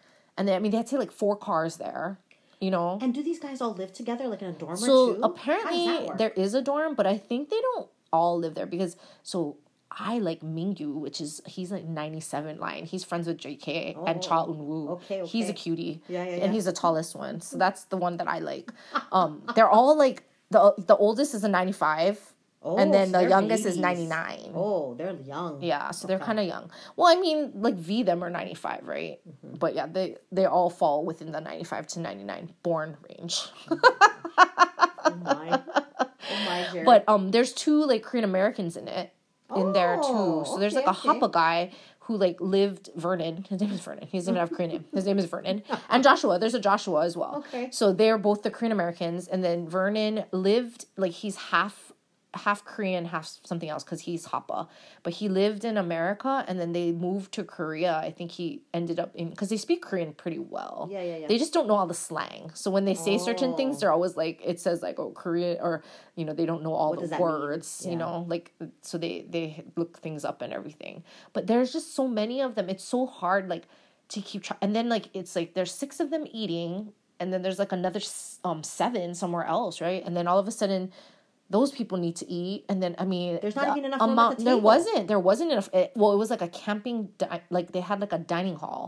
And 0.41 0.47
they, 0.47 0.55
I 0.55 0.59
mean, 0.59 0.71
they 0.71 0.77
had 0.77 0.87
to 0.87 0.97
like 0.97 1.11
four 1.11 1.35
cars 1.35 1.77
there, 1.77 2.17
you 2.59 2.71
know. 2.71 2.97
And 2.99 3.13
do 3.13 3.21
these 3.21 3.39
guys 3.39 3.61
all 3.61 3.75
live 3.75 3.93
together, 3.93 4.27
like 4.27 4.41
in 4.41 4.47
a 4.47 4.53
dorm 4.53 4.75
so 4.75 5.11
or 5.11 5.15
two? 5.15 5.21
Apparently 5.21 6.09
there 6.17 6.31
is 6.31 6.55
a 6.55 6.63
dorm, 6.63 6.95
but 6.95 7.05
I 7.05 7.19
think 7.19 7.49
they 7.49 7.61
don't 7.61 7.87
all 8.11 8.39
live 8.39 8.55
there 8.55 8.65
because 8.65 8.97
so 9.21 9.57
I 9.91 10.17
like 10.17 10.41
Mingyu, 10.41 10.95
which 10.95 11.21
is 11.21 11.41
he's 11.45 11.71
like 11.71 11.83
ninety 11.83 12.21
seven 12.21 12.57
line. 12.57 12.85
He's 12.85 13.03
friends 13.03 13.27
with 13.27 13.37
JK 13.37 14.01
and 14.07 14.19
Cha 14.19 14.47
Eun 14.47 14.55
Woo. 14.55 14.89
Oh, 14.89 14.93
okay, 14.93 15.23
He's 15.27 15.47
a 15.47 15.53
cutie. 15.53 16.01
Yeah, 16.07 16.23
yeah, 16.23 16.43
And 16.43 16.53
he's 16.55 16.65
the 16.65 16.73
tallest 16.73 17.15
one, 17.15 17.39
so 17.41 17.57
that's 17.57 17.83
the 17.83 17.97
one 17.97 18.17
that 18.17 18.27
I 18.27 18.39
like. 18.39 18.71
Um, 19.11 19.43
they're 19.55 19.69
all 19.69 19.95
like 19.95 20.23
the 20.49 20.73
the 20.79 20.95
oldest 20.95 21.35
is 21.35 21.43
a 21.43 21.49
ninety 21.49 21.73
five, 21.73 22.30
Oh, 22.63 22.77
and 22.77 22.93
then 22.93 23.09
so 23.11 23.23
the 23.23 23.27
youngest 23.29 23.65
is 23.65 23.75
ninety 23.77 24.05
nine. 24.05 24.51
Oh, 24.53 24.93
they're 24.93 25.13
young. 25.13 25.63
Yeah, 25.63 25.89
so 25.91 26.07
they're 26.07 26.19
kind 26.19 26.39
of 26.39 26.45
young. 26.45 26.69
Well, 26.95 27.07
I 27.07 27.19
mean, 27.19 27.51
like 27.55 27.73
V 27.75 28.03
them 28.03 28.23
are 28.23 28.29
95, 28.29 28.87
right? 28.87 29.19
Mm-hmm. 29.27 29.57
But 29.57 29.73
yeah, 29.73 29.87
they 29.87 30.17
they 30.31 30.45
all 30.45 30.69
fall 30.69 31.03
within 31.03 31.31
the 31.31 31.41
95 31.41 31.87
to 31.87 31.99
99 32.01 32.53
born 32.61 32.97
range. 33.09 33.41
Oh 33.67 35.15
my. 35.23 35.61
Oh 35.67 36.45
my, 36.45 36.67
Jared. 36.71 36.85
but 36.85 37.03
um 37.07 37.31
there's 37.31 37.51
two 37.53 37.83
like 37.85 38.03
Korean 38.03 38.23
Americans 38.23 38.77
in 38.77 38.87
it 38.87 39.11
in 39.55 39.73
there 39.73 39.95
too. 39.95 40.01
Oh, 40.05 40.43
So 40.45 40.59
there's 40.59 40.75
okay, 40.75 40.85
like 40.85 40.95
a 40.95 40.99
okay. 41.09 41.19
Hapa 41.19 41.31
guy 41.31 41.71
who 42.01 42.15
like 42.17 42.39
lived 42.39 42.89
Vernon. 42.95 43.45
His 43.49 43.59
name 43.61 43.71
is 43.71 43.79
Vernon. 43.81 44.07
He 44.07 44.17
doesn't 44.17 44.33
even 44.33 44.39
have 44.39 44.51
a 44.51 44.55
Korean 44.55 44.71
name. 44.71 44.85
His 44.93 45.05
name 45.05 45.17
is 45.17 45.25
Vernon. 45.25 45.63
And 45.89 46.03
Joshua. 46.03 46.39
There's 46.39 46.53
a 46.53 46.59
Joshua 46.59 47.05
as 47.05 47.17
well. 47.17 47.43
Okay. 47.47 47.69
So 47.71 47.91
they're 47.91 48.17
both 48.17 48.43
the 48.43 48.51
Korean 48.51 48.71
Americans 48.71 49.27
and 49.27 49.43
then 49.43 49.67
Vernon 49.67 50.25
lived 50.31 50.85
like 50.95 51.11
he's 51.11 51.35
half 51.35 51.90
half 52.33 52.63
Korean, 52.63 53.05
half 53.05 53.29
something 53.43 53.69
else 53.69 53.83
because 53.83 54.01
he's 54.01 54.27
Hapa. 54.27 54.67
But 55.03 55.13
he 55.13 55.27
lived 55.27 55.65
in 55.65 55.77
America 55.77 56.45
and 56.47 56.59
then 56.59 56.71
they 56.71 56.91
moved 56.93 57.33
to 57.33 57.43
Korea. 57.43 57.97
I 57.97 58.11
think 58.11 58.31
he 58.31 58.61
ended 58.73 58.99
up 58.99 59.11
in 59.15 59.29
because 59.31 59.49
they 59.49 59.57
speak 59.57 59.81
Korean 59.81 60.13
pretty 60.13 60.39
well. 60.39 60.87
Yeah, 60.89 61.01
yeah, 61.01 61.17
yeah. 61.17 61.27
They 61.27 61.37
just 61.37 61.51
don't 61.53 61.67
know 61.67 61.75
all 61.75 61.87
the 61.87 61.93
slang. 61.93 62.51
So 62.53 62.71
when 62.71 62.85
they 62.85 62.93
say 62.95 63.17
certain 63.17 63.55
things, 63.57 63.75
Oh. 63.75 63.79
they're 63.81 63.91
always 63.91 64.15
like 64.15 64.39
it 64.45 64.59
says 64.61 64.81
like 64.81 64.97
oh 64.97 65.11
Korean 65.11 65.57
or 65.61 65.83
you 66.15 66.23
know 66.23 66.33
they 66.33 66.45
don't 66.45 66.63
know 66.63 66.73
all 66.73 66.91
What 66.95 67.09
the 67.09 67.17
words. 67.17 67.85
You 67.89 67.97
know 67.97 68.25
like 68.29 68.53
so 68.81 68.97
they 68.97 69.25
they 69.29 69.65
look 69.75 69.99
things 69.99 70.23
up 70.23 70.41
and 70.41 70.53
everything. 70.53 71.03
But 71.33 71.47
there's 71.47 71.73
just 71.73 71.93
so 71.95 72.07
many 72.07 72.41
of 72.41 72.55
them. 72.55 72.69
It's 72.69 72.83
so 72.85 73.05
hard 73.05 73.49
like 73.49 73.63
to 74.09 74.21
keep 74.21 74.43
track. 74.43 74.57
And 74.61 74.73
then 74.75 74.87
like 74.87 75.09
it's 75.13 75.35
like 75.35 75.53
there's 75.53 75.73
six 75.73 75.99
of 75.99 76.11
them 76.11 76.25
eating, 76.31 76.93
and 77.19 77.33
then 77.33 77.41
there's 77.41 77.59
like 77.59 77.73
another 77.73 77.99
um 78.45 78.63
seven 78.63 79.15
somewhere 79.15 79.43
else, 79.45 79.81
right? 79.81 80.01
And 80.05 80.15
then 80.15 80.27
all 80.27 80.39
of 80.39 80.47
a 80.47 80.51
sudden. 80.51 80.93
Those 81.51 81.71
people 81.79 81.97
need 82.05 82.15
to 82.23 82.27
eat, 82.41 82.59
and 82.69 82.81
then 82.83 82.95
I 82.97 83.05
mean, 83.05 83.39
There's 83.41 83.55
not 83.55 83.65
the 83.67 83.71
even 83.79 83.85
enough 83.85 84.01
amount. 84.01 84.37
the 84.39 84.43
There 84.45 84.57
wasn't. 84.71 85.07
There 85.11 85.19
wasn't 85.19 85.51
enough. 85.51 85.69
It, 85.73 85.91
well, 85.95 86.11
it 86.13 86.17
was 86.23 86.29
like 86.35 86.41
a 86.41 86.47
camping, 86.63 86.97
di- 87.17 87.41
like 87.49 87.67
they 87.75 87.81
had 87.81 87.99
like 87.99 88.13
a 88.13 88.17
dining 88.33 88.55
hall, 88.63 88.83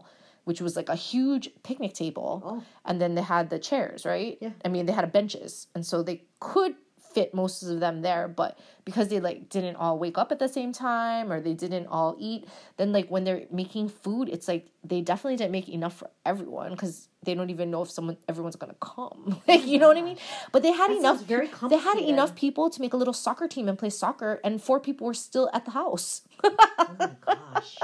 which 0.45 0.62
was 0.62 0.73
like 0.80 0.89
a 0.89 0.95
huge 0.95 1.49
picnic 1.63 1.93
table, 1.93 2.32
Oh. 2.45 2.63
and 2.86 2.95
then 3.02 3.15
they 3.15 3.21
had 3.36 3.49
the 3.49 3.60
chairs, 3.60 4.06
right? 4.06 4.38
Yeah. 4.45 4.52
I 4.65 4.67
mean, 4.69 4.86
they 4.88 4.93
had 4.93 5.12
benches, 5.12 5.67
and 5.76 5.86
so 5.86 6.04
they 6.04 6.23
could 6.39 6.76
fit 7.13 7.34
most 7.34 7.63
of 7.63 7.80
them 7.80 8.02
there, 8.02 8.28
but 8.28 8.58
because 8.86 9.08
they 9.08 9.19
like 9.19 9.49
didn't 9.49 9.76
all 9.78 9.97
wake 9.97 10.17
up 10.17 10.32
at 10.32 10.39
the 10.39 10.47
same 10.47 10.71
time 10.73 11.32
or 11.32 11.39
they 11.39 11.54
didn't 11.54 11.88
all 11.88 12.15
eat, 12.19 12.47
then 12.78 12.91
like 12.91 13.10
when 13.10 13.23
they're 13.23 13.43
making 13.52 13.89
food, 13.89 14.30
it's 14.30 14.47
like 14.47 14.67
they 14.84 15.02
definitely 15.02 15.38
didn't 15.38 15.52
make 15.52 15.69
enough 15.69 15.95
for 15.97 16.10
everyone 16.26 16.71
because 16.71 17.08
they 17.23 17.34
don't 17.36 17.49
even 17.49 17.71
know 17.71 17.82
if 17.82 17.89
someone 17.91 18.17
everyone's 18.28 18.56
gonna 18.56 18.76
come. 18.82 19.41
like 19.47 19.65
you 19.65 19.80
know 19.80 19.88
what 19.88 19.97
I 19.97 20.02
mean? 20.02 20.17
But 20.52 20.63
they 20.63 20.71
had 20.71 20.91
That 20.91 20.97
enough. 20.97 21.23
very 21.23 21.49
they 21.69 21.78
had 21.78 21.97
enough 21.99 22.36
people 22.36 22.69
to 22.69 22.82
make 22.82 22.93
a 22.93 22.97
little 22.97 23.13
soccer 23.13 23.47
team 23.47 23.67
and 23.69 23.78
play 23.78 23.89
soccer, 23.89 24.39
and 24.43 24.62
four 24.62 24.80
people 24.80 25.08
were 25.08 25.13
still 25.13 25.49
at 25.54 25.65
the 25.65 25.71
house. 25.71 26.21
Oh 26.43 26.95
my 26.99 27.12
gosh. 27.26 27.78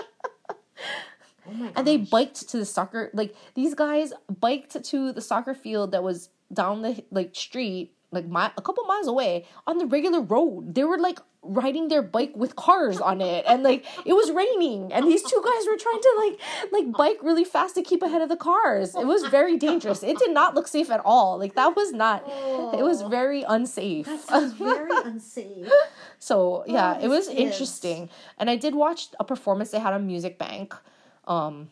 Oh 1.48 1.72
and 1.76 1.88
they 1.88 1.98
biked 1.98 2.48
to 2.50 2.58
the 2.58 2.66
soccer 2.66 3.10
like 3.14 3.36
these 3.56 3.74
guys 3.74 4.14
biked 4.40 4.84
to 4.84 5.12
the 5.12 5.22
soccer 5.22 5.54
field 5.56 5.92
that 5.92 6.04
was 6.04 6.30
down 6.54 6.82
the 6.84 7.04
like 7.12 7.36
street 7.36 7.94
like 8.12 8.26
mi- 8.28 8.54
a 8.58 8.62
couple 8.62 8.84
miles 8.86 9.08
away 9.08 9.46
on 9.68 9.78
the 9.78 9.86
regular 9.86 10.22
road. 10.22 10.74
They 10.76 10.84
were 10.84 10.98
like 10.98 11.20
riding 11.42 11.88
their 11.88 12.02
bike 12.02 12.34
with 12.36 12.56
cars 12.58 13.00
on 13.00 13.22
it 13.22 13.46
and 13.48 13.64
like 13.64 13.86
it 14.06 14.12
was 14.14 14.30
raining 14.32 14.92
and 14.92 15.08
these 15.08 15.24
two 15.24 15.42
guys 15.42 15.66
were 15.68 15.78
trying 15.78 16.02
to 16.02 16.14
like 16.18 16.72
like 16.74 16.92
bike 16.98 17.18
really 17.24 17.46
fast 17.46 17.76
to 17.76 17.82
keep 17.82 18.02
ahead 18.02 18.22
of 18.22 18.28
the 18.30 18.36
cars. 18.36 18.94
It 18.94 19.06
was 19.08 19.24
very 19.28 19.58
dangerous. 19.58 20.04
It 20.04 20.18
did 20.18 20.32
not 20.32 20.54
look 20.54 20.68
safe 20.68 20.90
at 20.92 21.02
all. 21.06 21.38
Like 21.38 21.56
that 21.56 21.76
was 21.78 21.94
not 21.94 22.24
it 22.28 22.84
was 22.84 23.04
very 23.04 23.44
unsafe. 23.44 24.06
That 24.08 24.20
sounds 24.22 24.54
very 24.54 24.90
unsafe. 25.06 25.70
So 26.20 26.64
yeah, 26.68 27.00
it 27.00 27.08
was 27.08 27.28
kids. 27.28 27.40
interesting, 27.40 28.10
and 28.38 28.50
I 28.50 28.56
did 28.58 28.76
watch 28.76 29.08
a 29.20 29.24
performance 29.24 29.72
they 29.72 29.80
had 29.80 29.94
on 29.94 30.06
Music 30.06 30.38
Bank, 30.38 30.76
um, 31.26 31.70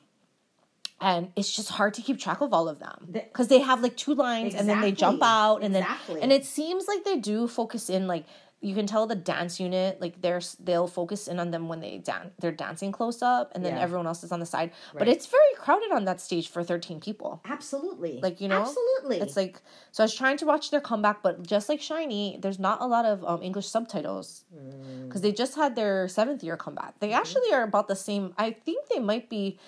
and 1.00 1.32
it's 1.36 1.52
just 1.56 1.70
hard 1.70 1.94
to 1.94 2.02
keep 2.02 2.20
track 2.20 2.42
of 2.42 2.54
all 2.54 2.68
of 2.68 2.80
them 2.80 3.10
because 3.12 3.48
they 3.50 3.60
have 3.60 3.82
like 3.82 3.96
two 3.98 4.16
lines 4.16 4.56
and 4.56 4.68
then 4.68 4.82
they 4.82 4.92
jump 4.92 5.22
out 5.24 5.58
and 5.64 5.76
Exactly. 5.76 6.16
then 6.16 6.24
and 6.24 6.32
it 6.34 6.46
seems 6.46 6.88
like 6.88 7.04
they 7.04 7.18
do 7.18 7.48
focus 7.48 7.90
in 7.90 8.08
like 8.08 8.26
you 8.60 8.74
can 8.74 8.88
tell 8.88 9.06
the 9.06 9.14
dance 9.16 9.60
unit 9.60 10.02
like 10.02 10.20
they're 10.24 10.42
they'll 10.60 10.88
focus 10.88 11.28
in 11.28 11.40
on 11.40 11.52
them 11.52 11.68
when 11.68 11.80
they 11.80 12.00
dance 12.00 12.32
they're 12.40 12.52
dancing 12.52 12.92
close 12.92 13.22
up 13.22 13.52
and 13.54 13.64
then 13.64 13.76
Yeah. 13.76 13.82
everyone 13.84 14.08
else 14.08 14.24
is 14.24 14.32
on 14.32 14.40
the 14.40 14.48
side 14.48 14.72
but 14.98 15.08
it's 15.08 15.28
very 15.28 15.54
crowded 15.58 15.92
on 15.92 16.06
that 16.06 16.20
stage 16.20 16.48
for 16.50 16.64
13 16.64 17.00
people 17.00 17.40
Absolutely. 17.46 18.20
Like, 18.20 18.42
you 18.42 18.48
know, 18.48 18.62
Absolutely. 18.62 19.20
it's 19.20 19.38
like 19.38 19.62
so 19.92 20.02
i 20.02 20.06
was 20.06 20.16
trying 20.16 20.38
to 20.38 20.46
watch 20.48 20.72
their 20.72 20.82
comeback 20.82 21.22
but 21.22 21.46
just 21.46 21.70
like 21.70 21.80
SHINee 21.82 22.42
there's 22.42 22.58
not 22.58 22.82
a 22.82 22.88
lot 22.88 23.06
of 23.06 23.24
um, 23.24 23.44
english 23.44 23.68
subtitles 23.68 24.44
Mm. 24.56 25.06
because 25.08 25.22
they 25.22 25.32
just 25.32 25.54
had 25.56 25.76
their 25.76 26.08
seventh 26.08 26.44
year 26.44 26.58
comeback 26.58 27.00
they 27.00 27.12
actually 27.14 27.52
are 27.54 27.62
about 27.64 27.88
the 27.88 27.96
same 27.96 28.34
i 28.40 28.50
think 28.66 28.88
they 28.90 29.00
might 29.00 29.30
be 29.30 29.60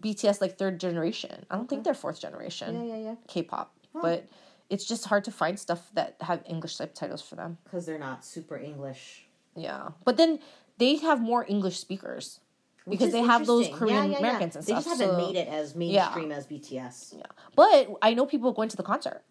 bts 0.00 0.40
like 0.40 0.58
third 0.58 0.78
generation 0.80 1.44
i 1.50 1.56
don't 1.56 1.68
think 1.68 1.84
they're 1.84 1.94
fourth 1.94 2.20
generation 2.20 2.74
yeah, 2.88 2.94
yeah, 2.96 3.02
yeah. 3.10 3.14
k-pop 3.28 3.72
but 3.94 4.26
it's 4.68 4.84
just 4.84 5.06
hard 5.06 5.24
to 5.24 5.30
find 5.30 5.58
stuff 5.58 5.90
that 5.94 6.16
have 6.20 6.42
english 6.46 6.74
subtitles 6.76 7.22
for 7.22 7.34
them 7.36 7.56
Because 7.64 7.86
they're 7.86 7.98
not 7.98 8.24
super 8.24 8.56
English. 8.56 9.26
yeah 9.54 9.88
but 10.04 10.16
then 10.16 10.38
they 10.78 10.96
have 10.96 11.20
more 11.20 11.46
english 11.48 11.78
speakers 11.78 12.40
Which 12.84 12.98
because 12.98 13.12
they 13.12 13.22
have 13.22 13.46
those 13.46 13.68
korean 13.68 13.96
Yeah, 13.96 14.04
yeah, 14.04 14.10
yeah. 14.12 14.18
americans 14.18 14.56
and 14.56 14.64
they 14.66 14.72
stuff 14.72 14.84
They 14.84 14.90
just 14.90 15.00
haven't 15.00 15.16
so- 15.20 15.26
made 15.26 15.36
it 15.42 15.48
as 15.48 15.74
mainstream 15.74 16.30
as 16.32 16.46
BTS. 16.46 16.96
Yeah, 17.18 17.30
but 17.54 17.88
I 18.02 18.12
know 18.14 18.26
people 18.26 18.52
going 18.52 18.68
to 18.68 18.76
the 18.76 18.82
concert 18.92 19.22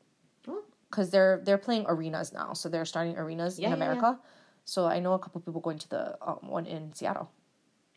because 0.90 1.10
they're 1.10 1.42
they're 1.46 1.58
playing 1.68 1.86
arenas 1.88 2.32
now, 2.34 2.54
so 2.54 2.70
they're 2.70 2.86
starting 2.86 3.18
arenas 3.18 3.58
in 3.58 3.64
yeah, 3.64 3.70
yeah. 3.70 3.76
America. 3.76 4.20
So 4.66 4.86
I 4.86 5.00
know 5.00 5.14
a 5.14 5.20
couple 5.20 5.42
people 5.42 5.62
going 5.62 5.78
to 5.80 5.90
the 5.90 6.04
um, 6.28 6.40
one 6.58 6.66
in 6.66 6.94
Seattle. 6.94 7.30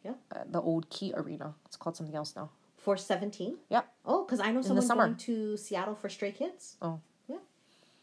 Yeah. 0.04 0.14
uh, 0.34 0.44
the 0.50 0.60
old 0.60 0.88
Key 0.90 1.12
Arena. 1.16 1.54
It's 1.66 1.76
called 1.76 1.96
something 1.96 2.14
else 2.16 2.34
now. 2.36 2.50
For 2.88 2.96
17? 2.96 3.58
Yep. 3.68 3.86
Oh, 4.06 4.24
because 4.24 4.40
I 4.40 4.50
know 4.50 4.62
someone 4.62 4.88
going 4.96 5.16
to 5.16 5.58
Seattle 5.58 5.94
for 5.94 6.08
Stray 6.08 6.32
Kids. 6.32 6.76
Oh. 6.80 6.98
Yeah. 7.28 7.36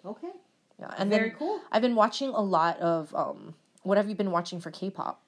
Okay. 0.06 0.30
Yeah, 0.80 0.94
and 1.00 1.10
Very 1.10 1.30
then 1.30 1.38
cool. 1.40 1.60
I've 1.72 1.82
been 1.82 1.96
watching 1.96 2.30
a 2.30 2.40
lot 2.42 2.80
of 2.80 3.12
um. 3.16 3.56
What 3.82 3.98
have 3.98 4.08
you 4.10 4.14
been 4.14 4.30
watching 4.30 4.60
for 4.60 4.70
K-pop? 4.70 5.20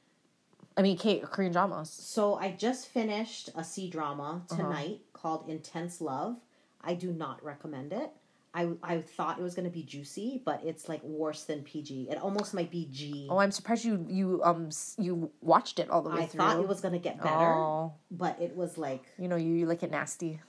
I 0.77 0.83
mean, 0.83 0.95
K 0.95 1.21
Korean 1.21 1.53
dramas. 1.53 1.89
So 1.89 2.35
I 2.35 2.51
just 2.51 2.87
finished 2.89 3.49
a 3.55 3.63
C 3.63 3.89
drama 3.89 4.43
Uh-huh. 4.51 4.61
tonight 4.61 5.01
called 5.13 5.49
Intense 5.49 6.01
Love. 6.01 6.35
I 6.79 6.93
do 6.93 7.11
not 7.11 7.43
recommend 7.43 7.93
it. 7.93 8.11
I, 8.53 8.69
I 8.81 9.01
thought 9.01 9.37
it 9.37 9.43
was 9.43 9.53
going 9.53 9.65
to 9.65 9.71
be 9.73 9.83
juicy, 9.83 10.41
but 10.43 10.61
it's 10.63 10.89
like 10.89 11.03
worse 11.03 11.43
than 11.43 11.61
PG. 11.61 12.07
It 12.09 12.17
almost 12.17 12.53
might 12.55 12.71
be 12.71 12.87
G. 12.91 13.27
Oh, 13.29 13.37
I'm 13.37 13.51
surprised 13.51 13.85
you 13.85 14.03
you 14.09 14.41
um 14.43 14.69
you 14.97 15.29
watched 15.41 15.77
it 15.79 15.89
all 15.91 16.01
the 16.01 16.09
way 16.09 16.23
I 16.23 16.25
through. 16.25 16.39
thought 16.39 16.59
it 16.59 16.67
was 16.67 16.81
going 16.81 16.93
to 16.93 16.99
get 16.99 17.21
better, 17.21 17.53
Oh, 17.53 17.93
but 18.09 18.41
it 18.41 18.55
was 18.55 18.77
like 18.77 19.03
you 19.19 19.27
know 19.27 19.35
you, 19.35 19.53
you 19.53 19.65
like 19.67 19.83
it 19.83 19.91
nasty. 19.91 20.39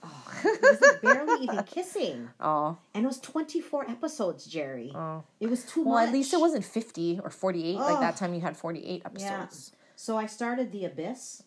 it 0.43 0.61
was 0.61 0.81
like 0.81 1.01
barely 1.01 1.43
even 1.43 1.63
kissing. 1.67 2.29
Oh, 2.39 2.77
And 2.95 3.03
it 3.03 3.07
was 3.07 3.19
24 3.19 3.89
episodes, 3.91 4.45
Jerry. 4.47 4.91
oh. 4.95 5.23
It 5.39 5.47
was 5.49 5.63
too 5.65 5.83
Well, 5.83 5.95
much. 5.95 6.07
at 6.07 6.13
least 6.13 6.33
it 6.33 6.39
wasn't 6.39 6.65
50 6.65 7.19
or 7.23 7.29
48. 7.29 7.75
Like 7.77 7.99
that 7.99 8.15
time 8.17 8.33
you 8.33 8.41
had 8.41 8.57
48 8.57 9.03
episodes. 9.05 9.71
Yeah. 9.73 9.75
So 9.95 10.17
I 10.17 10.27
started 10.27 10.71
The 10.71 10.85
Abyss, 10.85 11.43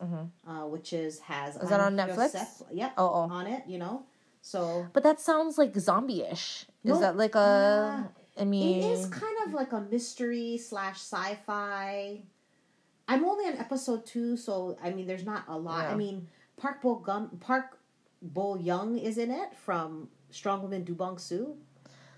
uh, 0.47 0.53
which 0.69 0.93
is 0.93 1.21
has 1.21 1.55
Mm-hmm. 1.55 1.65
Is 1.65 1.71
that 1.71 1.81
on 1.81 1.97
Netflix? 1.97 2.63
Yep. 2.71 2.93
Oh, 2.99 3.05
oh. 3.07 3.33
On 3.35 3.47
it, 3.47 3.63
you 3.67 3.79
know. 3.79 4.05
So 4.43 4.89
But 4.93 5.05
that 5.05 5.21
sounds 5.21 5.57
like 5.57 5.75
zombie 5.77 6.23
ish. 6.23 6.67
Is 6.85 7.01
that 7.01 7.17
like 7.17 7.35
a. 7.35 8.11
I 8.39 8.45
mean. 8.45 8.83
it 8.83 8.93
is 8.93 9.07
kind 9.07 9.37
of 9.47 9.55
like 9.55 9.73
a 9.73 9.81
mystery 9.81 10.59
slash 10.59 10.97
sci-fi. 10.97 12.21
I'm 13.09 13.25
only 13.25 13.47
on 13.47 13.57
episode 13.59 14.05
two, 14.05 14.37
so 14.37 14.77
I 14.83 14.91
mean, 14.91 15.07
there's 15.07 15.25
not 15.25 15.45
a 15.49 15.57
lot. 15.57 15.85
Yeah. 15.85 15.93
I 15.93 15.95
mean, 15.95 16.29
Park 16.57 16.83
Bo 16.83 16.97
Gum, 16.97 17.29
Park 17.41 17.79
Bo 18.21 18.57
Young 18.57 18.99
is 18.99 19.19
in 19.19 19.31
it 19.31 19.55
from 19.55 20.09
Strong 20.31 20.63
Woman 20.63 20.83
Do 20.83 20.95
Bong 20.95 21.19
Soo, 21.19 21.57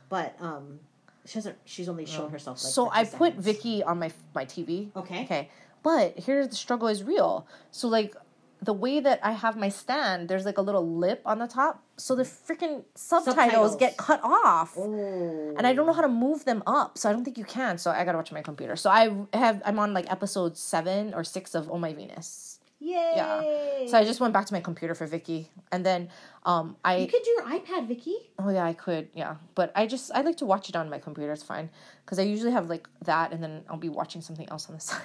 but 0.09 0.37
um, 0.41 0.79
she 1.27 1.35
hasn't. 1.35 1.57
She's 1.65 1.89
only 1.89 2.07
shown 2.07 2.31
herself. 2.31 2.63
Like 2.63 2.73
so 2.73 2.91
30 2.91 2.97
I 2.97 3.05
put. 3.05 3.39
Viki 3.39 3.87
on 3.87 3.99
my 3.99 4.13
my 4.35 4.45
TV. 4.45 4.95
Okay. 4.97 5.25
Okay. 5.25 5.51
But 5.83 6.19
here's 6.19 6.49
the 6.49 6.57
struggle 6.57 6.89
is 6.89 7.03
real. 7.03 7.47
So 7.71 7.89
like 7.89 8.15
the 8.63 8.73
way 8.73 9.01
that 9.01 9.21
I 9.23 9.33
have 9.33 9.57
my 9.57 9.69
stand, 9.69 10.29
there's 10.29 10.45
like 10.47 10.59
a 10.59 10.63
little 10.63 10.87
lip 10.99 11.21
on 11.27 11.39
the 11.39 11.47
top. 11.47 11.83
So 11.97 12.15
the 12.15 12.23
freaking 12.25 12.85
subtitles, 12.95 13.37
Subtitles. 13.37 13.77
get 13.77 13.97
cut 13.97 14.21
off. 14.25 14.75
Oh. 14.79 15.55
And 15.57 15.67
I 15.67 15.75
don't 15.75 15.87
know 15.87 15.93
how 15.93 16.03
to 16.03 16.09
move 16.09 16.45
them 16.45 16.63
up, 16.67 16.97
so 16.99 17.09
I 17.09 17.13
don't 17.13 17.25
think 17.25 17.37
you 17.39 17.45
can. 17.45 17.79
So 17.79 17.91
I 17.91 18.05
gotta 18.05 18.19
watch 18.19 18.33
my 18.33 18.43
computer. 18.43 18.77
So 18.77 18.91
I 18.91 19.11
have 19.33 19.63
I'm 19.65 19.79
on 19.79 19.93
like 19.95 20.11
episode 20.11 20.57
seven 20.57 21.13
or 21.15 21.25
six 21.25 21.55
of 21.55 21.71
Oh 21.71 21.79
My 21.79 21.93
Venus. 21.93 22.59
Yay! 22.81 23.13
Yeah. 23.17 23.87
So 23.91 23.97
I 23.97 24.05
just 24.05 24.21
went 24.21 24.35
back 24.35 24.45
to 24.47 24.53
my 24.53 24.61
computer 24.61 24.95
for 24.95 25.07
Viki, 25.09 25.47
and 25.73 25.87
then 25.87 26.09
um 26.45 26.77
I 26.85 26.97
you 26.99 27.07
could 27.07 27.23
do 27.23 27.31
your 27.31 27.45
iPad, 27.45 27.89
Viki. 27.89 28.15
Oh 28.39 28.51
yeah, 28.51 28.65
I 28.65 28.73
could. 28.75 29.09
Yeah, 29.15 29.37
but 29.55 29.73
I 29.75 29.87
just 29.87 30.11
I 30.15 30.21
like 30.23 30.37
to 30.39 30.45
watch 30.47 30.69
it 30.69 30.77
on 30.77 30.91
my 30.91 30.99
computer. 30.99 31.33
It's 31.33 31.43
fine 31.43 31.71
because 32.05 32.19
I 32.19 32.23
usually 32.23 32.53
have 32.53 32.69
like 32.69 32.87
that, 33.05 33.33
and 33.33 33.43
then 33.43 33.63
I'll 33.71 33.79
be 33.79 33.89
watching 33.89 34.21
something 34.21 34.49
else 34.51 34.69
on 34.69 34.75
the 34.75 34.81
side. 34.91 35.01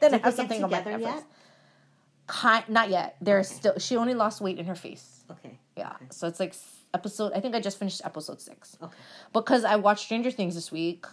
then 0.00 0.12
Did 0.12 0.20
I 0.22 0.24
have 0.24 0.34
something 0.34 0.62
on 0.64 0.70
my 0.70 0.80
Netflix. 0.80 1.00
yet? 1.00 1.24
Ki- 2.30 2.64
not 2.72 2.90
yet. 2.90 3.16
There's 3.20 3.48
still. 3.48 3.78
She 3.78 3.96
only 3.96 4.14
lost 4.14 4.40
weight 4.40 4.58
in 4.58 4.66
her 4.66 4.74
face. 4.74 5.24
Okay. 5.30 5.58
Yeah, 5.76 5.92
so 6.10 6.26
it's 6.28 6.40
like 6.40 6.54
episode. 6.92 7.32
I 7.34 7.40
think 7.40 7.54
I 7.54 7.60
just 7.60 7.78
finished 7.78 8.00
episode 8.04 8.40
six 8.40 8.76
Okay. 8.82 8.96
because 9.32 9.64
I 9.64 9.76
watched 9.76 10.04
Stranger 10.04 10.30
Things 10.30 10.54
this 10.54 10.70
week. 10.70 11.06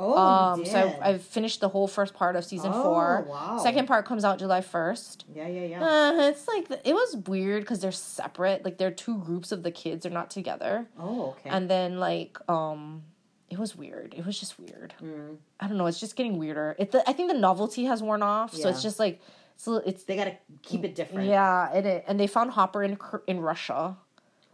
Oh, 0.00 0.16
Um, 0.16 0.64
so 0.64 0.78
I've, 0.78 1.02
I've 1.02 1.22
finished 1.22 1.60
the 1.60 1.68
whole 1.68 1.88
first 1.88 2.14
part 2.14 2.36
of 2.36 2.44
season 2.44 2.70
Oh, 2.72 2.82
four. 2.84 3.26
wow. 3.28 3.58
Second 3.60 3.86
part 3.88 4.04
comes 4.06 4.24
out 4.24 4.38
July 4.38 4.60
first. 4.60 5.24
yeah, 5.34 5.48
yeah, 5.48 5.64
yeah. 5.64 5.82
Uh, 5.84 6.28
it's 6.28 6.46
like 6.46 6.70
it 6.84 6.94
was 6.94 7.16
weird 7.26 7.62
because 7.62 7.80
they're 7.80 7.90
separate. 7.92 8.64
Like 8.64 8.78
they're 8.78 8.92
two 8.92 9.18
groups 9.18 9.50
of 9.52 9.62
the 9.64 9.70
kids. 9.72 10.02
They're 10.04 10.12
not 10.12 10.30
together 10.30 10.86
oh, 11.00 11.30
okay. 11.30 11.50
and 11.50 11.68
then 11.68 11.98
like 11.98 12.38
um 12.48 13.02
it 13.50 13.58
was 13.58 13.74
weird 13.74 14.14
it 14.16 14.26
was 14.26 14.38
just 14.38 14.58
weird 14.58 14.92
Mm. 15.02 15.38
i 15.58 15.66
don't 15.66 15.78
know 15.78 15.86
it's 15.86 15.98
just 15.98 16.16
getting 16.16 16.36
weirder 16.38 16.76
it 16.78 16.92
the, 16.92 17.08
i 17.08 17.14
think 17.14 17.30
the 17.32 17.38
novelty 17.38 17.84
has 17.86 18.02
worn 18.02 18.22
off 18.22 18.52
so 18.54 18.68
it's 18.68 18.82
just 18.82 18.98
like 18.98 19.22
so 19.60 19.76
it's 19.84 20.04
they 20.04 20.16
gotta 20.16 20.36
keep 20.62 20.84
it 20.84 20.94
different. 20.94 21.28
yeah 21.28 21.68
and 21.74 21.84
it, 21.86 22.04
and 22.08 22.18
they 22.18 22.26
found 22.26 22.52
hopper 22.52 22.82
in 22.82 22.96
in 23.26 23.40
russia 23.40 23.96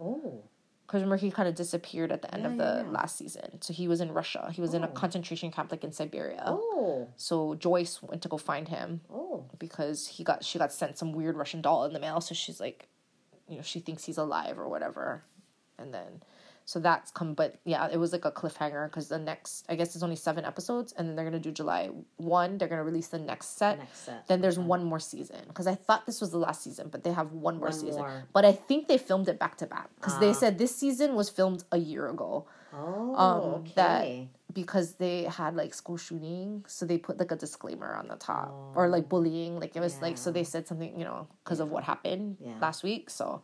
Oh. 0.00 0.42
because 0.86 1.02
remember 1.02 1.16
he 1.16 1.30
kind 1.30 1.48
of 1.48 1.54
disappeared 1.54 2.10
at 2.10 2.20
the 2.22 2.34
end 2.34 2.42
Yeah, 2.42 2.50
of 2.50 2.56
the 2.58 2.72
yeah. 2.84 2.90
last 2.98 3.16
season 3.16 3.60
so 3.62 3.72
he 3.72 3.86
was 3.86 4.00
in 4.00 4.12
russia 4.12 4.50
he 4.52 4.60
was 4.60 4.74
in 4.74 4.82
a 4.82 4.88
Oh. 4.88 4.92
concentration 5.02 5.52
camp 5.52 5.70
like 5.70 5.84
in 5.84 5.92
siberia 5.92 6.42
Oh. 6.46 7.06
so 7.16 7.54
joyce 7.54 8.02
went 8.02 8.22
to 8.22 8.28
go 8.28 8.36
find 8.38 8.66
him 8.68 9.00
Oh. 9.12 9.44
because 9.58 10.08
he 10.08 10.24
got 10.24 10.42
she 10.44 10.58
got 10.58 10.72
sent 10.72 10.98
some 10.98 11.12
weird 11.12 11.36
russian 11.36 11.60
doll 11.62 11.84
in 11.84 11.92
the 11.92 12.00
mail 12.00 12.20
so 12.20 12.34
she's 12.34 12.58
like 12.58 12.88
you 13.48 13.56
know 13.56 13.62
she 13.62 13.78
thinks 13.80 14.04
he's 14.04 14.18
alive 14.18 14.58
or 14.58 14.68
whatever 14.68 15.22
and 15.78 15.92
then 15.94 16.22
so 16.66 16.80
that's 16.80 17.10
come 17.10 17.34
but 17.34 17.56
yeah 17.64 17.88
it 17.92 17.98
was 17.98 18.12
like 18.12 18.24
a 18.24 18.30
cliffhanger 18.30 18.86
because 18.88 19.08
the 19.08 19.18
next 19.18 19.64
i 19.68 19.74
guess 19.74 19.92
there's 19.92 20.02
only 20.02 20.16
seven 20.16 20.44
episodes 20.44 20.92
and 20.96 21.06
then 21.08 21.14
they're 21.16 21.24
gonna 21.24 21.38
do 21.38 21.50
july 21.52 21.90
1 22.16 22.58
they're 22.58 22.68
gonna 22.68 22.82
release 22.84 23.08
the 23.08 23.18
next 23.18 23.58
set 23.58 23.78
Next 23.78 23.98
set. 24.06 24.26
then 24.28 24.40
there's 24.40 24.58
one 24.58 24.82
more 24.84 24.98
season 25.00 25.40
because 25.48 25.66
i 25.66 25.74
thought 25.74 26.06
this 26.06 26.20
was 26.20 26.30
the 26.30 26.38
last 26.38 26.62
season 26.62 26.88
but 26.90 27.04
they 27.04 27.12
have 27.12 27.32
one 27.32 27.56
more 27.58 27.68
One 27.68 27.72
season 27.78 28.00
more. 28.00 28.24
but 28.32 28.44
i 28.44 28.52
think 28.52 28.88
they 28.88 28.98
filmed 28.98 29.28
it 29.28 29.38
back 29.38 29.56
to 29.58 29.66
back 29.66 29.88
because 29.96 30.18
they 30.20 30.30
Ah. 30.30 30.32
said 30.42 30.58
this 30.58 30.74
season 30.74 31.14
was 31.14 31.28
filmed 31.28 31.64
a 31.72 31.78
year 31.78 32.08
ago 32.08 32.46
Oh. 32.76 33.14
um, 33.14 33.40
okay. 33.60 33.72
that 33.76 34.54
because 34.54 34.94
they 34.94 35.24
had 35.24 35.54
like 35.54 35.72
school 35.74 35.96
shooting 35.96 36.64
so 36.66 36.84
they 36.86 36.98
put 36.98 37.18
like 37.18 37.30
a 37.30 37.36
disclaimer 37.36 37.94
on 37.94 38.08
the 38.08 38.16
top 38.16 38.52
or 38.74 38.88
like 38.88 39.08
bullying 39.08 39.60
like 39.60 39.76
it 39.76 39.80
was 39.80 40.00
like 40.02 40.16
so 40.18 40.32
they 40.32 40.42
said 40.44 40.66
something 40.66 40.98
you 40.98 41.04
know 41.04 41.28
because 41.44 41.60
of 41.60 41.70
what 41.70 41.84
happened 41.84 42.36
Yeah. 42.40 42.54
last 42.60 42.82
week 42.82 43.10
so 43.10 43.42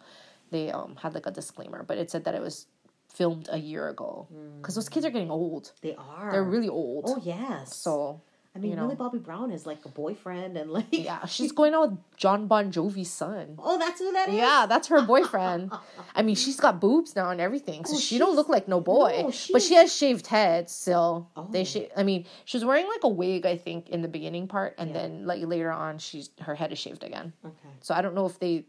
they 0.50 0.70
um 0.72 0.96
had 1.00 1.14
like 1.14 1.26
a 1.26 1.30
disclaimer 1.30 1.84
but 1.84 1.96
it 1.98 2.10
said 2.10 2.24
that 2.24 2.34
it 2.34 2.42
was 2.42 2.66
filmed 3.12 3.48
a 3.52 3.58
year 3.58 3.88
ago 3.88 4.26
hmm. 4.32 4.58
because 4.58 4.74
those 4.74 4.88
kids 4.88 5.04
are 5.04 5.10
getting 5.10 5.30
old 5.30 5.72
They 5.82 5.94
are. 5.96 6.30
they're 6.32 6.44
really 6.44 6.68
old 6.68 7.04
Oh 7.06 7.20
yes. 7.22 7.74
so 7.76 8.22
I 8.52 8.58
mean, 8.58 8.70
you 8.72 8.76
know. 8.76 8.82
Millie 8.82 8.96
Bobby 8.96 9.18
Brown 9.18 9.52
is 9.52 9.64
like 9.64 9.84
a 9.84 9.88
boyfriend, 9.88 10.56
and 10.56 10.72
like 10.72 10.86
yeah 10.90 11.24
she's 11.34 11.52
going 11.52 11.72
out 11.72 11.90
with 11.90 11.98
john 12.16 12.48
bon 12.48 12.72
jovi's 12.72 13.08
son 13.08 13.54
Oh, 13.62 13.78
that's 13.78 14.00
who 14.00 14.10
that 14.10 14.28
is. 14.28 14.34
yeah, 14.34 14.66
that's 14.68 14.88
her 14.88 15.02
boyfriend. 15.02 15.70
I 16.16 16.22
mean, 16.22 16.34
she's 16.34 16.58
got 16.58 16.80
boobs 16.80 17.14
now 17.14 17.30
and 17.30 17.40
everything, 17.40 17.84
so 17.84 17.94
Oh, 17.94 17.98
she 18.00 18.18
don't 18.18 18.34
look 18.34 18.48
like 18.48 18.66
no 18.66 18.80
boy. 18.80 19.12
no, 19.18 19.24
but 19.26 19.34
she- 19.34 19.60
she 19.60 19.74
has 19.74 19.94
shaved 19.94 20.26
head 20.26 20.68
still. 20.68 21.30
They 21.50 21.60
Oh. 21.60 21.64
sh- 21.64 21.90
I 21.96 22.02
mean, 22.02 22.26
she 22.44 22.56
was 22.56 22.64
wearing 22.64 22.88
like 22.88 23.04
a 23.04 23.08
wig, 23.08 23.46
I 23.46 23.56
think, 23.56 23.88
in 23.88 24.02
the 24.02 24.08
beginning 24.08 24.48
part, 24.48 24.74
and 24.78 24.90
Yeah. 24.90 24.98
then 24.98 25.26
like 25.26 25.40
later 25.46 25.70
on, 25.70 25.98
she's 25.98 26.30
her 26.40 26.56
head 26.56 26.72
is 26.72 26.78
shaved 26.80 27.04
again. 27.04 27.32
Okay. 27.44 27.54
So 27.82 27.94
I 27.94 28.02
don't 28.02 28.16
know 28.16 28.26
if 28.26 28.40
they 28.40 28.64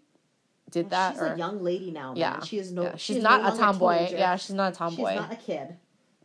did 0.71 0.89
that 0.89 1.13
she's 1.13 1.21
or 1.21 1.25
a 1.33 1.37
young 1.37 1.63
lady 1.63 1.91
now. 1.91 2.09
Man. 2.09 2.17
yeah, 2.17 2.39
She 2.43 2.57
is 2.57 2.71
no. 2.71 2.83
yeah. 2.83 2.95
she 2.95 3.13
she's 3.15 3.23
not 3.23 3.41
no 3.43 3.53
a 3.53 3.57
tomboy. 3.57 4.07
Yeah, 4.11 4.35
she's 4.37 4.55
not 4.55 4.73
a 4.73 4.75
tomboy. 4.75 5.11
She's 5.11 5.19
not 5.19 5.31
a 5.33 5.35
kid. 5.35 5.77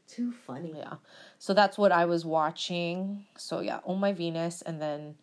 Too 0.08 0.32
funny. 0.32 0.72
Yeah. 0.76 0.94
So 1.38 1.52
that's 1.52 1.76
what 1.76 1.92
I 1.92 2.04
was 2.04 2.24
watching. 2.24 3.26
So 3.36 3.60
yeah, 3.60 3.80
Oh 3.84 3.94
My 3.96 4.12
Venus 4.12 4.62
and 4.62 4.80
then 4.80 5.16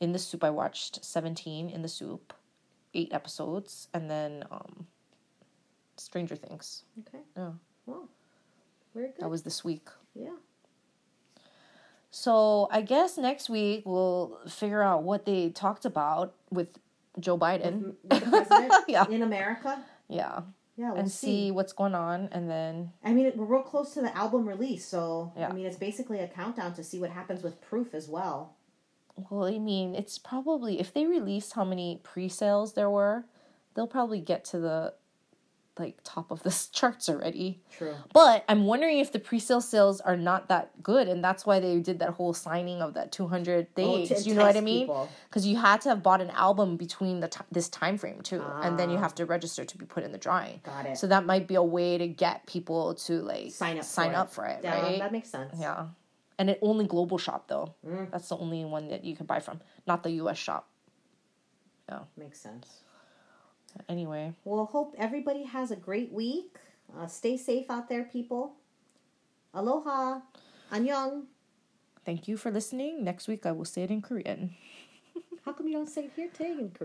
in 0.00 0.12
the 0.12 0.18
SOOP 0.18 0.44
I 0.44 0.50
watched 0.50 1.04
17 1.04 1.68
in 1.70 1.82
the 1.82 1.88
SOOP, 1.88 2.32
8 2.94 3.12
episodes 3.12 3.88
and 3.92 4.08
then 4.10 4.44
um 4.50 4.86
Stranger 5.96 6.36
Things. 6.36 6.84
Okay. 7.00 7.22
Yeah. 7.36 7.50
Well, 7.86 8.08
very 8.94 9.08
good. 9.08 9.16
That 9.20 9.30
was 9.30 9.42
this 9.42 9.64
week. 9.64 9.88
yeah. 10.14 10.30
So 12.10 12.68
I 12.70 12.80
guess 12.82 13.18
next 13.18 13.50
week 13.50 13.82
we'll 13.84 14.38
figure 14.48 14.82
out 14.82 15.02
what 15.02 15.24
they 15.26 15.50
talked 15.50 15.84
about 15.84 16.34
with 16.50 16.68
Joe 17.20 17.38
Biden. 17.38 17.94
The 18.04 18.20
president 18.20 18.72
Yeah. 18.88 19.06
in 19.08 19.22
America. 19.22 19.82
Yeah. 20.08 20.42
Yeah, 20.76 20.90
we'll 20.90 21.00
and 21.00 21.10
see. 21.10 21.52
what's 21.52 21.72
going 21.72 21.94
on 21.94 22.28
and 22.32 22.50
then 22.50 22.90
I 23.04 23.12
mean, 23.12 23.30
we're 23.36 23.44
real 23.44 23.62
close 23.62 23.94
to 23.94 24.00
the 24.02 24.16
album 24.16 24.48
release, 24.48 24.84
so 24.84 25.32
Yeah. 25.36 25.48
I 25.48 25.52
mean, 25.52 25.66
it's 25.66 25.76
basically 25.76 26.18
a 26.18 26.26
countdown 26.28 26.74
to 26.74 26.82
see 26.82 26.98
what 26.98 27.10
happens 27.10 27.42
with 27.44 27.60
Proof 27.60 27.94
as 27.94 28.08
well. 28.08 28.54
well, 29.30 29.44
I 29.44 29.58
mean, 29.60 29.94
it's 29.94 30.18
probably 30.18 30.80
if 30.80 30.92
they 30.92 31.06
release 31.06 31.52
how 31.52 31.64
many 31.64 32.00
pre-sales 32.02 32.72
there 32.74 32.90
were, 32.90 33.24
they'll 33.74 33.86
probably 33.86 34.20
get 34.20 34.44
to 34.46 34.58
the 34.58 34.94
like 35.78 35.96
top 36.04 36.30
of 36.30 36.42
the 36.44 36.50
charts 36.72 37.08
already. 37.08 37.60
True. 37.76 37.94
But 38.12 38.44
I'm 38.48 38.64
wondering 38.64 38.98
if 38.98 39.10
the 39.10 39.18
pre-sale 39.18 39.60
sales 39.60 40.00
are 40.00 40.16
not 40.16 40.48
that 40.48 40.82
good, 40.82 41.08
and 41.08 41.22
that's 41.24 41.44
why 41.44 41.58
they 41.58 41.80
did 41.80 41.98
that 41.98 42.10
whole 42.10 42.32
signing 42.32 42.80
of 42.80 42.94
that 42.94 43.10
200 43.10 43.66
Oh, 43.76 43.96
days. 43.98 44.08
to 44.22 44.28
you 44.28 44.34
know 44.36 44.44
what 44.46 44.56
I 44.56 44.60
mean? 44.60 44.88
Because 45.28 45.46
you 45.46 45.56
had 45.56 45.80
to 45.82 45.88
have 45.88 46.02
bought 46.02 46.20
an 46.20 46.30
album 46.30 46.76
between 46.76 47.20
the 47.20 47.28
t- 47.28 47.40
this 47.50 47.68
time 47.68 47.98
frame 47.98 48.20
too, 48.20 48.40
and 48.62 48.78
then 48.78 48.88
you 48.90 48.96
Ah. 48.98 49.00
have 49.00 49.14
to 49.16 49.26
register 49.26 49.64
to 49.64 49.76
be 49.78 49.84
put 49.84 50.04
in 50.04 50.12
the 50.12 50.18
drawing. 50.18 50.60
Got 50.62 50.86
it. 50.86 50.96
So 50.98 51.08
that 51.08 51.26
might 51.26 51.48
be 51.48 51.56
a 51.56 51.62
way 51.62 51.98
to 51.98 52.06
get 52.06 52.46
people 52.46 52.94
to 52.94 53.20
like 53.22 53.50
sign 53.52 53.78
up. 53.78 53.84
sign 53.84 54.10
for 54.12 54.16
up 54.16 54.26
it. 54.28 54.32
for 54.32 54.46
it, 54.46 54.60
Yeah, 54.62 54.80
right? 54.80 54.98
That 55.00 55.12
makes 55.12 55.28
sense. 55.30 55.54
Yeah. 55.58 55.86
And 56.38 56.50
it 56.50 56.58
only 56.62 56.86
global 56.86 57.18
shop 57.18 57.48
though. 57.48 57.74
Mm. 57.86 58.10
That's 58.12 58.28
the 58.28 58.36
only 58.36 58.64
one 58.64 58.88
that 58.88 59.04
you 59.04 59.16
can 59.16 59.26
buy 59.26 59.40
from, 59.40 59.60
not 59.86 60.02
the 60.04 60.10
US 60.22 60.36
shop. 60.38 60.68
Oh. 61.90 62.02
Makes 62.16 62.40
sense. 62.40 62.80
Anyway, 63.88 64.32
Well, 64.44 64.66
hope 64.66 64.94
everybody 64.98 65.44
has 65.44 65.70
a 65.70 65.76
great 65.76 66.12
week. 66.12 66.56
Uh, 66.96 67.06
stay 67.06 67.36
safe 67.36 67.70
out 67.70 67.88
there, 67.88 68.04
people. 68.04 68.54
Aloha. 69.52 70.20
Annyeong. 70.72 71.24
thank 72.04 72.26
you 72.28 72.36
for 72.36 72.50
listening. 72.50 73.04
Next 73.04 73.28
week 73.28 73.46
I 73.46 73.52
will 73.52 73.64
say 73.64 73.82
it 73.82 73.90
in 73.90 74.02
Korean. 74.02 74.54
How 75.44 75.52
come 75.52 75.68
you 75.68 75.74
don't 75.74 75.88
say 75.88 76.04
it 76.04 76.12
here 76.16 76.28
today 76.32 76.52
in 76.52 76.70
Korea? 76.70 76.78